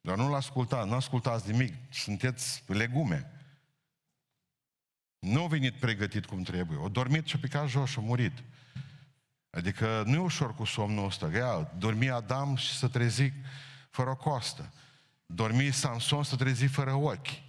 Dar 0.00 0.16
nu-l 0.16 0.34
ascultați, 0.34 0.88
nu 0.88 0.94
ascultați 0.94 1.50
nimic. 1.50 1.74
Sunteți 1.90 2.62
legume. 2.66 3.41
Nu 5.32 5.44
a 5.44 5.46
venit 5.46 5.74
pregătit 5.74 6.26
cum 6.26 6.42
trebuie. 6.42 6.78
O 6.78 6.88
dormit 6.88 7.26
și 7.26 7.36
a 7.36 7.38
picat 7.38 7.68
jos 7.68 7.90
și 7.90 7.98
a 7.98 8.02
murit. 8.02 8.42
Adică 9.50 10.02
nu 10.06 10.14
e 10.14 10.18
ușor 10.18 10.54
cu 10.54 10.64
somnul 10.64 11.06
ăsta. 11.06 11.30
Ia, 11.32 11.72
dormi 11.78 12.10
Adam 12.10 12.56
și 12.56 12.72
să 12.72 12.88
trezi 12.88 13.32
fără 13.90 14.10
o 14.10 14.16
costă. 14.16 14.72
Dormi 15.26 15.72
Samson 15.72 16.22
să 16.22 16.36
trezi 16.36 16.64
fără 16.64 16.92
ochi. 16.94 17.42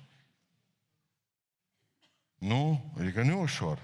Nu? 2.37 2.93
Adică 2.99 3.23
nu 3.23 3.31
e 3.31 3.41
ușor. 3.41 3.79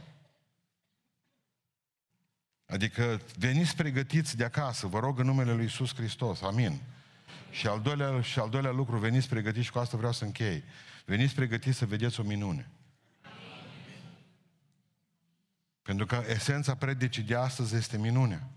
Adică 2.65 3.21
veniți 3.37 3.75
pregătiți 3.75 4.37
de 4.37 4.43
acasă, 4.43 4.87
vă 4.87 4.99
rog 4.99 5.19
în 5.19 5.25
numele 5.25 5.53
Lui 5.53 5.63
Iisus 5.63 5.95
Hristos, 5.95 6.41
amin. 6.41 6.81
Și 7.51 7.67
al, 7.67 7.81
doilea, 7.81 8.21
și 8.21 8.39
al 8.39 8.49
doilea 8.49 8.71
lucru, 8.71 8.97
veniți 8.97 9.29
pregătiți 9.29 9.65
și 9.65 9.71
cu 9.71 9.79
asta 9.79 9.97
vreau 9.97 10.11
să 10.11 10.23
închei. 10.23 10.63
Veniți 11.05 11.35
pregătiți 11.35 11.77
să 11.77 11.85
vedeți 11.85 12.19
o 12.19 12.23
minune. 12.23 12.69
Pentru 15.89 16.07
că 16.07 16.23
esența 16.27 16.75
predicii 16.75 17.23
de 17.23 17.35
astăzi 17.35 17.75
este 17.75 17.97
minunea. 17.97 18.47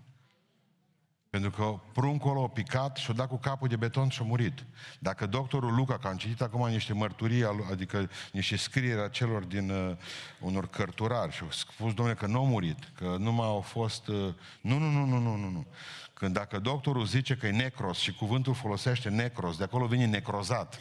Pentru 1.29 1.49
că 1.51 1.79
pruncul 1.93 2.43
a 2.43 2.47
picat 2.47 2.97
și 2.97 3.11
a 3.11 3.13
dat 3.13 3.27
cu 3.27 3.37
capul 3.37 3.67
de 3.67 3.75
beton 3.75 4.09
și 4.09 4.21
a 4.21 4.25
murit. 4.25 4.65
Dacă 4.99 5.25
doctorul 5.25 5.75
Luca, 5.75 5.97
că 5.97 6.07
am 6.07 6.17
citit 6.17 6.41
acum 6.41 6.69
niște 6.69 6.93
mărturii, 6.93 7.45
adică 7.71 8.09
niște 8.31 8.55
scrieri 8.55 9.01
a 9.01 9.07
celor 9.07 9.43
din 9.43 9.69
uh, 9.69 9.95
unor 10.39 10.69
cărturari 10.69 11.31
și 11.31 11.41
au 11.41 11.51
spus, 11.51 11.93
domnule, 11.93 12.17
că 12.17 12.25
nu 12.25 12.39
a 12.39 12.43
murit, 12.43 12.91
că 12.97 13.15
nu 13.19 13.31
mai 13.31 13.47
au 13.47 13.61
fost... 13.61 14.07
Uh, 14.07 14.33
nu, 14.61 14.77
nu, 14.77 14.89
nu, 14.89 15.05
nu, 15.05 15.17
nu, 15.17 15.35
nu, 15.35 15.49
nu. 15.49 15.65
Când 16.13 16.33
dacă 16.33 16.59
doctorul 16.59 17.05
zice 17.05 17.35
că 17.35 17.47
e 17.47 17.51
necros 17.51 17.97
și 17.97 18.13
cuvântul 18.13 18.53
folosește 18.53 19.09
necros, 19.09 19.57
de 19.57 19.63
acolo 19.63 19.85
vine 19.85 20.05
necrozat. 20.05 20.79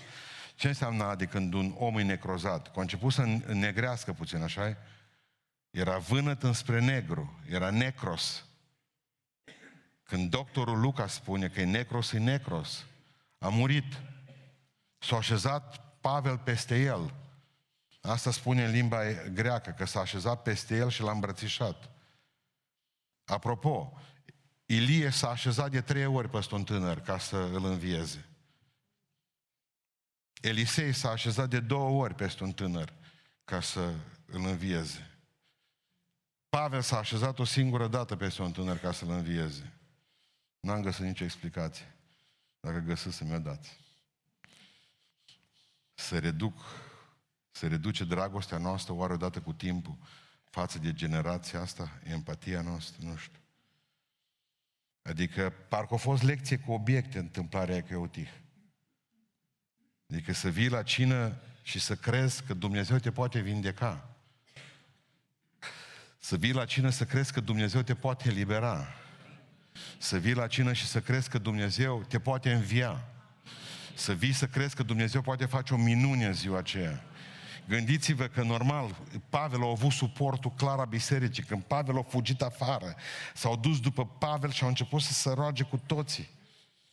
Ce 0.54 0.68
înseamnă 0.68 1.04
adică 1.04 1.36
când 1.36 1.54
un 1.54 1.74
om 1.78 1.98
e 1.98 2.02
necrozat? 2.02 2.72
Că 2.72 2.78
a 2.78 2.80
început 2.80 3.12
să 3.12 3.24
negrească 3.46 4.12
puțin, 4.12 4.42
așa 4.42 4.70
-i? 4.70 4.91
Era 5.72 5.98
vânăt 5.98 6.42
înspre 6.42 6.80
negru, 6.80 7.40
era 7.48 7.70
necros. 7.70 8.44
Când 10.02 10.30
doctorul 10.30 10.80
Luca 10.80 11.06
spune 11.06 11.48
că 11.48 11.60
e 11.60 11.64
necros, 11.64 12.12
e 12.12 12.18
necros. 12.18 12.86
A 13.38 13.48
murit. 13.48 14.02
S-a 14.98 15.16
așezat 15.16 15.96
Pavel 16.00 16.38
peste 16.38 16.82
el. 16.82 17.14
Asta 18.00 18.30
spune 18.30 18.64
în 18.64 18.70
limba 18.70 19.12
greacă, 19.12 19.70
că 19.70 19.84
s-a 19.84 20.00
așezat 20.00 20.42
peste 20.42 20.76
el 20.76 20.90
și 20.90 21.02
l-a 21.02 21.10
îmbrățișat. 21.10 21.90
Apropo, 23.24 24.00
Ilie 24.66 25.10
s-a 25.10 25.30
așezat 25.30 25.70
de 25.70 25.80
trei 25.80 26.06
ori 26.06 26.28
peste 26.28 26.54
un 26.54 26.64
tânăr 26.64 27.00
ca 27.00 27.18
să 27.18 27.36
îl 27.36 27.64
învieze. 27.64 28.26
Elisei 30.40 30.92
s-a 30.92 31.10
așezat 31.10 31.48
de 31.48 31.60
două 31.60 32.02
ori 32.02 32.14
peste 32.14 32.44
un 32.44 32.52
tânăr 32.52 32.92
ca 33.44 33.60
să 33.60 33.94
îl 34.26 34.46
învieze. 34.46 35.11
Pavel 36.58 36.80
s-a 36.80 36.98
așezat 36.98 37.38
o 37.38 37.44
singură 37.44 37.88
dată 37.88 38.16
peste 38.16 38.42
un 38.42 38.52
tânăr 38.52 38.78
ca 38.78 38.92
să-l 38.92 39.10
învieze. 39.10 39.72
N-am 40.60 40.82
găsit 40.82 41.04
nicio 41.04 41.24
explicație. 41.24 41.94
Dacă 42.60 42.78
găsiți 42.78 43.16
să 43.16 43.24
mi-o 43.24 43.38
dați. 43.38 43.78
Se 45.94 46.18
reduc, 46.18 46.54
se 47.50 47.66
reduce 47.66 48.04
dragostea 48.04 48.58
noastră 48.58 48.92
oare 48.92 49.12
odată 49.12 49.40
cu 49.40 49.52
timpul 49.52 49.96
față 50.44 50.78
de 50.78 50.92
generația 50.92 51.60
asta, 51.60 52.00
empatia 52.02 52.60
noastră, 52.60 53.06
nu 53.06 53.16
știu. 53.16 53.40
Adică 55.02 55.52
parcă 55.68 55.94
a 55.94 55.96
fost 55.96 56.22
lecție 56.22 56.58
cu 56.58 56.72
obiecte 56.72 57.18
întâmplarea 57.18 57.82
cu 57.82 57.92
Eutih. 57.92 58.30
Adică 60.10 60.32
să 60.32 60.48
vii 60.48 60.68
la 60.68 60.82
cină 60.82 61.36
și 61.62 61.80
să 61.80 61.96
crezi 61.96 62.42
că 62.42 62.54
Dumnezeu 62.54 62.98
te 62.98 63.12
poate 63.12 63.40
vindeca. 63.40 64.11
Să 66.24 66.36
vii 66.36 66.52
la 66.52 66.64
cină 66.64 66.90
să 66.90 67.04
crezi 67.04 67.32
că 67.32 67.40
Dumnezeu 67.40 67.82
te 67.82 67.94
poate 67.94 68.28
elibera. 68.28 68.86
Să 69.98 70.18
vii 70.18 70.34
la 70.34 70.46
cină 70.46 70.72
și 70.72 70.86
să 70.86 71.00
crezi 71.00 71.28
că 71.28 71.38
Dumnezeu 71.38 72.04
te 72.08 72.18
poate 72.18 72.52
învia. 72.52 73.04
Să 73.94 74.12
vii 74.12 74.32
să 74.32 74.46
crezi 74.46 74.74
că 74.74 74.82
Dumnezeu 74.82 75.20
poate 75.20 75.44
face 75.44 75.74
o 75.74 75.76
minune 75.76 76.26
în 76.26 76.32
ziua 76.32 76.58
aceea. 76.58 77.04
Gândiți-vă 77.68 78.26
că 78.26 78.42
normal, 78.42 78.96
Pavel 79.28 79.62
a 79.62 79.68
avut 79.68 79.92
suportul 79.92 80.52
clar 80.56 80.78
a 80.78 80.84
bisericii. 80.84 81.42
Când 81.42 81.62
Pavel 81.62 81.98
a 81.98 82.02
fugit 82.02 82.42
afară, 82.42 82.94
s-au 83.34 83.56
dus 83.56 83.80
după 83.80 84.06
Pavel 84.06 84.50
și 84.50 84.62
au 84.62 84.68
început 84.68 85.00
să 85.00 85.12
se 85.12 85.30
roage 85.30 85.62
cu 85.62 85.80
toții. 85.86 86.28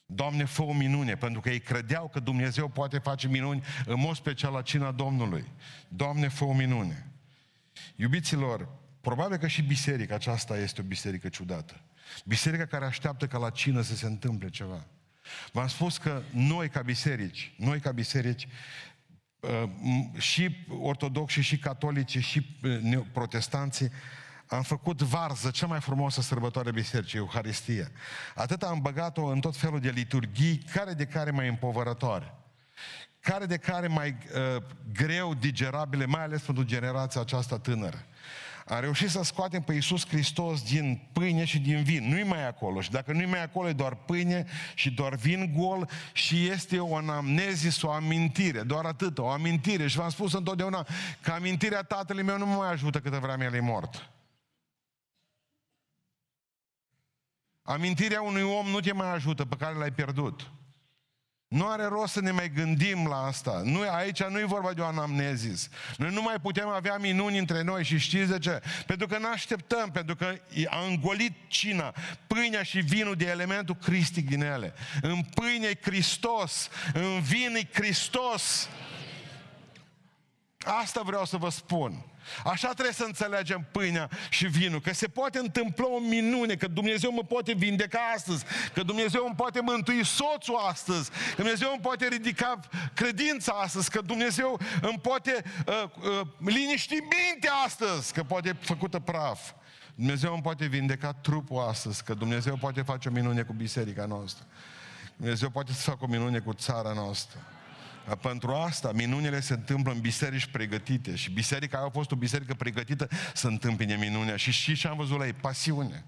Doamne, 0.05 0.45
fă 0.45 0.61
o 0.61 0.73
minune, 0.73 1.15
pentru 1.15 1.41
că 1.41 1.49
ei 1.49 1.59
credeau 1.59 2.07
că 2.07 2.19
Dumnezeu 2.19 2.67
poate 2.67 2.97
face 2.97 3.27
minuni, 3.27 3.63
în 3.85 3.99
mod 3.99 4.15
special 4.15 4.53
la 4.53 4.61
cina 4.61 4.91
Domnului. 4.91 5.45
Doamne, 5.87 6.27
fă 6.27 6.43
o 6.43 6.53
minune. 6.53 7.11
Iubiților, 7.95 8.67
Probabil 9.01 9.37
că 9.37 9.47
și 9.47 9.61
biserica 9.61 10.15
aceasta 10.15 10.57
este 10.57 10.81
o 10.81 10.83
biserică 10.83 11.29
ciudată. 11.29 11.81
Biserica 12.25 12.65
care 12.65 12.85
așteaptă 12.85 13.27
ca 13.27 13.37
la 13.37 13.49
cină 13.49 13.81
să 13.81 13.95
se 13.95 14.05
întâmple 14.05 14.49
ceva. 14.49 14.85
V-am 15.51 15.67
spus 15.67 15.97
că 15.97 16.21
noi 16.31 16.69
ca 16.69 16.81
biserici, 16.81 17.53
noi 17.57 17.79
ca 17.79 17.91
biserici, 17.91 18.47
uh, 19.39 19.63
și 20.17 20.55
ortodoxi, 20.81 21.39
și 21.39 21.57
catolici, 21.57 22.17
și 22.17 22.57
uh, 22.63 22.99
protestanții, 23.11 23.91
am 24.47 24.61
făcut 24.61 25.01
varză, 25.01 25.49
cea 25.49 25.65
mai 25.65 25.79
frumoasă 25.79 26.21
sărbătoare 26.21 26.71
bisericii, 26.71 27.17
Euharistia. 27.17 27.91
Atât 28.35 28.63
am 28.63 28.79
băgat-o 28.81 29.25
în 29.25 29.39
tot 29.39 29.55
felul 29.55 29.79
de 29.79 29.89
liturghii, 29.89 30.57
care 30.57 30.93
de 30.93 31.05
care 31.05 31.31
mai 31.31 31.47
împovărătoare. 31.47 32.33
care 33.19 33.45
de 33.45 33.57
care 33.57 33.87
mai 33.87 34.17
uh, 34.55 34.63
greu 34.93 35.33
digerabile, 35.33 36.05
mai 36.05 36.23
ales 36.23 36.41
pentru 36.41 36.63
generația 36.63 37.21
aceasta 37.21 37.59
tânără. 37.59 38.05
A 38.69 38.79
reușit 38.79 39.09
să 39.09 39.23
scoatem 39.23 39.61
pe 39.61 39.73
Iisus 39.73 40.07
Hristos 40.07 40.61
din 40.61 41.09
pâine 41.11 41.45
și 41.45 41.59
din 41.59 41.83
vin. 41.83 42.09
Nu-i 42.09 42.23
mai 42.23 42.47
acolo. 42.47 42.81
Și 42.81 42.91
dacă 42.91 43.11
nu-i 43.11 43.25
mai 43.25 43.43
acolo, 43.43 43.69
e 43.69 43.73
doar 43.73 43.95
pâine 43.95 44.45
și 44.73 44.91
doar 44.91 45.15
vin 45.15 45.53
gol 45.57 45.89
și 46.13 46.47
este 46.47 46.79
o 46.79 46.95
anamnezis, 46.95 47.81
o 47.81 47.91
amintire. 47.91 48.61
Doar 48.61 48.85
atât, 48.85 49.17
o 49.17 49.29
amintire. 49.29 49.87
Și 49.87 49.97
v-am 49.97 50.09
spus 50.09 50.33
întotdeauna 50.33 50.87
că 51.21 51.31
amintirea 51.31 51.81
tatălui 51.81 52.23
meu 52.23 52.37
nu 52.37 52.45
mă 52.45 52.55
mai 52.55 52.71
ajută 52.71 52.99
câtă 52.99 53.19
vreme 53.19 53.45
el 53.45 53.53
e 53.53 53.59
mort. 53.59 54.09
Amintirea 57.61 58.21
unui 58.21 58.41
om 58.41 58.67
nu 58.67 58.79
te 58.79 58.93
mai 58.93 59.13
ajută 59.13 59.45
pe 59.45 59.55
care 59.55 59.75
l-ai 59.75 59.91
pierdut. 59.91 60.51
Nu 61.49 61.67
are 61.67 61.85
rost 61.85 62.13
să 62.13 62.21
ne 62.21 62.31
mai 62.31 62.51
gândim 62.53 63.07
la 63.07 63.25
asta. 63.25 63.61
Nu, 63.63 63.81
aici 63.91 64.23
nu 64.23 64.39
e 64.39 64.43
vorba 64.43 64.73
de 64.73 64.81
o 64.81 64.85
anamnezis. 64.85 65.69
Noi 65.97 66.13
nu 66.13 66.21
mai 66.21 66.35
putem 66.41 66.67
avea 66.67 66.97
minuni 66.97 67.37
între 67.37 67.61
noi 67.61 67.83
și 67.83 67.97
știți 67.97 68.29
de 68.29 68.39
ce? 68.39 68.61
Pentru 68.85 69.07
că 69.07 69.17
nu 69.17 69.27
așteptăm, 69.27 69.91
pentru 69.91 70.15
că 70.15 70.33
a 70.65 70.85
îngolit 70.89 71.33
cina, 71.47 71.93
pâinea 72.27 72.63
și 72.63 72.79
vinul 72.79 73.15
de 73.15 73.25
elementul 73.25 73.75
cristic 73.75 74.27
din 74.27 74.41
ele. 74.41 74.73
În 75.01 75.21
pâine 75.23 75.67
e 75.67 75.79
Hristos, 75.81 76.69
în 76.93 77.21
vin 77.21 77.55
e 77.55 77.67
Hristos. 77.73 78.69
Asta 80.59 81.01
vreau 81.01 81.25
să 81.25 81.37
vă 81.37 81.49
spun. 81.49 82.05
Așa 82.45 82.67
trebuie 82.67 82.93
să 82.93 83.03
înțelegem 83.03 83.67
pâinea 83.71 84.09
și 84.29 84.47
vinul, 84.47 84.81
că 84.81 84.93
se 84.93 85.07
poate 85.07 85.39
întâmpla 85.39 85.85
o 85.87 85.99
minune, 85.99 86.55
că 86.55 86.67
Dumnezeu 86.67 87.11
mă 87.11 87.23
poate 87.23 87.53
vindeca 87.53 87.99
astăzi, 88.15 88.43
că 88.73 88.83
Dumnezeu 88.83 89.25
îmi 89.25 89.35
poate 89.35 89.59
mântui 89.61 90.05
soțul 90.05 90.55
astăzi, 90.69 91.09
că 91.09 91.35
Dumnezeu 91.35 91.71
îmi 91.71 91.81
poate 91.81 92.07
ridica 92.07 92.59
credința 92.93 93.51
astăzi, 93.51 93.89
că 93.89 94.01
Dumnezeu 94.01 94.59
îmi 94.81 94.99
poate 95.01 95.43
uh, 95.67 95.83
uh, 95.83 96.27
liniști 96.37 96.93
mintea 96.93 97.53
astăzi, 97.65 98.13
că 98.13 98.23
poate 98.23 98.57
făcută 98.59 98.99
praf. 98.99 99.51
Dumnezeu 99.95 100.33
îmi 100.33 100.41
poate 100.41 100.65
vindeca 100.65 101.13
trupul 101.13 101.59
astăzi, 101.59 102.03
că 102.03 102.13
Dumnezeu 102.13 102.57
poate 102.57 102.81
face 102.81 103.09
o 103.09 103.11
minune 103.11 103.41
cu 103.41 103.53
biserica 103.53 104.05
noastră. 104.05 104.45
Dumnezeu 105.15 105.49
poate 105.49 105.73
să 105.73 105.81
facă 105.81 105.99
o 106.01 106.07
minune 106.07 106.39
cu 106.39 106.53
țara 106.53 106.93
noastră. 106.93 107.39
Pentru 108.15 108.51
asta, 108.51 108.91
minunile 108.91 109.39
se 109.39 109.53
întâmplă 109.53 109.91
în 109.91 109.99
biserici 109.99 110.45
pregătite 110.45 111.15
și 111.15 111.31
biserica 111.31 111.83
a 111.85 111.89
fost 111.89 112.11
o 112.11 112.15
biserică 112.15 112.53
pregătită 112.53 113.07
să 113.33 113.47
întâmpine 113.47 113.95
minunea. 113.95 114.35
Și 114.35 114.51
și 114.51 114.75
ce 114.75 114.87
am 114.87 114.97
văzut 114.97 115.19
la 115.19 115.25
ei? 115.25 115.33
Pasiune. 115.33 116.05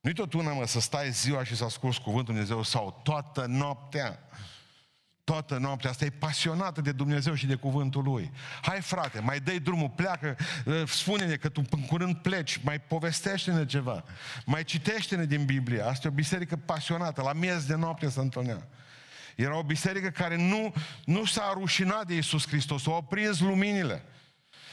Nu-i 0.00 0.14
tot 0.14 0.32
una, 0.32 0.52
mă, 0.52 0.66
să 0.66 0.80
stai 0.80 1.10
ziua 1.10 1.44
și 1.44 1.56
să 1.56 1.64
asculți 1.64 2.00
cuvântul 2.00 2.34
Dumnezeu 2.34 2.62
sau 2.62 3.00
toată 3.02 3.46
noaptea. 3.48 4.18
Toată 5.24 5.58
noaptea. 5.58 5.90
Asta 5.90 6.04
e 6.04 6.10
pasionată 6.10 6.80
de 6.80 6.92
Dumnezeu 6.92 7.34
și 7.34 7.46
de 7.46 7.54
cuvântul 7.54 8.02
Lui. 8.02 8.30
Hai, 8.62 8.80
frate, 8.80 9.20
mai 9.20 9.40
dai 9.40 9.58
drumul, 9.58 9.88
pleacă, 9.88 10.36
ă, 10.66 10.86
spune-ne 10.86 11.36
că 11.36 11.48
tu 11.48 11.62
în 11.70 11.80
curând 11.80 12.16
pleci, 12.16 12.56
mai 12.56 12.80
povestește-ne 12.80 13.66
ceva, 13.66 14.04
mai 14.44 14.64
citește-ne 14.64 15.24
din 15.24 15.44
Biblie. 15.44 15.80
Asta 15.80 16.06
e 16.06 16.10
o 16.10 16.14
biserică 16.14 16.56
pasionată, 16.56 17.22
la 17.22 17.32
miez 17.32 17.64
de 17.64 17.74
noapte 17.74 18.10
să 18.10 18.20
întâlnea. 18.20 18.68
Era 19.36 19.58
o 19.58 19.62
biserică 19.62 20.08
care 20.08 20.36
nu, 20.36 20.74
nu 21.04 21.24
s-a 21.24 21.52
rușinat 21.54 22.06
de 22.06 22.14
Iisus 22.14 22.46
Hristos, 22.46 22.86
au 22.86 23.02
prins 23.02 23.40
luminile. 23.40 24.02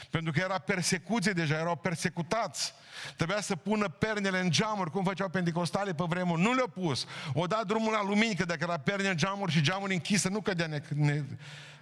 Pentru 0.09 0.31
că 0.31 0.39
era 0.39 0.57
persecuție 0.57 1.31
deja, 1.31 1.55
erau 1.55 1.75
persecutați. 1.75 2.73
Trebuia 3.15 3.41
să 3.41 3.55
pună 3.55 3.87
pernele 3.87 4.39
în 4.39 4.49
geamuri, 4.49 4.91
cum 4.91 5.03
făceau 5.03 5.29
pentecostale 5.29 5.93
pe 5.93 6.03
vremuri. 6.07 6.41
Nu 6.41 6.53
le-au 6.53 6.67
pus. 6.67 7.05
O 7.33 7.45
dat 7.45 7.65
drumul 7.65 7.91
la 7.91 8.03
lumini, 8.03 8.35
că 8.35 8.45
dacă 8.45 8.59
era 8.63 8.77
perne 8.77 9.09
în 9.09 9.17
geamuri 9.17 9.51
și 9.51 9.61
geamuri 9.61 9.93
închise, 9.93 10.29
nu 10.29 10.41
cădea 10.41 10.67
ne, 10.67 10.81
ne, 10.95 11.23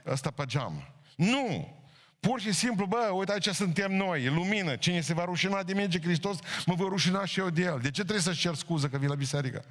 ăsta 0.05 0.31
pe 0.31 0.43
geam. 0.45 0.87
Nu! 1.15 1.75
Pur 2.19 2.39
și 2.39 2.51
simplu, 2.51 2.85
bă, 2.85 3.09
uite 3.13 3.39
ce 3.39 3.51
suntem 3.51 3.95
noi, 3.95 4.23
e 4.23 4.29
lumină. 4.29 4.75
Cine 4.75 5.01
se 5.01 5.13
va 5.13 5.25
rușina 5.25 5.63
de 5.63 5.73
mine, 5.73 5.99
Hristos, 6.01 6.37
mă 6.65 6.73
voi 6.73 6.87
rușina 6.89 7.25
și 7.25 7.39
eu 7.39 7.49
de 7.49 7.61
el. 7.61 7.79
De 7.81 7.91
ce 7.91 8.01
trebuie 8.01 8.21
să-și 8.21 8.39
cer 8.39 8.55
scuză 8.55 8.87
că 8.87 8.97
vii 8.97 9.07
la 9.07 9.15
biserică? 9.15 9.65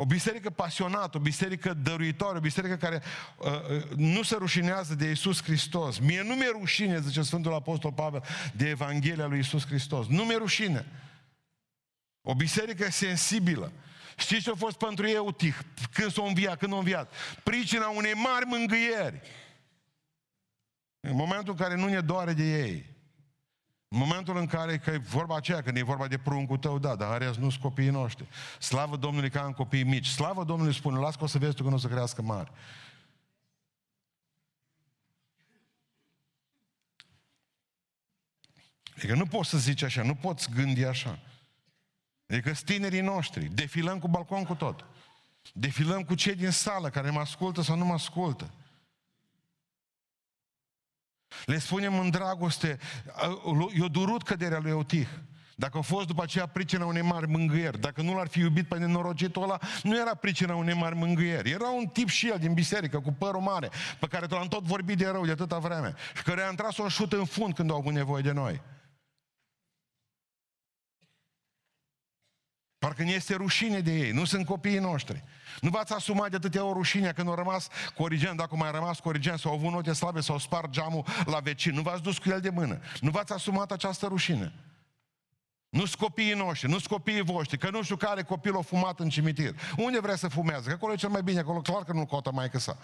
O 0.00 0.04
biserică 0.04 0.50
pasionată, 0.50 1.16
o 1.16 1.20
biserică 1.20 1.74
dăruitoare, 1.74 2.36
o 2.36 2.40
biserică 2.40 2.76
care 2.76 3.02
uh, 3.38 3.46
uh, 3.46 3.84
nu 3.96 4.22
se 4.22 4.36
rușinează 4.36 4.94
de 4.94 5.10
Isus 5.10 5.42
Hristos. 5.42 5.98
Mie 5.98 6.22
nu 6.22 6.34
mi-e 6.34 6.50
rușine, 6.58 7.00
zice 7.00 7.22
Sfântul 7.22 7.54
Apostol 7.54 7.92
Pavel, 7.92 8.22
de 8.52 8.68
Evanghelia 8.68 9.26
lui 9.26 9.38
Isus 9.38 9.66
Hristos. 9.66 10.06
Nu 10.06 10.24
mi-e 10.24 10.36
rușine. 10.36 10.86
O 12.22 12.34
biserică 12.34 12.90
sensibilă. 12.90 13.72
Știți 14.16 14.42
ce 14.42 14.50
a 14.50 14.54
fost 14.54 14.76
pentru 14.76 15.06
ei 15.06 15.14
Eutih? 15.14 15.58
Când 15.92 16.12
s-a 16.12 16.22
înviat, 16.26 16.58
când 16.58 16.72
a 16.72 16.76
înviat? 16.76 17.12
Pricina 17.42 17.88
unei 17.88 18.12
mari 18.12 18.46
mângâieri. 18.46 19.20
În 21.00 21.14
momentul 21.14 21.50
în 21.50 21.64
care 21.64 21.74
nu 21.74 21.88
ne 21.88 22.00
doare 22.00 22.32
de 22.32 22.60
ei. 22.60 22.86
În 23.88 23.98
momentul 23.98 24.36
în 24.36 24.46
care, 24.46 24.78
că 24.78 24.90
e 24.90 24.96
vorba 24.96 25.36
aceea, 25.36 25.62
când 25.62 25.76
e 25.76 25.82
vorba 25.82 26.06
de 26.06 26.18
pruncul 26.18 26.56
tău, 26.56 26.78
da, 26.78 26.96
dar 26.96 27.10
are 27.10 27.26
nu 27.26 27.50
sunt 27.50 27.62
copiii 27.62 27.90
noștri. 27.90 28.28
Slavă 28.58 28.96
Domnului 28.96 29.30
că 29.30 29.38
am 29.38 29.52
copii 29.52 29.84
mici. 29.84 30.06
Slavă 30.06 30.44
Domnului 30.44 30.74
spune, 30.74 30.98
las 30.98 31.16
că 31.16 31.24
o 31.24 31.26
să 31.26 31.38
vezi 31.38 31.54
tu 31.54 31.62
că 31.62 31.68
nu 31.68 31.74
o 31.74 31.78
să 31.78 31.88
crească 31.88 32.22
mari. 32.22 32.52
Adică 38.96 39.14
nu 39.14 39.26
poți 39.26 39.48
să 39.48 39.58
zici 39.58 39.82
așa, 39.82 40.02
nu 40.02 40.14
poți 40.14 40.50
gândi 40.50 40.84
așa. 40.84 41.18
Adică 42.26 42.52
sunt 42.52 42.66
tinerii 42.66 43.00
noștri, 43.00 43.44
defilăm 43.44 43.98
cu 43.98 44.08
balcon 44.08 44.44
cu 44.44 44.54
tot. 44.54 44.84
Defilăm 45.52 46.02
cu 46.02 46.14
cei 46.14 46.34
din 46.34 46.50
sală 46.50 46.90
care 46.90 47.10
mă 47.10 47.20
ascultă 47.20 47.62
sau 47.62 47.76
nu 47.76 47.84
mă 47.84 47.92
ascultă. 47.92 48.50
Le 51.44 51.58
spunem 51.58 51.98
în 51.98 52.10
dragoste, 52.10 52.78
i-a 53.78 53.88
durut 53.88 54.22
căderea 54.22 54.58
lui 54.58 54.70
Eutih. 54.70 55.08
Dacă 55.56 55.78
a 55.78 55.80
fost 55.80 56.06
după 56.06 56.22
aceea 56.22 56.46
pricina 56.46 56.84
unei 56.84 57.02
mari 57.02 57.28
mângâieri, 57.28 57.80
dacă 57.80 58.02
nu 58.02 58.14
l-ar 58.14 58.28
fi 58.28 58.38
iubit 58.38 58.68
pe 58.68 58.78
nenorocitul 58.78 59.42
ăla, 59.42 59.58
nu 59.82 59.98
era 59.98 60.14
pricina 60.14 60.54
unei 60.54 60.74
mari 60.74 60.94
mângâieri. 60.94 61.50
Era 61.50 61.68
un 61.68 61.86
tip 61.86 62.08
și 62.08 62.28
el 62.28 62.38
din 62.38 62.54
biserică, 62.54 63.00
cu 63.00 63.12
părul 63.12 63.40
mare, 63.40 63.70
pe 64.00 64.06
care 64.06 64.26
l-am 64.28 64.48
tot 64.48 64.62
vorbit 64.62 64.98
de 64.98 65.08
rău 65.08 65.24
de 65.24 65.30
atâta 65.30 65.58
vreme 65.58 65.94
și 66.16 66.22
care 66.22 66.42
a 66.42 66.50
intrat 66.50 66.72
să 66.72 66.82
o 66.82 66.88
șut 66.88 67.12
în 67.12 67.24
fund 67.24 67.54
când 67.54 67.70
au 67.70 67.76
avut 67.76 67.92
nevoie 67.92 68.22
de 68.22 68.32
noi. 68.32 68.62
Parcă 72.78 73.02
ne 73.02 73.10
este 73.10 73.34
rușine 73.34 73.80
de 73.80 73.92
ei, 73.92 74.10
nu 74.10 74.24
sunt 74.24 74.46
copiii 74.46 74.78
noștri. 74.78 75.24
Nu 75.60 75.70
v-ați 75.70 75.92
asumat 75.92 76.30
de 76.30 76.36
atâtea 76.36 76.64
o 76.64 76.72
rușine 76.72 77.12
când 77.12 77.28
au 77.28 77.34
rămas 77.34 77.68
corigent, 77.94 78.36
dacă 78.36 78.56
mai 78.56 78.70
rămas 78.70 79.00
corigent 79.00 79.38
sau 79.38 79.50
au 79.50 79.56
avut 79.56 79.72
note 79.72 79.92
slabe 79.92 80.20
sau 80.20 80.38
spart 80.38 80.70
geamul 80.70 81.04
la 81.24 81.38
vecin. 81.38 81.74
Nu 81.74 81.82
v-ați 81.82 82.02
dus 82.02 82.18
cu 82.18 82.28
el 82.28 82.40
de 82.40 82.50
mână. 82.50 82.78
Nu 83.00 83.10
v-ați 83.10 83.32
asumat 83.32 83.72
această 83.72 84.06
rușine. 84.06 84.52
Nu 85.68 85.84
sunt 85.84 86.00
copiii 86.00 86.32
noștri, 86.32 86.68
nu 86.68 86.74
sunt 86.74 86.86
copiii 86.86 87.20
voștri, 87.20 87.58
că 87.58 87.70
nu 87.70 87.82
știu 87.82 87.96
care 87.96 88.22
copil 88.22 88.56
a 88.56 88.60
fumat 88.60 89.00
în 89.00 89.08
cimitir. 89.08 89.54
Unde 89.76 90.00
vrea 90.00 90.16
să 90.16 90.28
fumează? 90.28 90.68
Că 90.68 90.74
acolo 90.74 90.92
e 90.92 90.96
cel 90.96 91.08
mai 91.08 91.22
bine, 91.22 91.38
acolo 91.38 91.60
clar 91.60 91.84
că 91.84 91.92
nu 91.92 92.06
cotă 92.06 92.30
mai 92.32 92.50
sa. 92.52 92.78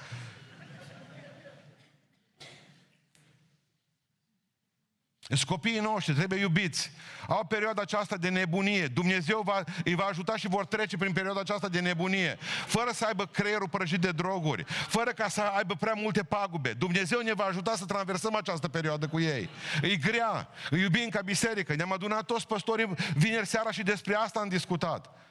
Copiii 5.47 5.79
noștri, 5.79 6.15
trebuie 6.15 6.41
iubiți. 6.41 6.91
Au 7.29 7.45
perioada 7.45 7.83
aceasta 7.83 8.17
de 8.17 8.29
nebunie. 8.29 8.87
Dumnezeu 8.87 9.43
va, 9.45 9.65
îi 9.85 9.95
va 9.95 10.05
ajuta 10.05 10.37
și 10.37 10.49
vor 10.49 10.67
trece 10.67 10.97
prin 10.97 11.13
perioada 11.13 11.41
aceasta 11.41 11.69
de 11.69 11.81
nebunie. 11.81 12.39
Fără 12.67 12.91
să 12.93 13.05
aibă 13.05 13.27
creierul 13.27 13.69
prăjit 13.69 14.01
de 14.01 14.11
droguri. 14.11 14.65
Fără 14.67 15.11
ca 15.11 15.29
să 15.29 15.41
aibă 15.41 15.75
prea 15.75 15.95
multe 15.97 16.23
pagube. 16.23 16.73
Dumnezeu 16.73 17.21
ne 17.21 17.33
va 17.33 17.45
ajuta 17.45 17.75
să 17.77 17.85
traversăm 17.85 18.35
această 18.35 18.69
perioadă 18.69 19.09
cu 19.09 19.21
ei. 19.21 19.49
E 19.83 19.97
grea. 19.97 20.49
Îi 20.71 20.81
iubim 20.81 21.09
ca 21.09 21.21
biserică. 21.21 21.75
Ne-am 21.75 21.93
adunat 21.93 22.25
toți 22.25 22.47
păstorii 22.47 22.91
vineri 23.15 23.47
seara 23.47 23.71
și 23.71 23.83
despre 23.83 24.15
asta 24.15 24.41
am 24.41 24.49
discutat. 24.49 25.24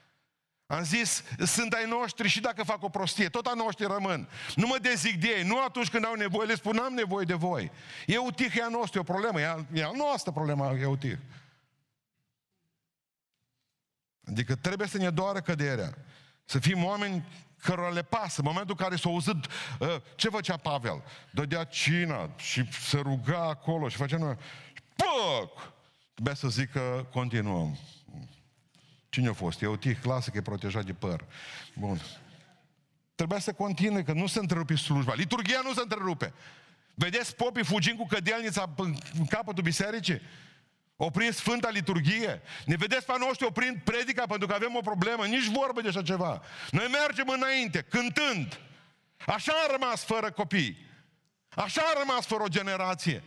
Am 0.73 0.83
zis, 0.83 1.23
sunt 1.45 1.73
ai 1.73 1.85
noștri 1.89 2.27
și 2.27 2.39
dacă 2.39 2.63
fac 2.63 2.83
o 2.83 2.89
prostie, 2.89 3.29
tot 3.29 3.45
ai 3.45 3.53
noștri 3.55 3.85
rămân. 3.85 4.27
Nu 4.55 4.67
mă 4.67 4.77
dezic 4.81 5.19
de 5.19 5.27
ei, 5.27 5.43
nu 5.43 5.63
atunci 5.63 5.89
când 5.89 6.05
au 6.05 6.13
nevoie, 6.13 6.47
le 6.47 6.55
spun, 6.55 6.77
am 6.77 6.93
nevoie 6.93 7.25
de 7.25 7.33
voi. 7.33 7.71
E 8.07 8.17
utih, 8.17 8.55
e 8.55 8.63
a 8.63 8.67
noastră, 8.67 8.97
e 8.97 9.01
o 9.01 9.13
problemă, 9.13 9.39
e 9.39 9.49
a, 9.49 9.65
e 9.73 9.83
a 9.83 9.91
noastră 9.95 10.31
problema, 10.31 10.71
e 10.71 10.85
utih. 10.85 11.17
Adică 14.27 14.55
trebuie 14.55 14.87
să 14.87 14.97
ne 14.97 15.09
doară 15.09 15.39
căderea. 15.39 15.97
Să 16.45 16.59
fim 16.59 16.83
oameni 16.83 17.27
cărora 17.61 17.89
le 17.89 18.03
pasă. 18.03 18.41
În 18.41 18.47
momentul 18.47 18.75
în 18.77 18.83
care 18.83 18.95
s-a 18.95 19.09
auzit, 19.09 19.45
uh, 19.79 19.95
ce 20.15 20.29
făcea 20.29 20.57
Pavel? 20.57 21.03
Dădea 21.31 21.63
cina 21.63 22.29
și 22.37 22.71
se 22.71 22.97
ruga 22.97 23.43
acolo 23.43 23.89
și 23.89 23.97
făcea 23.97 24.17
noi, 24.17 24.37
păc! 24.95 25.73
Trebuia 26.13 26.35
să 26.35 26.47
zic 26.47 26.71
că 26.71 27.05
continuăm. 27.11 27.77
Cine 29.13 29.29
a 29.29 29.33
fost? 29.33 29.61
Eutih, 29.61 29.97
lasă 30.03 30.29
că 30.29 30.37
e 30.37 30.41
protejat 30.41 30.85
de 30.85 30.93
păr. 30.93 31.25
Bun. 31.73 32.01
Trebuia 33.15 33.39
să 33.39 33.53
continue, 33.53 34.03
că 34.03 34.13
nu 34.13 34.27
se 34.27 34.39
întrerupe 34.39 34.75
slujba. 34.75 35.13
Liturgia 35.13 35.61
nu 35.63 35.73
se 35.73 35.81
întrerupe. 35.81 36.33
Vedeți 36.93 37.35
popii 37.35 37.63
fugind 37.63 37.97
cu 37.97 38.05
cădelnița 38.05 38.73
în 39.17 39.25
capătul 39.29 39.63
bisericii? 39.63 40.21
Oprind 40.95 41.33
Sfânta 41.33 41.69
Liturghie. 41.69 42.41
Ne 42.65 42.75
vedeți 42.75 43.05
pe 43.05 43.13
noștri 43.19 43.45
oprind 43.45 43.81
predica 43.83 44.25
pentru 44.25 44.47
că 44.47 44.53
avem 44.53 44.75
o 44.75 44.81
problemă. 44.81 45.25
Nici 45.25 45.47
vorbă 45.47 45.81
de 45.81 45.87
așa 45.87 46.01
ceva. 46.01 46.41
Noi 46.71 46.87
mergem 46.91 47.27
înainte, 47.27 47.81
cântând. 47.81 48.59
Așa 49.25 49.53
a 49.53 49.71
rămas 49.71 50.03
fără 50.03 50.31
copii. 50.31 50.77
Așa 51.49 51.81
a 51.81 51.99
rămas 51.99 52.25
fără 52.25 52.43
o 52.43 52.47
generație. 52.47 53.23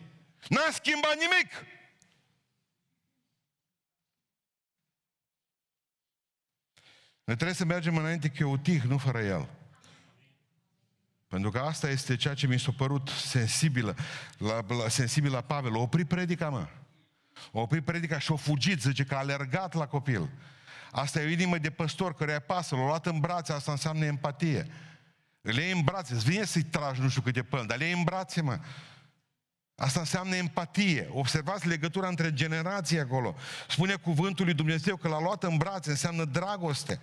N-a 0.49 0.69
schimbat 0.73 1.17
nimic. 1.19 1.76
Noi 7.27 7.35
trebuie 7.35 7.57
să 7.57 7.65
mergem 7.65 7.97
înainte 7.97 8.29
că 8.29 8.45
utih, 8.45 8.83
nu 8.83 8.99
fără 8.99 9.19
el. 9.19 9.49
Pentru 11.29 11.51
că 11.51 11.59
asta 11.59 11.89
este 11.89 12.17
ceea 12.17 12.35
ce 12.35 12.47
mi 12.47 12.59
s-a 12.59 12.73
părut 12.77 13.09
sensibilă, 13.09 13.97
la, 14.39 14.65
la, 14.69 14.89
sensibil 14.89 15.31
la 15.31 15.41
Pavel. 15.41 15.75
O 15.75 15.81
opri 15.81 16.05
predica, 16.05 16.49
mă. 16.49 16.69
O 17.53 17.61
opri 17.61 17.81
predica 17.81 18.19
și 18.19 18.33
o 18.33 18.37
fugit, 18.37 18.81
zice 18.81 19.05
că 19.05 19.15
a 19.15 19.19
alergat 19.19 19.75
la 19.75 19.87
copil. 19.87 20.31
Asta 20.91 21.21
e 21.21 21.25
o 21.25 21.29
inimă 21.29 21.59
de 21.59 21.71
păstor 21.71 22.15
care 22.15 22.33
e 22.33 22.39
pasă, 22.39 22.75
l-a 22.75 22.85
luat 22.85 23.07
în 23.07 23.21
brațe, 23.21 23.53
asta 23.53 23.71
înseamnă 23.71 24.05
empatie. 24.05 24.67
Le 25.41 25.63
iei 25.63 25.73
în 25.73 25.83
brațe, 25.83 26.15
îți 26.15 26.25
vine 26.25 26.45
să-i 26.45 26.63
tragi 26.63 27.01
nu 27.01 27.09
știu 27.09 27.23
câte 27.23 27.43
păl, 27.43 27.67
dar 27.67 27.79
le 27.79 27.85
iei 27.85 27.93
în 27.93 28.03
brațe, 28.03 28.41
mă. 28.41 28.59
Asta 29.75 30.01
înseamnă 30.01 30.35
empatie. 30.35 31.09
Observați 31.11 31.69
legătura 31.69 32.09
între 32.09 32.33
generații 32.33 32.99
acolo. 32.99 33.35
Spune 33.69 33.95
cuvântul 33.95 34.45
lui 34.45 34.55
Dumnezeu 34.55 34.97
că 34.97 35.09
l-a 35.09 35.21
luat 35.21 35.43
în 35.43 35.57
brațe, 35.57 35.91
înseamnă 35.91 36.25
dragoste. 36.25 37.01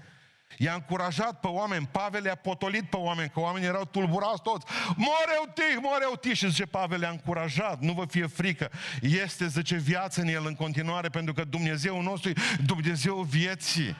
I-a 0.57 0.73
încurajat 0.73 1.39
pe 1.39 1.47
oameni, 1.47 1.89
Pavel 1.91 2.25
i-a 2.25 2.35
potolit 2.35 2.83
pe 2.89 2.97
oameni, 2.97 3.29
că 3.29 3.39
oamenii 3.39 3.67
erau 3.67 3.85
tulburați 3.85 4.41
toți. 4.41 4.65
More 4.95 5.51
tih, 5.53 5.77
more 5.81 6.05
tih. 6.21 6.35
Și 6.35 6.49
zice 6.49 6.65
Pavel, 6.65 6.99
le-a 6.99 7.09
încurajat, 7.09 7.79
nu 7.79 7.93
vă 7.93 8.05
fie 8.09 8.25
frică. 8.25 8.71
Este, 9.01 9.47
zice, 9.47 9.75
viață 9.75 10.21
în 10.21 10.27
el 10.27 10.43
în 10.45 10.55
continuare, 10.55 11.09
pentru 11.09 11.33
că 11.33 11.43
Dumnezeu 11.43 12.01
nostru 12.01 12.29
e 12.29 12.33
Dumnezeu 12.65 13.15
vieții. 13.15 13.95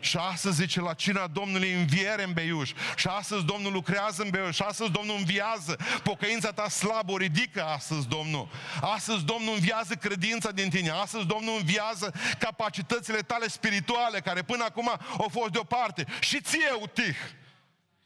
Și 0.00 0.16
astăzi, 0.16 0.56
zice, 0.56 0.80
la 0.80 0.94
cina 0.94 1.26
Domnului 1.26 1.72
înviere 1.72 2.22
în 2.22 2.32
Beiuș. 2.32 2.72
Și 2.96 3.06
astăzi 3.06 3.44
Domnul 3.44 3.72
lucrează 3.72 4.22
în 4.22 4.30
Beiuș. 4.30 4.54
Și 4.54 4.62
astăzi 4.62 4.90
Domnul 4.90 5.16
înviază. 5.16 5.76
Pocăința 6.02 6.52
ta 6.52 6.68
slabă 6.68 7.12
o 7.12 7.16
ridică 7.16 7.64
astăzi 7.64 8.08
Domnul. 8.08 8.48
Astăzi 8.80 9.24
Domnul 9.24 9.54
înviază 9.54 9.94
credința 9.94 10.50
din 10.50 10.70
tine. 10.70 10.90
Astăzi 10.90 11.26
Domnul 11.26 11.56
înviază 11.58 12.14
capacitățile 12.38 13.20
tale 13.20 13.48
spirituale, 13.48 14.20
care 14.20 14.42
până 14.42 14.64
acum 14.64 14.88
au 15.18 15.28
fost 15.30 15.50
deoparte. 15.50 16.06
Și 16.20 16.40
ție, 16.40 16.72
utih. 16.80 17.16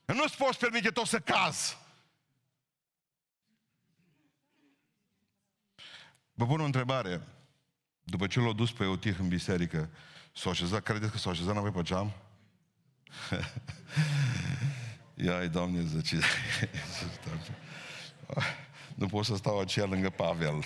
Nu-ți 0.04 0.36
poți 0.36 0.58
permite 0.58 0.88
tot 0.88 1.06
să 1.06 1.18
cazi. 1.18 1.76
Vă 6.34 6.46
pun 6.46 6.60
o 6.60 6.64
întrebare. 6.64 7.20
După 8.12 8.26
ce 8.26 8.40
l-au 8.40 8.52
dus 8.52 8.72
pe 8.72 8.84
Eutih 8.84 9.16
în 9.18 9.28
biserică, 9.28 9.90
S-a 10.32 10.50
așezat, 10.50 10.82
credeți 10.82 11.12
că 11.12 11.18
s-a 11.18 11.30
așezat 11.30 11.50
înapoi 11.50 11.70
pe 11.70 11.82
geam? 11.82 12.12
Ia-i, 15.26 15.48
Doamne, 15.48 15.84
zice. 15.84 16.18
nu 18.94 19.06
pot 19.06 19.24
să 19.24 19.36
stau 19.36 19.60
aceea 19.60 19.86
lângă 19.86 20.10
Pavel. 20.10 20.64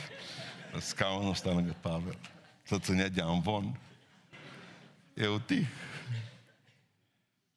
Scaunul 0.78 1.34
sta 1.34 1.50
lângă 1.50 1.76
Pavel. 1.80 2.18
Să 2.62 2.78
ținea 2.78 3.08
de 3.08 3.20
amvon. 3.20 3.80
Eu 5.14 5.38
ti. 5.38 5.66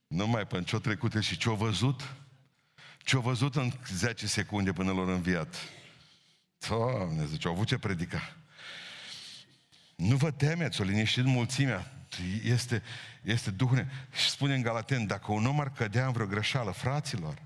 Numai 0.07 0.47
până 0.47 0.63
ce-o 0.63 0.79
trecut 0.79 1.21
și 1.21 1.37
ce-o 1.37 1.55
văzut? 1.55 2.15
Ce-o 2.97 3.21
văzut 3.21 3.55
în 3.55 3.71
10 3.87 4.27
secunde 4.27 4.73
până 4.73 4.91
l-au 4.91 5.07
înviat. 5.07 5.55
Doamne, 6.67 7.25
zice, 7.25 7.47
au 7.47 7.53
avut 7.53 7.67
ce 7.67 7.77
predica. 7.77 8.38
Nu 9.99 10.15
vă 10.15 10.31
temeți, 10.31 10.81
o 10.81 10.83
liniștit 10.83 11.25
mulțimea 11.25 11.91
este, 12.43 12.81
este 13.21 13.51
Duhul. 13.51 13.85
Și 14.11 14.29
spune 14.29 14.53
în 14.53 14.61
Galaten, 14.61 15.07
dacă 15.07 15.31
un 15.31 15.45
om 15.45 15.59
ar 15.59 15.71
cădea 15.71 16.05
în 16.05 16.11
vreo 16.11 16.25
greșeală, 16.25 16.71
fraților, 16.71 17.41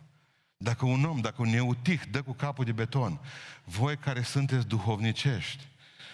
dacă 0.58 0.86
un 0.86 1.04
om, 1.04 1.22
dacă 1.22 1.42
un 1.42 1.50
neutih 1.50 2.02
dă 2.12 2.22
cu 2.22 2.34
capul 2.34 2.66
de 2.66 2.72
beton, 2.72 3.20
voi 3.64 3.98
care 3.98 4.22
sunteți 4.22 4.68
duhovnicești, 4.68 5.68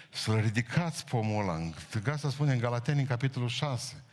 să-l 0.09 0.39
ridicați 0.39 1.05
pomul 1.05 1.41
ăla. 1.41 2.11
Asta 2.13 2.29
spune 2.29 2.51
în 2.51 2.59
Galateni, 2.59 2.99
în 2.99 3.05
capitolul 3.05 3.49
6. 3.49 4.03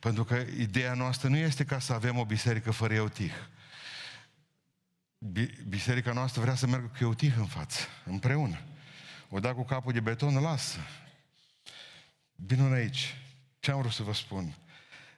Pentru 0.00 0.24
că 0.24 0.34
ideea 0.58 0.94
noastră 0.94 1.28
nu 1.28 1.36
este 1.36 1.64
ca 1.64 1.78
să 1.78 1.92
avem 1.92 2.18
o 2.18 2.24
biserică 2.24 2.70
fără 2.70 2.94
eutih. 2.94 3.32
Biserica 5.68 6.12
noastră 6.12 6.40
vrea 6.40 6.54
să 6.54 6.66
meargă 6.66 6.86
cu 6.86 6.96
eutih 7.00 7.32
în 7.36 7.46
față, 7.46 7.80
împreună. 8.04 8.58
O 9.28 9.40
da 9.40 9.54
cu 9.54 9.64
capul 9.64 9.92
de 9.92 10.00
beton, 10.00 10.34
lasă. 10.34 10.78
Vină 12.36 12.74
aici. 12.74 13.14
Ce 13.58 13.70
am 13.70 13.80
vrut 13.80 13.92
să 13.92 14.02
vă 14.02 14.12
spun? 14.12 14.54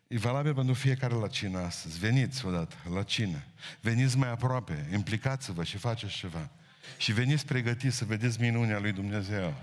E 0.06 0.18
valabil 0.18 0.54
pentru 0.54 0.74
fiecare 0.74 1.14
la 1.14 1.28
cină 1.28 1.58
astăzi. 1.58 1.98
Veniți 1.98 2.46
odată 2.46 2.76
la 2.94 3.02
cină. 3.02 3.44
Veniți 3.80 4.16
mai 4.16 4.30
aproape, 4.30 4.88
implicați-vă 4.92 5.64
și 5.64 5.76
faceți 5.76 6.12
ceva. 6.12 6.50
Și 6.98 7.12
veniți 7.12 7.46
pregătiți 7.46 7.96
să 7.96 8.04
vedeți 8.04 8.40
minunea 8.40 8.78
lui 8.78 8.92
Dumnezeu. 8.92 9.54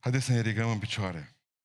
Haideți 0.00 0.24
să 0.24 0.32
ne 0.32 0.40
ridicăm 0.40 0.70
în 0.70 0.78
picioare. 0.78 1.34